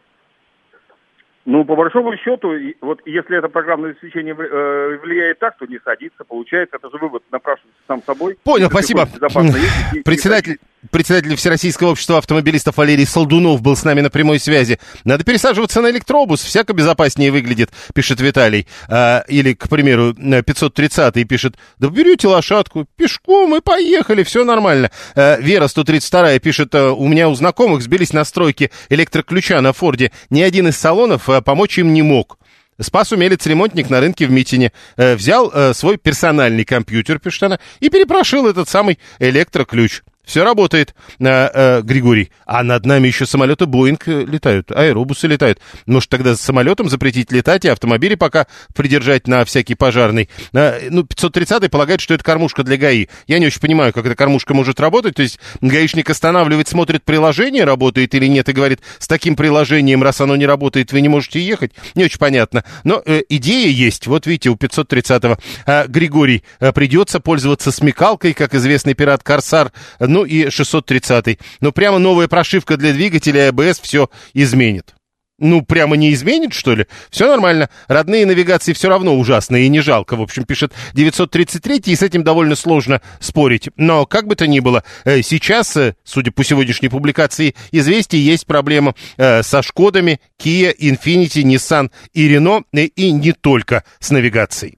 Ну, 1.50 1.64
по 1.64 1.76
большому 1.76 2.14
счету, 2.18 2.52
вот 2.82 3.00
если 3.06 3.38
это 3.38 3.48
программное 3.48 3.92
обеспечение 3.92 4.34
э, 4.34 4.98
влияет 5.02 5.38
так, 5.38 5.56
то 5.56 5.64
не 5.64 5.78
садится. 5.82 6.22
Получается, 6.24 6.76
это 6.76 6.90
же 6.90 6.98
вывод 6.98 7.22
напрашивается 7.30 7.80
сам 7.86 8.02
собой. 8.04 8.36
Понял, 8.44 8.68
спасибо. 8.68 9.06
Председатель, 10.04 10.58
председатель 10.90 11.34
Всероссийского 11.36 11.90
общества 11.90 12.18
автомобилистов 12.18 12.76
Валерий 12.76 13.06
Солдунов 13.06 13.62
был 13.62 13.76
с 13.76 13.84
нами 13.84 14.00
на 14.00 14.10
прямой 14.10 14.38
связи. 14.38 14.78
Надо 15.04 15.24
пересаживаться 15.24 15.80
на 15.80 15.90
электробус, 15.90 16.42
всяко 16.42 16.72
безопаснее 16.72 17.30
выглядит, 17.30 17.70
пишет 17.94 18.20
Виталий. 18.20 18.66
А, 18.88 19.24
или, 19.28 19.54
к 19.54 19.68
примеру, 19.68 20.12
530-й 20.12 21.24
пишет, 21.24 21.56
да 21.78 21.88
берете 21.88 22.28
лошадку, 22.28 22.86
пешком 22.96 23.56
и 23.56 23.60
поехали, 23.60 24.22
все 24.22 24.44
нормально. 24.44 24.90
А, 25.14 25.38
Вера 25.38 25.68
132 25.68 26.38
пишет, 26.38 26.74
«А, 26.74 26.92
у 26.92 27.08
меня 27.08 27.28
у 27.28 27.34
знакомых 27.34 27.82
сбились 27.82 28.12
настройки 28.12 28.70
электроключа 28.88 29.60
на 29.60 29.72
Форде. 29.72 30.12
Ни 30.30 30.42
один 30.42 30.68
из 30.68 30.76
салонов 30.76 31.28
а, 31.28 31.40
помочь 31.40 31.78
им 31.78 31.92
не 31.92 32.02
мог. 32.02 32.38
Спас 32.80 33.10
умелец-ремонтник 33.10 33.90
на 33.90 34.00
рынке 34.00 34.26
в 34.26 34.30
Митине. 34.30 34.72
Э, 34.96 35.16
взял 35.16 35.50
э, 35.52 35.74
свой 35.74 35.96
персональный 35.96 36.64
компьютер, 36.64 37.18
пишет 37.18 37.42
она, 37.42 37.58
и 37.80 37.88
перепрошил 37.88 38.46
этот 38.46 38.68
самый 38.68 39.00
электроключ. 39.18 40.02
Все 40.28 40.44
работает, 40.44 40.94
э, 41.20 41.24
э, 41.24 41.80
Григорий. 41.80 42.30
А 42.44 42.62
над 42.62 42.84
нами 42.84 43.08
еще 43.08 43.24
самолеты 43.24 43.64
Боинг 43.64 44.06
э, 44.08 44.26
летают, 44.26 44.70
аэробусы 44.70 45.26
летают. 45.26 45.58
Может, 45.86 46.10
тогда 46.10 46.36
с 46.36 46.40
самолетом 46.42 46.90
запретить 46.90 47.32
летать 47.32 47.64
и 47.64 47.68
автомобили 47.68 48.14
пока 48.14 48.46
придержать 48.74 49.26
на 49.26 49.46
всякий 49.46 49.74
пожарный. 49.74 50.28
Э, 50.52 50.90
ну, 50.90 51.04
530-й 51.04 51.70
полагает, 51.70 52.02
что 52.02 52.12
это 52.12 52.22
кормушка 52.22 52.62
для 52.62 52.76
ГАИ. 52.76 53.06
Я 53.26 53.38
не 53.38 53.46
очень 53.46 53.60
понимаю, 53.60 53.94
как 53.94 54.04
эта 54.04 54.14
кормушка 54.14 54.52
может 54.52 54.80
работать. 54.80 55.14
То 55.14 55.22
есть 55.22 55.40
гаишник 55.62 56.10
останавливает, 56.10 56.68
смотрит, 56.68 57.04
приложение 57.04 57.64
работает 57.64 58.14
или 58.14 58.26
нет, 58.26 58.50
и 58.50 58.52
говорит, 58.52 58.80
с 58.98 59.08
таким 59.08 59.34
приложением, 59.34 60.02
раз 60.02 60.20
оно 60.20 60.36
не 60.36 60.44
работает, 60.44 60.92
вы 60.92 61.00
не 61.00 61.08
можете 61.08 61.40
ехать. 61.40 61.72
Не 61.94 62.04
очень 62.04 62.18
понятно. 62.18 62.64
Но 62.84 63.02
э, 63.06 63.22
идея 63.30 63.70
есть. 63.70 64.06
Вот 64.06 64.26
видите, 64.26 64.50
у 64.50 64.56
530-го 64.56 65.38
э, 65.64 65.86
Григорий 65.88 66.44
придется 66.74 67.18
пользоваться 67.18 67.72
смекалкой, 67.72 68.34
как 68.34 68.54
известный 68.54 68.92
пират 68.92 69.22
Корсар. 69.22 69.72
Ну, 69.98 70.17
ну 70.18 70.24
и 70.24 70.50
630. 70.50 71.38
Но 71.60 71.70
прямо 71.70 71.98
новая 71.98 72.26
прошивка 72.26 72.76
для 72.76 72.92
двигателя 72.92 73.50
АБС 73.50 73.78
все 73.78 74.10
изменит. 74.34 74.94
Ну, 75.38 75.62
прямо 75.62 75.96
не 75.96 76.12
изменит, 76.12 76.52
что 76.52 76.74
ли? 76.74 76.86
Все 77.08 77.28
нормально. 77.28 77.70
Родные 77.86 78.26
навигации 78.26 78.72
все 78.72 78.88
равно 78.88 79.16
ужасные 79.16 79.66
и 79.66 79.68
не 79.68 79.78
жалко. 79.78 80.16
В 80.16 80.22
общем, 80.22 80.42
пишет 80.42 80.72
933, 80.94 81.92
и 81.92 81.94
с 81.94 82.02
этим 82.02 82.24
довольно 82.24 82.56
сложно 82.56 83.00
спорить. 83.20 83.68
Но, 83.76 84.06
как 84.06 84.26
бы 84.26 84.34
то 84.34 84.48
ни 84.48 84.58
было, 84.58 84.82
э, 85.04 85.22
сейчас, 85.22 85.76
э, 85.76 85.94
судя 86.02 86.32
по 86.32 86.42
сегодняшней 86.42 86.88
публикации 86.88 87.54
известий, 87.70 88.18
есть 88.18 88.44
проблема 88.44 88.96
э, 89.16 89.44
со 89.44 89.62
Шкодами, 89.62 90.20
Kia, 90.42 90.76
Infiniti, 90.76 91.44
Nissan 91.44 91.92
и 92.12 92.28
Renault, 92.28 92.64
и 92.74 93.12
не 93.12 93.30
только 93.30 93.84
с 94.00 94.10
навигацией. 94.10 94.77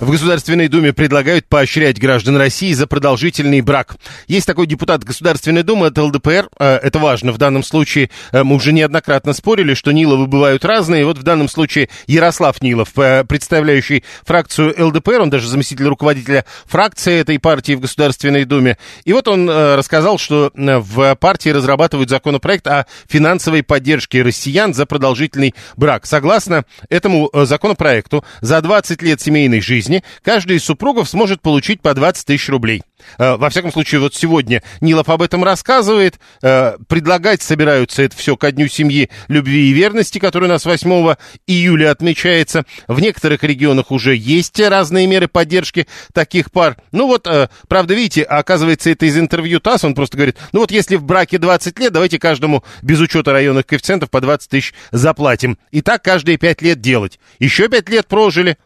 в 0.00 0.10
Государственной 0.10 0.68
Думе 0.68 0.94
предлагают 0.94 1.46
поощрять 1.46 2.00
граждан 2.00 2.38
России 2.38 2.72
за 2.72 2.86
продолжительный 2.86 3.60
брак. 3.60 3.96
Есть 4.28 4.46
такой 4.46 4.66
депутат 4.66 5.04
Государственной 5.04 5.62
Думы 5.62 5.88
от 5.88 5.98
ЛДПР. 5.98 6.48
Э, 6.58 6.76
это 6.76 6.98
важно. 6.98 7.32
В 7.32 7.38
данном 7.38 7.62
случае 7.62 8.08
э, 8.32 8.42
мы 8.42 8.56
уже 8.56 8.72
неоднократно 8.72 9.34
спорили, 9.34 9.74
что 9.74 9.92
Ниловы 9.92 10.26
бывают 10.26 10.64
разные. 10.64 11.04
Вот 11.04 11.18
в 11.18 11.22
данном 11.22 11.50
случае 11.50 11.90
Ярослав 12.06 12.62
Нилов, 12.62 12.98
э, 12.98 13.24
представляющий 13.24 14.02
фракцию 14.24 14.74
ЛДПР, 14.78 15.20
он 15.20 15.28
даже 15.28 15.48
заместитель 15.48 15.88
руководителя 15.88 16.46
фракции 16.64 17.20
этой 17.20 17.38
партии 17.38 17.74
в 17.74 17.80
Государственной 17.80 18.46
Думе. 18.46 18.78
И 19.04 19.12
вот 19.12 19.28
он 19.28 19.50
рассказал, 19.50 20.18
что 20.18 20.50
в 20.54 21.14
партии 21.16 21.50
разрабатывают 21.50 22.08
законопроект 22.08 22.66
о 22.66 22.86
финансовой 23.06 23.62
поддержке 23.62 24.22
россиян 24.22 24.72
за 24.72 24.86
продолжительный 24.86 25.54
брак. 25.76 26.06
Согласно 26.06 26.64
этому 26.88 27.30
законопроекту, 27.34 28.24
за 28.40 28.62
20 28.62 29.02
лет 29.02 29.20
семейной 29.20 29.60
жизни 29.60 29.89
жизни 29.90 30.04
каждый 30.22 30.56
из 30.56 30.64
супругов 30.64 31.08
сможет 31.08 31.42
получить 31.42 31.82
по 31.82 31.94
20 31.94 32.26
тысяч 32.26 32.48
рублей. 32.48 32.82
Э, 33.18 33.36
во 33.36 33.50
всяком 33.50 33.72
случае, 33.72 34.00
вот 34.00 34.14
сегодня 34.14 34.62
Нилов 34.80 35.08
об 35.08 35.22
этом 35.22 35.44
рассказывает. 35.44 36.18
Э, 36.42 36.76
предлагать 36.88 37.42
собираются 37.42 38.02
это 38.02 38.16
все 38.16 38.36
ко 38.36 38.52
Дню 38.52 38.68
семьи, 38.68 39.10
любви 39.28 39.70
и 39.70 39.72
верности, 39.72 40.18
который 40.18 40.44
у 40.44 40.48
нас 40.48 40.64
8 40.64 41.14
июля 41.46 41.90
отмечается. 41.90 42.64
В 42.88 43.00
некоторых 43.00 43.42
регионах 43.42 43.90
уже 43.90 44.14
есть 44.14 44.60
разные 44.60 45.06
меры 45.06 45.28
поддержки 45.28 45.86
таких 46.12 46.50
пар. 46.50 46.76
Ну 46.92 47.06
вот, 47.06 47.26
э, 47.26 47.48
правда, 47.68 47.94
видите, 47.94 48.22
оказывается, 48.22 48.90
это 48.90 49.06
из 49.06 49.16
интервью 49.18 49.60
ТАСС, 49.60 49.84
он 49.84 49.94
просто 49.94 50.16
говорит, 50.16 50.36
ну 50.52 50.60
вот 50.60 50.70
если 50.70 50.96
в 50.96 51.04
браке 51.04 51.38
20 51.38 51.78
лет, 51.78 51.92
давайте 51.92 52.18
каждому 52.18 52.64
без 52.82 53.00
учета 53.00 53.32
районных 53.32 53.66
коэффициентов 53.66 54.10
по 54.10 54.20
20 54.20 54.50
тысяч 54.50 54.74
заплатим. 54.90 55.58
И 55.70 55.80
так 55.80 56.02
каждые 56.02 56.36
5 56.36 56.62
лет 56.62 56.80
делать. 56.80 57.18
Еще 57.38 57.68
5 57.68 57.88
лет 57.88 58.06
прожили, 58.06 58.56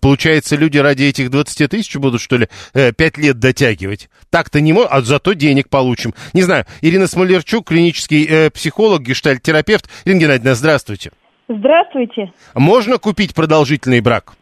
получается, 0.00 0.56
люди 0.56 0.78
ради 0.78 1.04
этих 1.04 1.30
20 1.30 1.70
тысяч 1.70 1.96
будут, 1.96 2.20
что 2.20 2.36
ли, 2.36 2.48
э, 2.72 2.92
пять 2.92 3.18
лет 3.18 3.38
дотягивать? 3.38 4.08
Так-то 4.30 4.60
не 4.60 4.72
может, 4.72 4.88
а 4.90 5.00
зато 5.02 5.34
денег 5.34 5.68
получим. 5.68 6.14
Не 6.32 6.42
знаю, 6.42 6.64
Ирина 6.80 7.06
Смолерчук, 7.06 7.68
клинический 7.68 8.26
э, 8.28 8.50
психолог, 8.50 9.02
гештальт-терапевт. 9.02 9.88
Ирина 10.04 10.20
Геннадьевна, 10.20 10.54
здравствуйте. 10.54 11.12
Здравствуйте. 11.48 12.32
Можно 12.54 12.98
купить 12.98 13.34
продолжительный 13.34 14.00
брак? 14.00 14.32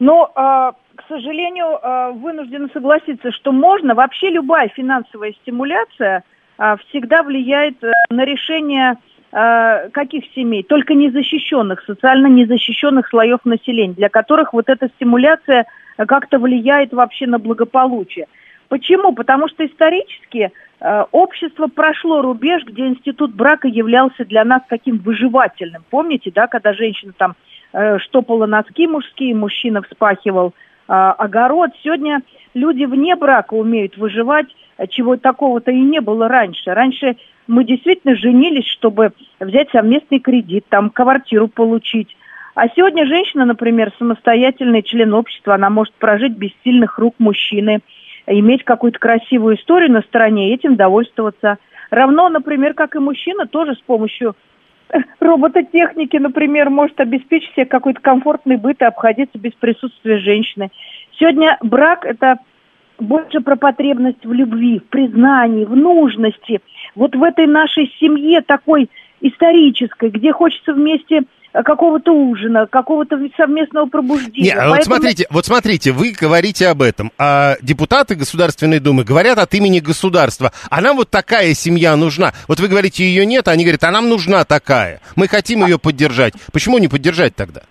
Ну, 0.00 0.26
э, 0.26 0.72
к 0.96 1.04
сожалению, 1.08 1.78
э, 1.80 2.12
вынуждена 2.12 2.68
согласиться, 2.72 3.30
что 3.32 3.52
можно. 3.52 3.94
Вообще 3.94 4.30
любая 4.30 4.68
финансовая 4.68 5.32
стимуляция 5.42 6.24
э, 6.58 6.76
всегда 6.88 7.22
влияет 7.22 7.82
э, 7.84 7.92
на 8.10 8.24
решение 8.24 8.96
Э, 9.32 9.88
каких 9.90 10.24
семей? 10.34 10.62
Только 10.62 10.94
незащищенных, 10.94 11.82
социально 11.84 12.26
незащищенных 12.28 13.08
слоев 13.08 13.40
населения, 13.44 13.94
для 13.94 14.08
которых 14.08 14.52
вот 14.52 14.68
эта 14.68 14.88
стимуляция 14.96 15.66
как-то 15.96 16.38
влияет 16.38 16.92
вообще 16.92 17.26
на 17.26 17.38
благополучие. 17.38 18.26
Почему? 18.68 19.12
Потому 19.12 19.48
что 19.48 19.64
исторически 19.66 20.50
э, 20.80 21.04
общество 21.10 21.68
прошло 21.68 22.22
рубеж, 22.22 22.64
где 22.64 22.86
институт 22.86 23.34
брака 23.34 23.68
являлся 23.68 24.24
для 24.24 24.44
нас 24.44 24.62
таким 24.68 24.98
выживательным. 24.98 25.84
Помните, 25.90 26.30
да, 26.34 26.46
когда 26.46 26.72
женщина 26.72 27.12
там 27.16 27.34
э, 27.72 27.98
штопала 27.98 28.46
носки 28.46 28.86
мужские, 28.86 29.34
мужчина 29.34 29.82
вспахивал 29.82 30.48
э, 30.48 30.92
огород. 30.92 31.70
Сегодня 31.82 32.22
люди 32.54 32.84
вне 32.84 33.16
брака 33.16 33.54
умеют 33.54 33.96
выживать, 33.96 34.46
чего 34.90 35.16
такого-то 35.16 35.70
и 35.70 35.80
не 35.80 36.00
было 36.00 36.28
раньше. 36.28 36.72
Раньше 36.74 37.16
мы 37.46 37.64
действительно 37.64 38.16
женились, 38.16 38.66
чтобы 38.66 39.12
взять 39.40 39.70
совместный 39.70 40.18
кредит, 40.18 40.64
там, 40.68 40.90
квартиру 40.90 41.48
получить. 41.48 42.16
А 42.54 42.68
сегодня 42.68 43.06
женщина, 43.06 43.44
например, 43.44 43.92
самостоятельный 43.98 44.82
член 44.82 45.12
общества, 45.14 45.54
она 45.54 45.68
может 45.68 45.92
прожить 45.94 46.32
без 46.32 46.50
сильных 46.64 46.98
рук 46.98 47.14
мужчины, 47.18 47.80
иметь 48.26 48.64
какую-то 48.64 48.98
красивую 48.98 49.56
историю 49.56 49.92
на 49.92 50.00
стороне 50.02 50.50
и 50.50 50.54
этим 50.54 50.76
довольствоваться. 50.76 51.58
Равно, 51.90 52.28
например, 52.28 52.74
как 52.74 52.96
и 52.96 52.98
мужчина, 52.98 53.46
тоже 53.46 53.74
с 53.74 53.80
помощью 53.80 54.34
робототехники, 55.20 56.16
например, 56.16 56.70
может 56.70 56.98
обеспечить 56.98 57.52
себе 57.52 57.66
какой-то 57.66 58.00
комфортный 58.00 58.56
быт 58.56 58.80
и 58.80 58.84
обходиться 58.84 59.38
без 59.38 59.52
присутствия 59.52 60.18
женщины. 60.18 60.70
Сегодня 61.18 61.58
брак– 61.60 62.04
это 62.06 62.38
больше 62.98 63.40
про 63.40 63.56
потребность 63.56 64.24
в 64.24 64.32
любви, 64.32 64.78
в 64.78 64.84
признании, 64.84 65.64
в 65.64 65.76
нужности. 65.76 66.60
Вот 66.94 67.14
в 67.14 67.22
этой 67.22 67.46
нашей 67.46 67.92
семье 68.00 68.40
такой 68.40 68.88
исторической, 69.20 70.10
где 70.10 70.32
хочется 70.32 70.72
вместе 70.72 71.22
э, 71.52 71.62
какого-то 71.62 72.12
ужина, 72.12 72.66
какого-то 72.66 73.18
совместного 73.36 73.86
пробуждения. 73.86 74.52
Не, 74.52 74.58
а 74.58 74.68
вот 74.68 74.84
смотрите, 74.84 75.26
вот 75.30 75.46
смотрите, 75.46 75.92
вы 75.92 76.12
говорите 76.18 76.68
об 76.68 76.82
этом, 76.82 77.12
а 77.18 77.56
депутаты 77.62 78.14
Государственной 78.14 78.78
Думы 78.78 79.04
говорят 79.04 79.38
от 79.38 79.54
имени 79.54 79.80
государства, 79.80 80.52
а 80.70 80.80
нам 80.80 80.96
вот 80.96 81.10
такая 81.10 81.54
семья 81.54 81.96
нужна. 81.96 82.32
Вот 82.48 82.60
вы 82.60 82.68
говорите, 82.68 83.04
ее 83.04 83.26
нет, 83.26 83.48
а 83.48 83.52
они 83.52 83.64
говорят, 83.64 83.84
а 83.84 83.90
нам 83.90 84.08
нужна 84.08 84.44
такая. 84.44 85.00
Мы 85.16 85.28
хотим 85.28 85.64
ее 85.64 85.78
поддержать. 85.78 86.34
Почему 86.52 86.78
не 86.78 86.88
поддержать 86.88 87.34
тогда? 87.34 87.62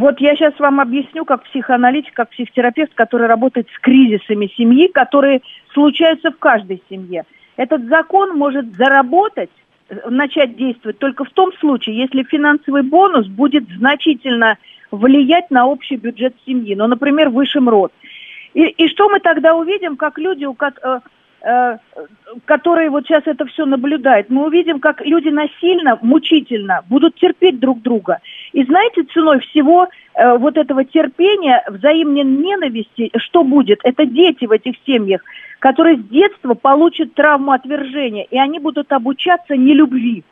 Вот 0.00 0.18
я 0.18 0.34
сейчас 0.34 0.58
вам 0.58 0.80
объясню, 0.80 1.26
как 1.26 1.42
психоаналитик, 1.42 2.14
как 2.14 2.30
психотерапевт, 2.30 2.94
который 2.94 3.26
работает 3.26 3.68
с 3.68 3.78
кризисами 3.80 4.50
семьи, 4.56 4.86
которые 4.88 5.42
случаются 5.74 6.30
в 6.30 6.38
каждой 6.38 6.82
семье. 6.88 7.24
Этот 7.58 7.84
закон 7.84 8.34
может 8.34 8.74
заработать, 8.76 9.50
начать 10.08 10.56
действовать 10.56 10.98
только 10.98 11.26
в 11.26 11.30
том 11.32 11.52
случае, 11.52 11.98
если 11.98 12.22
финансовый 12.22 12.82
бонус 12.82 13.26
будет 13.26 13.68
значительно 13.76 14.56
влиять 14.90 15.50
на 15.50 15.66
общий 15.66 15.96
бюджет 15.96 16.34
семьи, 16.46 16.74
ну, 16.74 16.86
например, 16.86 17.28
выше 17.28 17.60
МРОД. 17.60 17.92
И, 18.54 18.62
и 18.68 18.88
что 18.88 19.10
мы 19.10 19.20
тогда 19.20 19.54
увидим, 19.54 19.96
как 19.96 20.16
люди, 20.16 20.46
у, 20.46 20.54
э, 20.54 20.70
Э, 20.82 21.00
которые 22.44 22.90
вот 22.90 23.06
сейчас 23.06 23.22
это 23.26 23.46
все 23.46 23.64
наблюдают, 23.64 24.30
мы 24.30 24.46
увидим, 24.46 24.78
как 24.78 25.00
люди 25.04 25.28
насильно, 25.28 25.98
мучительно 26.02 26.82
будут 26.88 27.16
терпеть 27.16 27.58
друг 27.58 27.80
друга. 27.82 28.18
И 28.52 28.62
знаете, 28.64 29.04
ценой 29.12 29.40
всего 29.40 29.88
э, 30.14 30.36
вот 30.36 30.56
этого 30.56 30.84
терпения, 30.84 31.62
взаимной 31.68 32.24
ненависти, 32.24 33.10
что 33.16 33.42
будет? 33.42 33.80
Это 33.84 34.04
дети 34.04 34.44
в 34.44 34.52
этих 34.52 34.74
семьях, 34.86 35.22
которые 35.58 35.96
с 35.96 36.04
детства 36.04 36.54
получат 36.54 37.14
травму 37.14 37.52
отвержения, 37.52 38.24
и 38.30 38.38
они 38.38 38.58
будут 38.58 38.92
обучаться 38.92 39.56
нелюбви. 39.56 40.24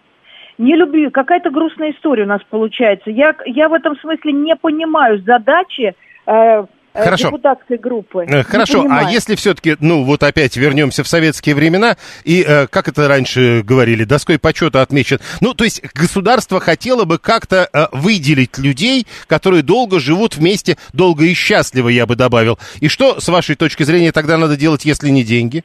Нелюбви. 0.59 1.11
Какая-то 1.11 1.50
грустная 1.50 1.92
история 1.92 2.24
у 2.24 2.28
нас 2.28 2.42
получается. 2.50 3.11
Я, 3.11 3.34
я 3.46 3.68
в 3.68 3.72
этом 3.72 3.96
смысле 3.98 4.32
не 4.32 4.56
понимаю 4.56 5.22
задачи 5.22 5.94
э, 5.94 5.94
Э, 6.28 6.66
Хорошо. 6.95 7.28
депутатской 7.28 7.78
группы. 7.78 8.24
Э, 8.26 8.43
хорошо, 8.43 8.86
а 8.91 9.11
если 9.11 9.34
все-таки, 9.34 9.76
ну 9.80 10.05
вот 10.05 10.22
опять 10.22 10.57
вернемся 10.57 11.05
в 11.05 11.09
советские 11.09 11.55
времена, 11.55 11.97
и 12.24 12.45
э, 12.47 12.66
как 12.66 12.89
это 12.89 13.09
раньше 13.09 13.62
говорили, 13.62 14.05
доской 14.05 14.39
почета 14.39 14.82
отмечен, 14.82 15.20
ну 15.41 15.55
то 15.55 15.64
есть 15.64 15.82
государство 15.95 16.61
хотело 16.61 17.05
бы 17.05 17.18
как-то 17.18 17.68
э, 17.72 17.86
выделить 17.93 18.59
людей, 18.59 19.07
которые 19.26 19.62
долго 19.62 20.01
живут 20.01 20.36
вместе, 20.36 20.76
долго 20.93 21.24
и 21.24 21.34
счастливо, 21.34 21.89
я 21.89 22.07
бы 22.07 22.16
добавил. 22.16 22.59
И 22.80 22.89
что, 22.89 23.20
с 23.20 23.28
вашей 23.28 23.55
точки 23.55 23.82
зрения, 23.82 24.12
тогда 24.12 24.39
надо 24.39 24.57
делать, 24.57 24.84
если 24.84 25.11
не 25.11 25.24
деньги? 25.24 25.64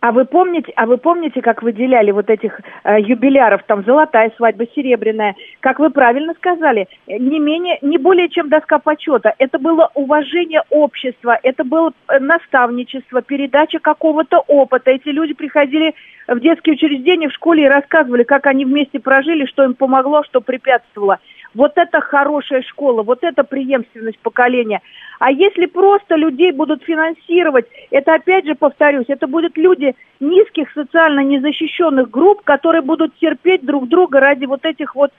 А 0.00 0.12
вы 0.12 0.26
помните, 0.26 0.72
а 0.76 0.86
вы 0.86 0.98
помните, 0.98 1.40
как 1.40 1.62
выделяли 1.62 2.10
вот 2.10 2.28
этих 2.28 2.60
э, 2.84 3.00
юбиляров, 3.00 3.62
там 3.66 3.82
золотая 3.84 4.30
свадьба, 4.36 4.66
серебряная, 4.74 5.34
как 5.60 5.78
вы 5.78 5.90
правильно 5.90 6.34
сказали, 6.34 6.86
не 7.06 7.38
менее, 7.38 7.78
не 7.80 7.96
более 7.96 8.28
чем 8.28 8.50
доска 8.50 8.78
почета. 8.78 9.34
Это 9.38 9.58
было 9.58 9.90
уважение 9.94 10.62
общества, 10.68 11.38
это 11.42 11.64
было 11.64 11.92
э, 12.08 12.18
наставничество, 12.18 13.22
передача 13.22 13.78
какого-то 13.78 14.44
опыта. 14.46 14.90
Эти 14.90 15.08
люди 15.08 15.32
приходили 15.32 15.94
в 16.28 16.40
детские 16.40 16.74
учреждения, 16.74 17.28
в 17.28 17.34
школе 17.34 17.64
и 17.64 17.68
рассказывали, 17.68 18.22
как 18.22 18.46
они 18.46 18.66
вместе 18.66 19.00
прожили, 19.00 19.46
что 19.46 19.64
им 19.64 19.74
помогло, 19.74 20.22
что 20.24 20.40
препятствовало. 20.42 21.20
Вот 21.56 21.72
это 21.76 22.02
хорошая 22.02 22.60
школа, 22.60 23.02
вот 23.02 23.24
это 23.24 23.42
преемственность 23.42 24.18
поколения. 24.18 24.82
А 25.18 25.30
если 25.30 25.64
просто 25.64 26.14
людей 26.14 26.52
будут 26.52 26.84
финансировать, 26.84 27.64
это 27.90 28.14
опять 28.14 28.44
же 28.44 28.54
повторюсь, 28.54 29.06
это 29.08 29.26
будут 29.26 29.56
люди 29.56 29.94
низких 30.20 30.70
социально 30.72 31.20
незащищенных 31.20 32.10
групп, 32.10 32.42
которые 32.42 32.82
будут 32.82 33.16
терпеть 33.16 33.64
друг 33.64 33.88
друга 33.88 34.20
ради 34.20 34.44
вот 34.44 34.66
этих 34.66 34.94
вот 34.94 35.12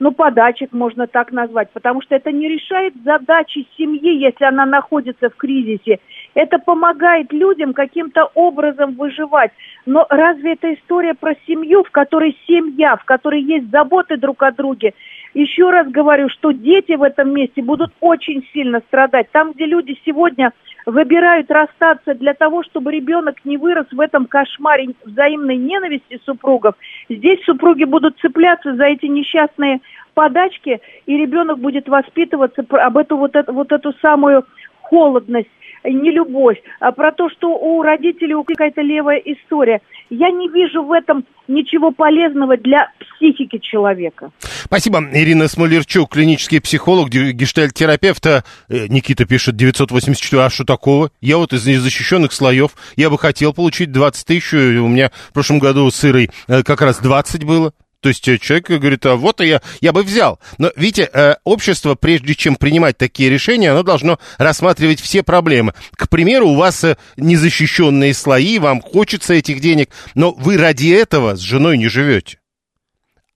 ну, 0.00 0.10
подачек 0.10 0.72
можно 0.72 1.06
так 1.06 1.30
назвать, 1.30 1.70
потому 1.70 2.02
что 2.02 2.16
это 2.16 2.32
не 2.32 2.48
решает 2.48 2.94
задачи 3.04 3.66
семьи, 3.78 4.18
если 4.18 4.44
она 4.44 4.66
находится 4.66 5.30
в 5.30 5.36
кризисе. 5.36 6.00
Это 6.34 6.58
помогает 6.58 7.32
людям 7.32 7.72
каким-то 7.72 8.28
образом 8.34 8.94
выживать. 8.94 9.52
Но 9.86 10.04
разве 10.10 10.54
это 10.54 10.74
история 10.74 11.14
про 11.14 11.34
семью, 11.46 11.84
в 11.84 11.90
которой 11.90 12.36
семья, 12.48 12.96
в 12.96 13.04
которой 13.04 13.40
есть 13.40 13.70
заботы 13.70 14.16
друг 14.16 14.42
о 14.42 14.50
друге? 14.50 14.94
Еще 15.34 15.68
раз 15.70 15.88
говорю, 15.88 16.28
что 16.28 16.52
дети 16.52 16.92
в 16.92 17.02
этом 17.02 17.34
месте 17.34 17.60
будут 17.60 17.92
очень 18.00 18.46
сильно 18.52 18.80
страдать. 18.86 19.30
Там, 19.32 19.52
где 19.52 19.66
люди 19.66 19.98
сегодня 20.06 20.52
выбирают 20.86 21.50
расстаться 21.50 22.14
для 22.14 22.34
того, 22.34 22.62
чтобы 22.62 22.92
ребенок 22.92 23.44
не 23.44 23.56
вырос 23.56 23.86
в 23.90 23.98
этом 23.98 24.26
кошмаре 24.26 24.90
взаимной 25.04 25.56
ненависти 25.56 26.20
супругов, 26.24 26.76
здесь 27.08 27.42
супруги 27.44 27.84
будут 27.84 28.18
цепляться 28.20 28.74
за 28.76 28.84
эти 28.84 29.06
несчастные 29.06 29.80
подачки, 30.14 30.80
и 31.06 31.16
ребенок 31.16 31.58
будет 31.58 31.88
воспитываться 31.88 32.64
об 32.70 32.96
эту 32.96 33.16
вот, 33.16 33.34
эту, 33.34 33.52
вот 33.52 33.72
эту 33.72 33.92
самую 34.00 34.44
холодность, 34.88 35.48
не 35.84 36.10
любовь, 36.10 36.56
а 36.80 36.92
про 36.92 37.12
то, 37.12 37.28
что 37.28 37.48
у 37.48 37.82
родителей 37.82 38.34
какая-то 38.44 38.80
левая 38.80 39.18
история. 39.18 39.80
Я 40.10 40.30
не 40.30 40.48
вижу 40.48 40.82
в 40.82 40.92
этом 40.92 41.24
ничего 41.48 41.90
полезного 41.90 42.56
для 42.56 42.90
психики 42.98 43.58
человека. 43.58 44.30
Спасибо. 44.40 45.02
Ирина 45.12 45.48
Смолерчук, 45.48 46.10
клинический 46.12 46.60
психолог, 46.60 47.10
гештальт-терапевт. 47.10 48.26
Э, 48.26 48.42
Никита 48.68 49.26
пишет 49.26 49.56
984. 49.56 50.42
А 50.42 50.50
что 50.50 50.64
такого? 50.64 51.10
Я 51.20 51.36
вот 51.36 51.52
из 51.52 51.66
незащищенных 51.66 52.32
слоев. 52.32 52.72
Я 52.96 53.10
бы 53.10 53.18
хотел 53.18 53.52
получить 53.52 53.92
20 53.92 54.26
тысяч. 54.26 54.54
У 54.54 54.88
меня 54.88 55.10
в 55.10 55.32
прошлом 55.32 55.58
году 55.58 55.90
с 55.90 56.04
Ирой 56.04 56.30
э, 56.48 56.62
как 56.62 56.80
раз 56.80 56.98
20 57.00 57.44
было. 57.44 57.72
То 58.04 58.08
есть 58.08 58.28
э, 58.28 58.36
человек 58.36 58.68
говорит, 58.68 59.06
а 59.06 59.16
вот 59.16 59.40
я, 59.40 59.62
я 59.80 59.94
бы 59.94 60.02
взял. 60.02 60.38
Но 60.58 60.70
видите, 60.76 61.08
э, 61.10 61.36
общество, 61.44 61.94
прежде 61.94 62.34
чем 62.34 62.54
принимать 62.54 62.98
такие 62.98 63.30
решения, 63.30 63.70
оно 63.70 63.82
должно 63.82 64.18
рассматривать 64.36 65.00
все 65.00 65.22
проблемы. 65.22 65.72
К 65.96 66.06
примеру, 66.10 66.50
у 66.50 66.54
вас 66.54 66.84
э, 66.84 66.98
незащищенные 67.16 68.12
слои, 68.12 68.58
вам 68.58 68.82
хочется 68.82 69.32
этих 69.32 69.60
денег, 69.60 69.88
но 70.14 70.32
вы 70.32 70.58
ради 70.58 70.88
этого 70.88 71.34
с 71.34 71.40
женой 71.40 71.78
не 71.78 71.88
живете. 71.88 72.40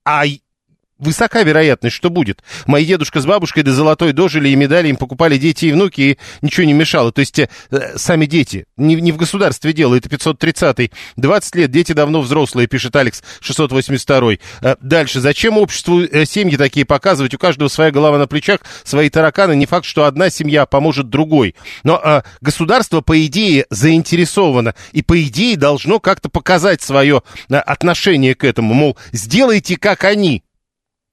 А 0.05 0.25
высока 0.99 1.43
вероятность, 1.43 1.95
что 1.95 2.09
будет. 2.09 2.43
Мои 2.67 2.85
дедушка 2.85 3.21
с 3.21 3.25
бабушкой 3.25 3.63
до 3.63 3.73
золотой 3.73 4.13
дожили, 4.13 4.49
и 4.49 4.55
медали 4.55 4.89
им 4.89 4.97
покупали 4.97 5.37
дети 5.37 5.65
и 5.65 5.71
внуки, 5.71 6.01
и 6.01 6.17
ничего 6.41 6.65
не 6.65 6.73
мешало. 6.73 7.11
То 7.11 7.19
есть 7.19 7.39
э, 7.39 7.47
сами 7.95 8.25
дети, 8.25 8.65
не, 8.77 8.95
не 8.95 9.11
в 9.11 9.17
государстве 9.17 9.73
дело, 9.73 9.95
это 9.95 10.09
530-й. 10.09 10.91
20 11.15 11.55
лет, 11.55 11.71
дети 11.71 11.93
давно 11.93 12.21
взрослые, 12.21 12.67
пишет 12.67 12.95
Алекс 12.95 13.23
682-й. 13.41 14.39
Э, 14.61 14.75
дальше, 14.81 15.21
зачем 15.21 15.57
обществу 15.57 16.01
э, 16.01 16.25
семьи 16.25 16.57
такие 16.57 16.85
показывать? 16.85 17.33
У 17.33 17.37
каждого 17.37 17.69
своя 17.69 17.91
голова 17.91 18.17
на 18.17 18.27
плечах, 18.27 18.59
свои 18.83 19.09
тараканы. 19.09 19.55
Не 19.55 19.65
факт, 19.65 19.85
что 19.85 20.03
одна 20.03 20.29
семья 20.29 20.65
поможет 20.65 21.09
другой. 21.09 21.55
Но 21.83 21.99
э, 22.03 22.21
государство, 22.41 23.01
по 23.01 23.25
идее, 23.25 23.65
заинтересовано, 23.69 24.75
и 24.91 25.01
по 25.01 25.21
идее 25.21 25.57
должно 25.57 25.99
как-то 25.99 26.29
показать 26.29 26.81
свое 26.81 27.23
э, 27.49 27.55
отношение 27.55 28.35
к 28.35 28.43
этому. 28.43 28.73
Мол, 28.73 28.97
сделайте 29.11 29.77
как 29.77 30.03
они. 30.03 30.43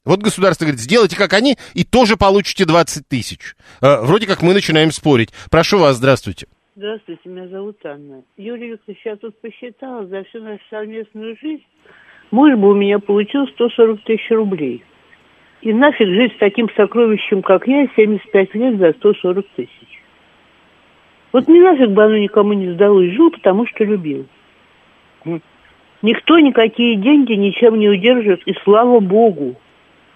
Вот 0.06 0.20
государство 0.20 0.64
говорит, 0.64 0.80
сделайте 0.80 1.16
как 1.16 1.34
они, 1.34 1.56
и 1.74 1.84
тоже 1.84 2.16
получите 2.16 2.64
20 2.64 3.06
тысяч. 3.06 3.54
Э, 3.82 4.00
вроде 4.00 4.26
как 4.26 4.40
мы 4.40 4.54
начинаем 4.54 4.92
спорить. 4.92 5.30
Прошу 5.50 5.78
вас, 5.78 5.96
здравствуйте. 5.96 6.46
Здравствуйте, 6.76 7.28
меня 7.28 7.48
зовут 7.48 7.76
Анна. 7.84 8.22
Юрий 8.36 8.70
Викторович, 8.70 9.00
я 9.04 9.16
тут 9.16 9.38
посчитала, 9.40 10.06
за 10.06 10.24
всю 10.24 10.42
нашу 10.42 10.62
совместную 10.70 11.36
жизнь 11.42 11.64
муж 12.30 12.54
бы 12.54 12.70
у 12.70 12.74
меня 12.74 12.98
получил 12.98 13.46
140 13.46 14.02
тысяч 14.02 14.30
рублей. 14.30 14.82
И 15.62 15.72
нафиг 15.72 16.08
жить 16.08 16.34
с 16.34 16.38
таким 16.38 16.68
сокровищем, 16.76 17.42
как 17.42 17.66
я, 17.66 17.88
75 17.96 18.54
лет 18.54 18.78
за 18.78 18.92
140 18.92 19.46
тысяч. 19.56 20.02
Вот 21.32 21.48
не 21.48 21.60
нафиг 21.60 21.90
бы 21.90 22.04
оно 22.04 22.16
никому 22.16 22.52
не 22.52 22.72
сдалось, 22.74 23.12
жил, 23.12 23.30
потому 23.30 23.66
что 23.66 23.84
любил. 23.84 24.26
Никто 26.02 26.38
никакие 26.38 26.96
деньги 26.96 27.32
ничем 27.32 27.78
не 27.78 27.88
удержит, 27.88 28.42
и 28.46 28.54
слава 28.64 29.00
богу. 29.00 29.56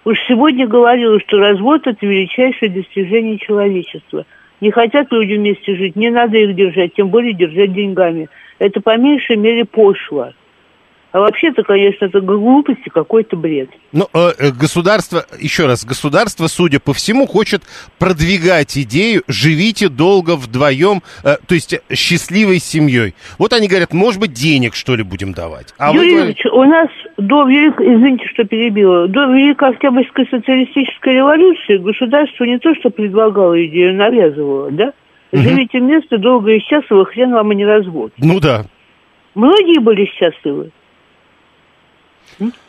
Уж 0.04 0.16
сегодня 0.28 0.66
говорила, 0.66 1.20
что 1.20 1.38
развод– 1.38 1.82
это 1.86 2.06
величайшее 2.06 2.70
достижение 2.70 3.38
человечества. 3.38 4.24
Не 4.60 4.70
хотят 4.70 5.12
люди 5.12 5.34
вместе 5.34 5.76
жить, 5.76 5.96
не 5.96 6.10
надо 6.10 6.38
их 6.38 6.54
держать, 6.54 6.94
тем 6.94 7.08
более 7.08 7.34
держать 7.34 7.72
деньгами. 7.72 8.28
Это 8.58 8.80
по 8.80 8.96
меньшей 8.96 9.36
мере 9.36 9.64
пошло. 9.64 10.32
А 11.12 11.18
вообще-то, 11.18 11.64
конечно, 11.64 12.04
это 12.04 12.20
глупости, 12.20 12.88
какой-то 12.88 13.36
бред. 13.36 13.70
Ну, 13.92 14.06
э, 14.14 14.30
э, 14.38 14.50
государство, 14.52 15.24
еще 15.40 15.66
раз, 15.66 15.84
государство, 15.84 16.46
судя 16.46 16.78
по 16.78 16.92
всему, 16.92 17.26
хочет 17.26 17.62
продвигать 17.98 18.78
идею 18.78 19.22
«живите 19.26 19.88
долго 19.88 20.36
вдвоем», 20.36 21.02
э, 21.24 21.36
то 21.46 21.54
есть 21.54 21.74
счастливой 21.92 22.60
семьей. 22.60 23.14
Вот 23.38 23.52
они 23.52 23.66
говорят, 23.66 23.92
может 23.92 24.20
быть, 24.20 24.32
денег, 24.32 24.76
что 24.76 24.94
ли, 24.94 25.02
будем 25.02 25.32
давать. 25.32 25.74
А 25.78 25.92
Юрий 25.92 26.16
Ильич, 26.16 26.44
у 26.46 26.62
нас 26.62 26.88
до 27.16 27.44
Великой, 27.44 27.96
извините, 27.96 28.26
что 28.32 28.44
перебила, 28.44 29.08
до 29.08 29.24
Великой 29.24 29.70
Октябрьской 29.70 30.28
социалистической 30.30 31.14
революции 31.14 31.78
государство 31.78 32.44
не 32.44 32.58
то, 32.58 32.72
что 32.76 32.90
предлагало 32.90 33.64
идею, 33.66 33.96
навязывало, 33.96 34.70
да? 34.70 34.92
Живите 35.32 35.78
угу. 35.78 35.86
вместе 35.86 36.16
долго 36.18 36.52
и 36.52 36.60
счастливо, 36.60 37.04
хрен 37.04 37.32
вам 37.32 37.50
и 37.52 37.56
не 37.56 37.64
развод. 37.64 38.12
Ну 38.18 38.38
да. 38.38 38.64
Многие 39.34 39.80
были 39.80 40.06
счастливы. 40.06 40.70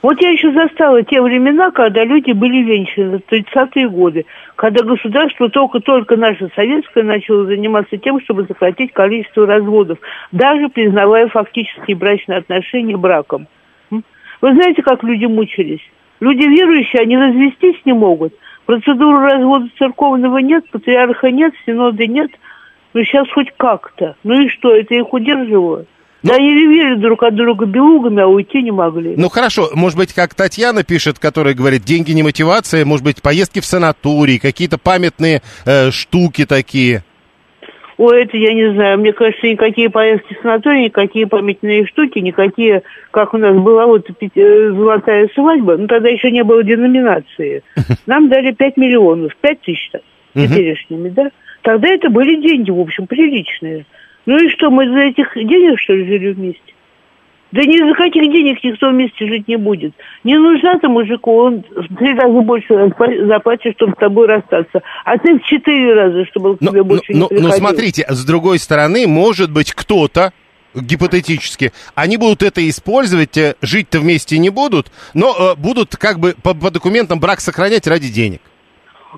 Вот 0.01 0.21
я 0.21 0.31
еще 0.31 0.51
застала 0.51 1.01
те 1.03 1.21
времена, 1.21 1.71
когда 1.71 2.03
люди 2.03 2.31
были 2.31 2.61
венчаны, 2.61 3.21
30-е 3.29 3.87
годы, 3.89 4.25
когда 4.55 4.83
государство 4.83 5.49
только-только 5.49 6.17
наше 6.17 6.49
советское 6.55 7.03
начало 7.03 7.45
заниматься 7.45 7.97
тем, 7.97 8.19
чтобы 8.21 8.45
сократить 8.45 8.91
количество 8.91 9.45
разводов, 9.45 9.99
даже 10.31 10.67
признавая 10.69 11.27
фактические 11.27 11.95
брачные 11.95 12.39
отношения 12.39 12.97
браком. 12.97 13.47
Вы 13.89 14.53
знаете, 14.53 14.81
как 14.81 15.03
люди 15.03 15.25
мучились? 15.25 15.81
Люди 16.19 16.43
верующие, 16.43 17.01
они 17.01 17.17
развестись 17.17 17.79
не 17.85 17.93
могут. 17.93 18.33
Процедуры 18.65 19.19
развода 19.19 19.67
церковного 19.77 20.37
нет, 20.39 20.69
патриарха 20.69 21.31
нет, 21.31 21.53
синода 21.65 22.05
нет. 22.05 22.31
Ну, 22.93 23.03
сейчас 23.03 23.29
хоть 23.31 23.51
как-то. 23.57 24.15
Ну 24.23 24.41
и 24.41 24.49
что, 24.49 24.75
это 24.75 24.95
их 24.95 25.13
удерживало? 25.13 25.85
Да 26.23 26.35
они 26.35 26.53
ревели 26.53 26.95
друг 26.95 27.23
от 27.23 27.35
друга 27.35 27.65
белугами, 27.65 28.21
а 28.21 28.27
уйти 28.27 28.61
не 28.61 28.71
могли. 28.71 29.15
Ну 29.17 29.29
хорошо, 29.29 29.69
может 29.73 29.97
быть, 29.97 30.13
как 30.13 30.35
Татьяна 30.35 30.83
пишет, 30.83 31.17
которая 31.17 31.55
говорит, 31.55 31.83
деньги 31.83 32.11
не 32.11 32.21
мотивация, 32.21 32.85
может 32.85 33.03
быть, 33.03 33.21
поездки 33.21 33.59
в 33.59 33.65
санаторий, 33.65 34.37
какие-то 34.37 34.77
памятные 34.77 35.41
э, 35.65 35.89
штуки 35.89 36.45
такие. 36.45 37.03
Ой, 37.97 38.23
это 38.23 38.35
я 38.35 38.53
не 38.53 38.73
знаю. 38.73 38.99
Мне 38.99 39.13
кажется, 39.13 39.45
никакие 39.47 39.89
поездки 39.89 40.33
в 40.33 40.41
санаторий, 40.41 40.85
никакие 40.85 41.27
памятные 41.27 41.85
штуки, 41.85 42.19
никакие, 42.19 42.83
как 43.11 43.33
у 43.33 43.37
нас 43.37 43.55
была 43.55 43.85
вот 43.85 44.07
э, 44.09 44.69
золотая 44.71 45.29
свадьба, 45.33 45.77
ну 45.77 45.87
тогда 45.87 46.09
еще 46.09 46.31
не 46.31 46.43
было 46.43 46.63
деноминации. 46.63 47.63
Нам 48.05 48.29
дали 48.29 48.51
5 48.53 48.77
миллионов, 48.77 49.35
5 49.41 49.61
тысяч 49.61 49.91
теперешними, 50.33 51.09
да? 51.09 51.29
Тогда 51.61 51.89
это 51.89 52.09
были 52.09 52.41
деньги, 52.41 52.71
в 52.71 52.79
общем, 52.79 53.05
приличные. 53.05 53.85
Ну 54.25 54.37
и 54.37 54.49
что, 54.49 54.69
мы 54.69 54.87
за 54.87 54.99
этих 54.99 55.33
денег, 55.35 55.79
что 55.79 55.93
ли, 55.93 56.05
жили 56.05 56.33
вместе? 56.33 56.61
Да 57.51 57.61
ни 57.63 57.77
за 57.77 57.93
каких 57.95 58.31
денег 58.31 58.63
никто 58.63 58.89
вместе 58.89 59.27
жить 59.27 59.47
не 59.47 59.57
будет. 59.57 59.93
Не 60.23 60.37
нужна 60.37 60.79
ты 60.79 60.87
мужику, 60.87 61.35
он 61.35 61.63
в 61.75 61.95
три 61.97 62.13
раза 62.13 62.41
больше 62.41 62.73
заплатит, 63.27 63.73
чтобы 63.75 63.93
с 63.93 63.99
тобой 63.99 64.27
расстаться. 64.27 64.81
А 65.03 65.17
ты 65.17 65.37
в 65.37 65.43
четыре 65.43 65.93
раза, 65.93 66.25
чтобы 66.27 66.55
к 66.55 66.59
тебе 66.59 66.83
больше 66.83 67.11
но, 67.11 67.23
не 67.23 67.27
приходил. 67.27 67.49
Но 67.49 67.53
смотрите, 67.53 68.05
с 68.07 68.25
другой 68.25 68.57
стороны, 68.57 69.05
может 69.05 69.51
быть, 69.51 69.73
кто-то, 69.73 70.31
гипотетически, 70.73 71.73
они 71.93 72.15
будут 72.15 72.41
это 72.41 72.67
использовать, 72.69 73.37
э, 73.37 73.55
жить-то 73.61 73.99
вместе 73.99 74.37
не 74.37 74.49
будут, 74.49 74.87
но 75.13 75.35
э, 75.37 75.59
будут 75.59 75.97
как 75.97 76.19
бы 76.19 76.33
по, 76.41 76.53
по 76.53 76.71
документам 76.71 77.19
брак 77.19 77.41
сохранять 77.41 77.85
ради 77.85 78.09
денег. 78.09 78.39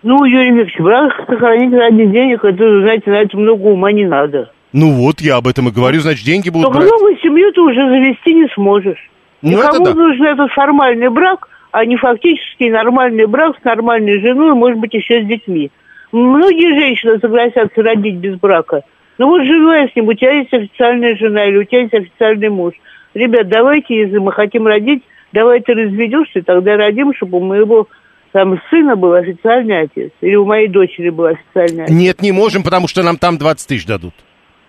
Ну, 0.02 0.26
Юрий 0.26 0.50
Викторович, 0.50 0.80
брак 0.80 1.14
сохранить 1.28 1.72
ради 1.72 2.06
денег, 2.08 2.44
это, 2.44 2.82
знаете, 2.82 3.12
на 3.12 3.22
это 3.22 3.38
много 3.38 3.68
ума 3.68 3.92
не 3.92 4.08
надо. 4.08 4.52
Ну 4.74 4.92
вот, 4.92 5.22
я 5.22 5.38
об 5.38 5.48
этом 5.48 5.70
и 5.70 5.72
говорю, 5.72 6.00
значит, 6.02 6.26
деньги 6.26 6.50
будут 6.50 6.66
Только 6.66 6.80
брать. 6.80 6.92
новую 6.92 7.18
семью 7.20 7.52
ты 7.54 7.62
уже 7.62 7.80
завести 7.80 8.34
не 8.34 8.48
сможешь. 8.56 9.10
Ну, 9.44 9.52
и 9.52 9.54
это 9.54 9.74
кому 9.74 9.86
да. 9.86 9.94
нужен 9.94 10.26
этот 10.26 10.52
формальный 10.52 11.10
брак, 11.10 11.48
а 11.72 11.86
не 11.86 11.96
фактически 11.96 12.70
нормальный 12.70 13.28
брак 13.28 13.56
с 13.62 13.64
нормальной 13.64 14.20
женой, 14.20 14.56
может 14.56 14.80
быть, 14.80 14.94
еще 14.94 15.22
с 15.22 15.28
детьми. 15.28 15.70
Многие 16.12 16.80
женщины 16.80 17.20
согласятся 17.20 17.82
родить 17.84 18.16
без 18.16 18.36
брака. 18.40 18.82
Ну 19.20 19.28
вот 19.28 19.44
живу 19.44 19.72
я 19.72 19.88
с 19.88 19.96
ним, 19.96 20.08
у 20.08 20.14
тебя 20.14 20.32
есть 20.32 20.54
официальная 20.54 21.16
жена 21.16 21.46
или 21.46 21.58
у 21.58 21.64
тебя 21.64 21.82
есть 21.82 21.94
официальный 21.94 22.50
муж. 22.50 22.74
Ребят, 23.14 23.48
давайте, 23.48 23.96
если 23.96 24.18
мы 24.18 24.32
хотим 24.32 24.66
родить, 24.66 25.04
давай 25.34 25.62
ты 25.62 25.74
разведешься, 25.74 26.42
тогда 26.42 26.78
родим, 26.78 27.14
чтобы 27.16 27.38
у 27.38 27.42
моего 27.42 27.88
там 28.32 28.60
сына 28.72 28.96
был 28.96 29.14
официальный 29.14 29.82
отец. 29.82 30.12
Или 30.22 30.36
у 30.36 30.46
моей 30.46 30.68
дочери 30.68 31.10
был 31.10 31.26
официальный 31.26 31.84
отец. 31.84 31.96
Нет, 31.96 32.22
не 32.24 32.32
можем, 32.32 32.64
потому 32.64 32.88
что 32.88 33.04
нам 33.04 33.18
там 33.18 33.38
20 33.38 33.68
тысяч 33.68 33.86
дадут. 33.86 34.14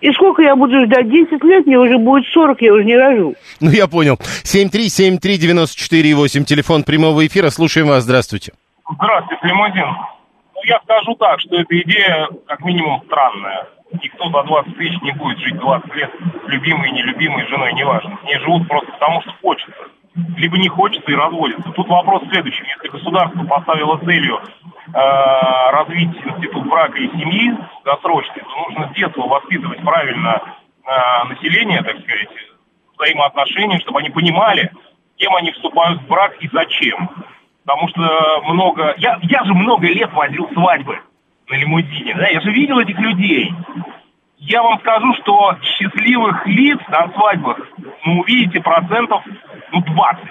И 0.05 0.12
сколько 0.12 0.42
я 0.42 0.55
буду 0.55 0.84
ждать? 0.84 1.09
10 1.09 1.42
лет, 1.44 1.66
мне 1.66 1.78
уже 1.78 1.96
будет 1.96 2.26
40, 2.26 2.61
я 2.61 2.74
уже 2.74 2.84
не 2.84 2.94
рожу. 2.94 3.34
Ну, 3.61 3.70
я 3.70 3.88
понял. 3.88 4.18
7373948, 4.44 6.44
телефон 6.44 6.84
прямого 6.84 7.26
эфира. 7.26 7.48
Слушаем 7.48 7.88
вас. 7.88 8.05
Здравствуйте. 8.05 8.52
Здравствуйте, 8.84 9.46
Лимузин. 9.46 9.96
Ну, 10.55 10.61
я 10.66 10.78
скажу 10.84 11.14
так, 11.14 11.40
что 11.40 11.57
эта 11.57 11.80
идея 11.80 12.28
как 12.46 12.62
минимум 12.66 13.00
странная. 13.07 13.66
Никто 14.02 14.28
за 14.28 14.42
20 14.42 14.76
тысяч 14.76 15.00
не 15.00 15.12
будет 15.12 15.38
жить 15.38 15.57
20 15.57 15.96
лет 15.96 16.11
любимой 16.48 16.90
нелюбимой 16.90 17.46
женой, 17.46 17.72
неважно. 17.72 18.18
С 18.20 18.24
ней 18.26 18.38
живут 18.40 18.68
просто 18.68 18.92
потому, 18.92 19.22
что 19.22 19.32
хочется. 19.40 19.72
Либо 20.36 20.58
не 20.58 20.68
хочется 20.68 21.10
и 21.10 21.14
разводятся. 21.14 21.72
Тут 21.72 21.88
вопрос 21.88 22.22
в 22.22 22.30
следующем. 22.30 22.64
Если 22.66 22.88
государство 22.88 23.44
поставило 23.44 23.98
целью 23.98 24.38
э, 24.38 24.92
развить 25.72 26.16
институт 26.24 26.68
брака 26.68 26.98
и 26.98 27.08
семьи 27.08 27.56
досрочный, 27.84 28.42
то 28.42 28.68
нужно 28.68 28.88
с 28.90 28.96
детства 28.96 29.22
воспитывать 29.22 29.80
правильно 29.80 30.40
э, 30.84 31.28
население, 31.28 31.82
так 31.82 31.98
сказать, 32.00 32.28
взаимоотношения, 32.96 33.80
чтобы 33.80 34.00
они 34.00 34.10
понимали, 34.10 34.70
кем 35.16 35.34
они 35.34 35.50
вступают 35.50 36.00
в 36.02 36.06
брак 36.06 36.36
и 36.40 36.48
зачем. 36.52 37.10
Потому 37.64 37.88
что 37.88 38.42
много... 38.44 38.94
Я, 38.98 39.18
я 39.22 39.42
же 39.44 39.52
много 39.52 39.88
лет 39.88 40.12
возил 40.12 40.48
свадьбы 40.52 41.00
на 41.48 41.54
лимузине, 41.54 42.14
да, 42.14 42.28
я 42.28 42.40
же 42.40 42.52
видел 42.52 42.78
этих 42.78 42.98
людей. 42.98 43.52
Я 44.39 44.62
вам 44.62 44.78
скажу, 44.80 45.14
что 45.14 45.57
счастливых 45.62 46.47
лиц 46.47 46.78
на 46.89 47.09
свадьбах, 47.12 47.59
ну, 48.05 48.20
увидите 48.20 48.61
процентов, 48.61 49.22
ну, 49.72 49.80
20. 49.80 50.24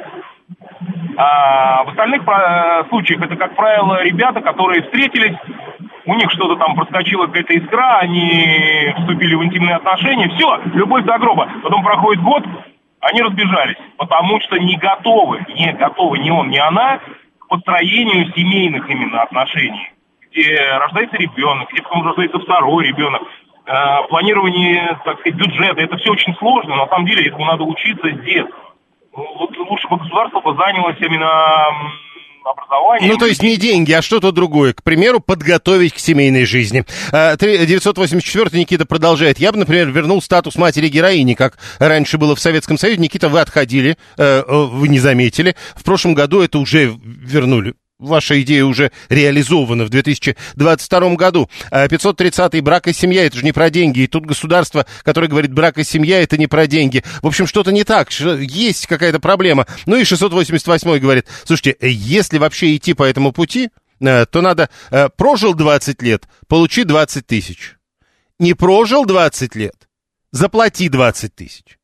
А 1.17 1.83
в 1.83 1.89
остальных 1.89 2.27
э, 2.27 2.83
случаях 2.89 3.21
это, 3.21 3.35
как 3.35 3.55
правило, 3.55 4.03
ребята, 4.03 4.41
которые 4.41 4.83
встретились, 4.83 5.35
у 6.05 6.15
них 6.15 6.29
что-то 6.31 6.55
там 6.55 6.75
проскочила 6.75 7.27
какая-то 7.27 7.53
искра, 7.53 7.99
они 7.99 8.93
вступили 8.97 9.35
в 9.35 9.43
интимные 9.43 9.75
отношения, 9.75 10.29
все, 10.29 10.59
любовь 10.73 11.05
до 11.05 11.17
гроба. 11.17 11.49
Потом 11.61 11.83
проходит 11.83 12.23
год, 12.23 12.43
они 12.99 13.21
разбежались, 13.21 13.77
потому 13.97 14.39
что 14.41 14.57
не 14.57 14.77
готовы, 14.77 15.45
не 15.55 15.71
готовы 15.73 16.19
ни 16.19 16.29
он, 16.29 16.49
ни 16.49 16.57
она 16.57 16.99
к 17.39 17.47
построению 17.47 18.31
семейных 18.33 18.89
именно 18.89 19.21
отношений, 19.21 19.91
где 20.31 20.57
рождается 20.79 21.17
ребенок, 21.17 21.69
где 21.71 21.81
потом 21.81 22.05
рождается 22.07 22.39
второй 22.39 22.87
ребенок. 22.87 23.21
Э, 23.65 24.07
планирование, 24.09 24.99
так 25.05 25.19
сказать, 25.21 25.39
бюджета, 25.39 25.81
это 25.81 25.97
все 25.97 26.11
очень 26.11 26.35
сложно, 26.35 26.75
на 26.75 26.87
самом 26.87 27.05
деле 27.05 27.27
этому 27.27 27.45
надо 27.45 27.63
учиться. 27.63 28.07
Ну, 29.15 29.35
Вот 29.39 29.57
лучше 29.69 29.87
бы 29.87 29.97
государство 29.97 30.41
бы 30.41 30.55
занялось 30.55 30.97
именно 30.99 31.29
образованием. 32.43 33.11
Ну, 33.13 33.17
то 33.17 33.25
есть 33.25 33.41
не 33.41 33.55
деньги, 33.57 33.91
а 33.93 34.01
что-то 34.01 34.31
другое. 34.31 34.73
К 34.73 34.83
примеру, 34.83 35.19
подготовить 35.19 35.93
к 35.93 35.99
семейной 35.99 36.45
жизни. 36.45 36.83
А, 37.11 37.37
три- 37.37 37.65
984 37.65 38.59
Никита 38.59 38.85
продолжает. 38.85 39.39
Я 39.39 39.51
бы, 39.51 39.59
например, 39.59 39.87
вернул 39.89 40.21
статус 40.21 40.57
матери-героини, 40.57 41.33
как 41.35 41.57
раньше 41.79 42.17
было 42.17 42.35
в 42.35 42.39
Советском 42.39 42.77
Союзе. 42.77 42.99
Никита, 43.01 43.29
вы 43.29 43.39
отходили, 43.39 43.97
э, 44.17 44.43
э, 44.45 44.45
вы 44.47 44.87
не 44.89 44.99
заметили. 44.99 45.55
В 45.75 45.83
прошлом 45.83 46.13
году 46.15 46.41
это 46.41 46.59
уже 46.59 46.91
вернули. 47.03 47.75
Ваша 48.03 48.41
идея 48.41 48.65
уже 48.65 48.91
реализована 49.09 49.85
в 49.85 49.89
2022 49.89 51.15
году. 51.15 51.49
А 51.71 51.87
530-й 51.87 52.59
брак 52.61 52.87
и 52.87 52.93
семья, 52.93 53.25
это 53.25 53.37
же 53.37 53.45
не 53.45 53.51
про 53.51 53.69
деньги. 53.69 54.01
И 54.01 54.07
тут 54.07 54.25
государство, 54.25 54.85
которое 55.03 55.27
говорит 55.27 55.53
брак 55.53 55.77
и 55.77 55.83
семья, 55.83 56.21
это 56.21 56.37
не 56.37 56.47
про 56.47 56.67
деньги. 56.67 57.03
В 57.21 57.27
общем, 57.27 57.47
что-то 57.47 57.71
не 57.71 57.83
так, 57.83 58.11
есть 58.11 58.87
какая-то 58.87 59.19
проблема. 59.19 59.65
Ну 59.85 59.95
и 59.95 60.03
688 60.03 60.99
говорит, 60.99 61.27
слушайте, 61.45 61.77
если 61.81 62.37
вообще 62.37 62.75
идти 62.75 62.93
по 62.93 63.03
этому 63.03 63.31
пути, 63.31 63.69
э, 64.01 64.25
то 64.25 64.41
надо, 64.41 64.69
э, 64.91 65.09
прожил 65.15 65.53
20 65.53 66.01
лет, 66.01 66.27
получи 66.47 66.83
20 66.83 67.25
тысяч. 67.25 67.75
Не 68.39 68.53
прожил 68.53 69.05
20 69.05 69.55
лет, 69.55 69.87
заплати 70.31 70.89
20 70.89 71.33
тысяч. 71.33 71.77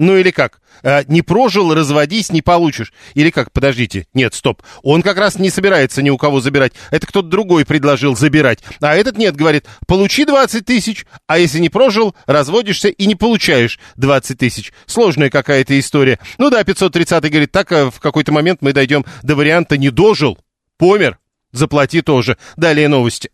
Ну 0.00 0.16
или 0.16 0.30
как? 0.30 0.62
Э, 0.82 1.02
не 1.08 1.20
прожил, 1.20 1.74
разводись, 1.74 2.32
не 2.32 2.40
получишь. 2.40 2.94
Или 3.12 3.28
как? 3.28 3.52
Подождите. 3.52 4.06
Нет, 4.14 4.32
стоп. 4.32 4.62
Он 4.82 5.02
как 5.02 5.18
раз 5.18 5.38
не 5.38 5.50
собирается 5.50 6.00
ни 6.00 6.08
у 6.08 6.16
кого 6.16 6.40
забирать. 6.40 6.72
Это 6.90 7.06
кто-то 7.06 7.28
другой 7.28 7.66
предложил 7.66 8.16
забирать. 8.16 8.60
А 8.80 8.96
этот 8.96 9.18
нет, 9.18 9.36
говорит, 9.36 9.66
получи 9.86 10.24
20 10.24 10.64
тысяч, 10.64 11.04
а 11.26 11.38
если 11.38 11.58
не 11.58 11.68
прожил, 11.68 12.14
разводишься 12.24 12.88
и 12.88 13.04
не 13.04 13.14
получаешь 13.14 13.78
20 13.96 14.38
тысяч. 14.38 14.72
Сложная 14.86 15.28
какая-то 15.28 15.78
история. 15.78 16.18
Ну 16.38 16.48
да, 16.48 16.64
530 16.64 17.22
говорит, 17.24 17.52
так 17.52 17.70
э, 17.70 17.90
в 17.90 18.00
какой-то 18.00 18.32
момент 18.32 18.62
мы 18.62 18.72
дойдем 18.72 19.04
до 19.22 19.36
варианта 19.36 19.76
не 19.76 19.90
дожил, 19.90 20.38
помер, 20.78 21.18
заплати 21.52 22.00
тоже. 22.00 22.38
Далее 22.56 22.88
новости. 22.88 23.30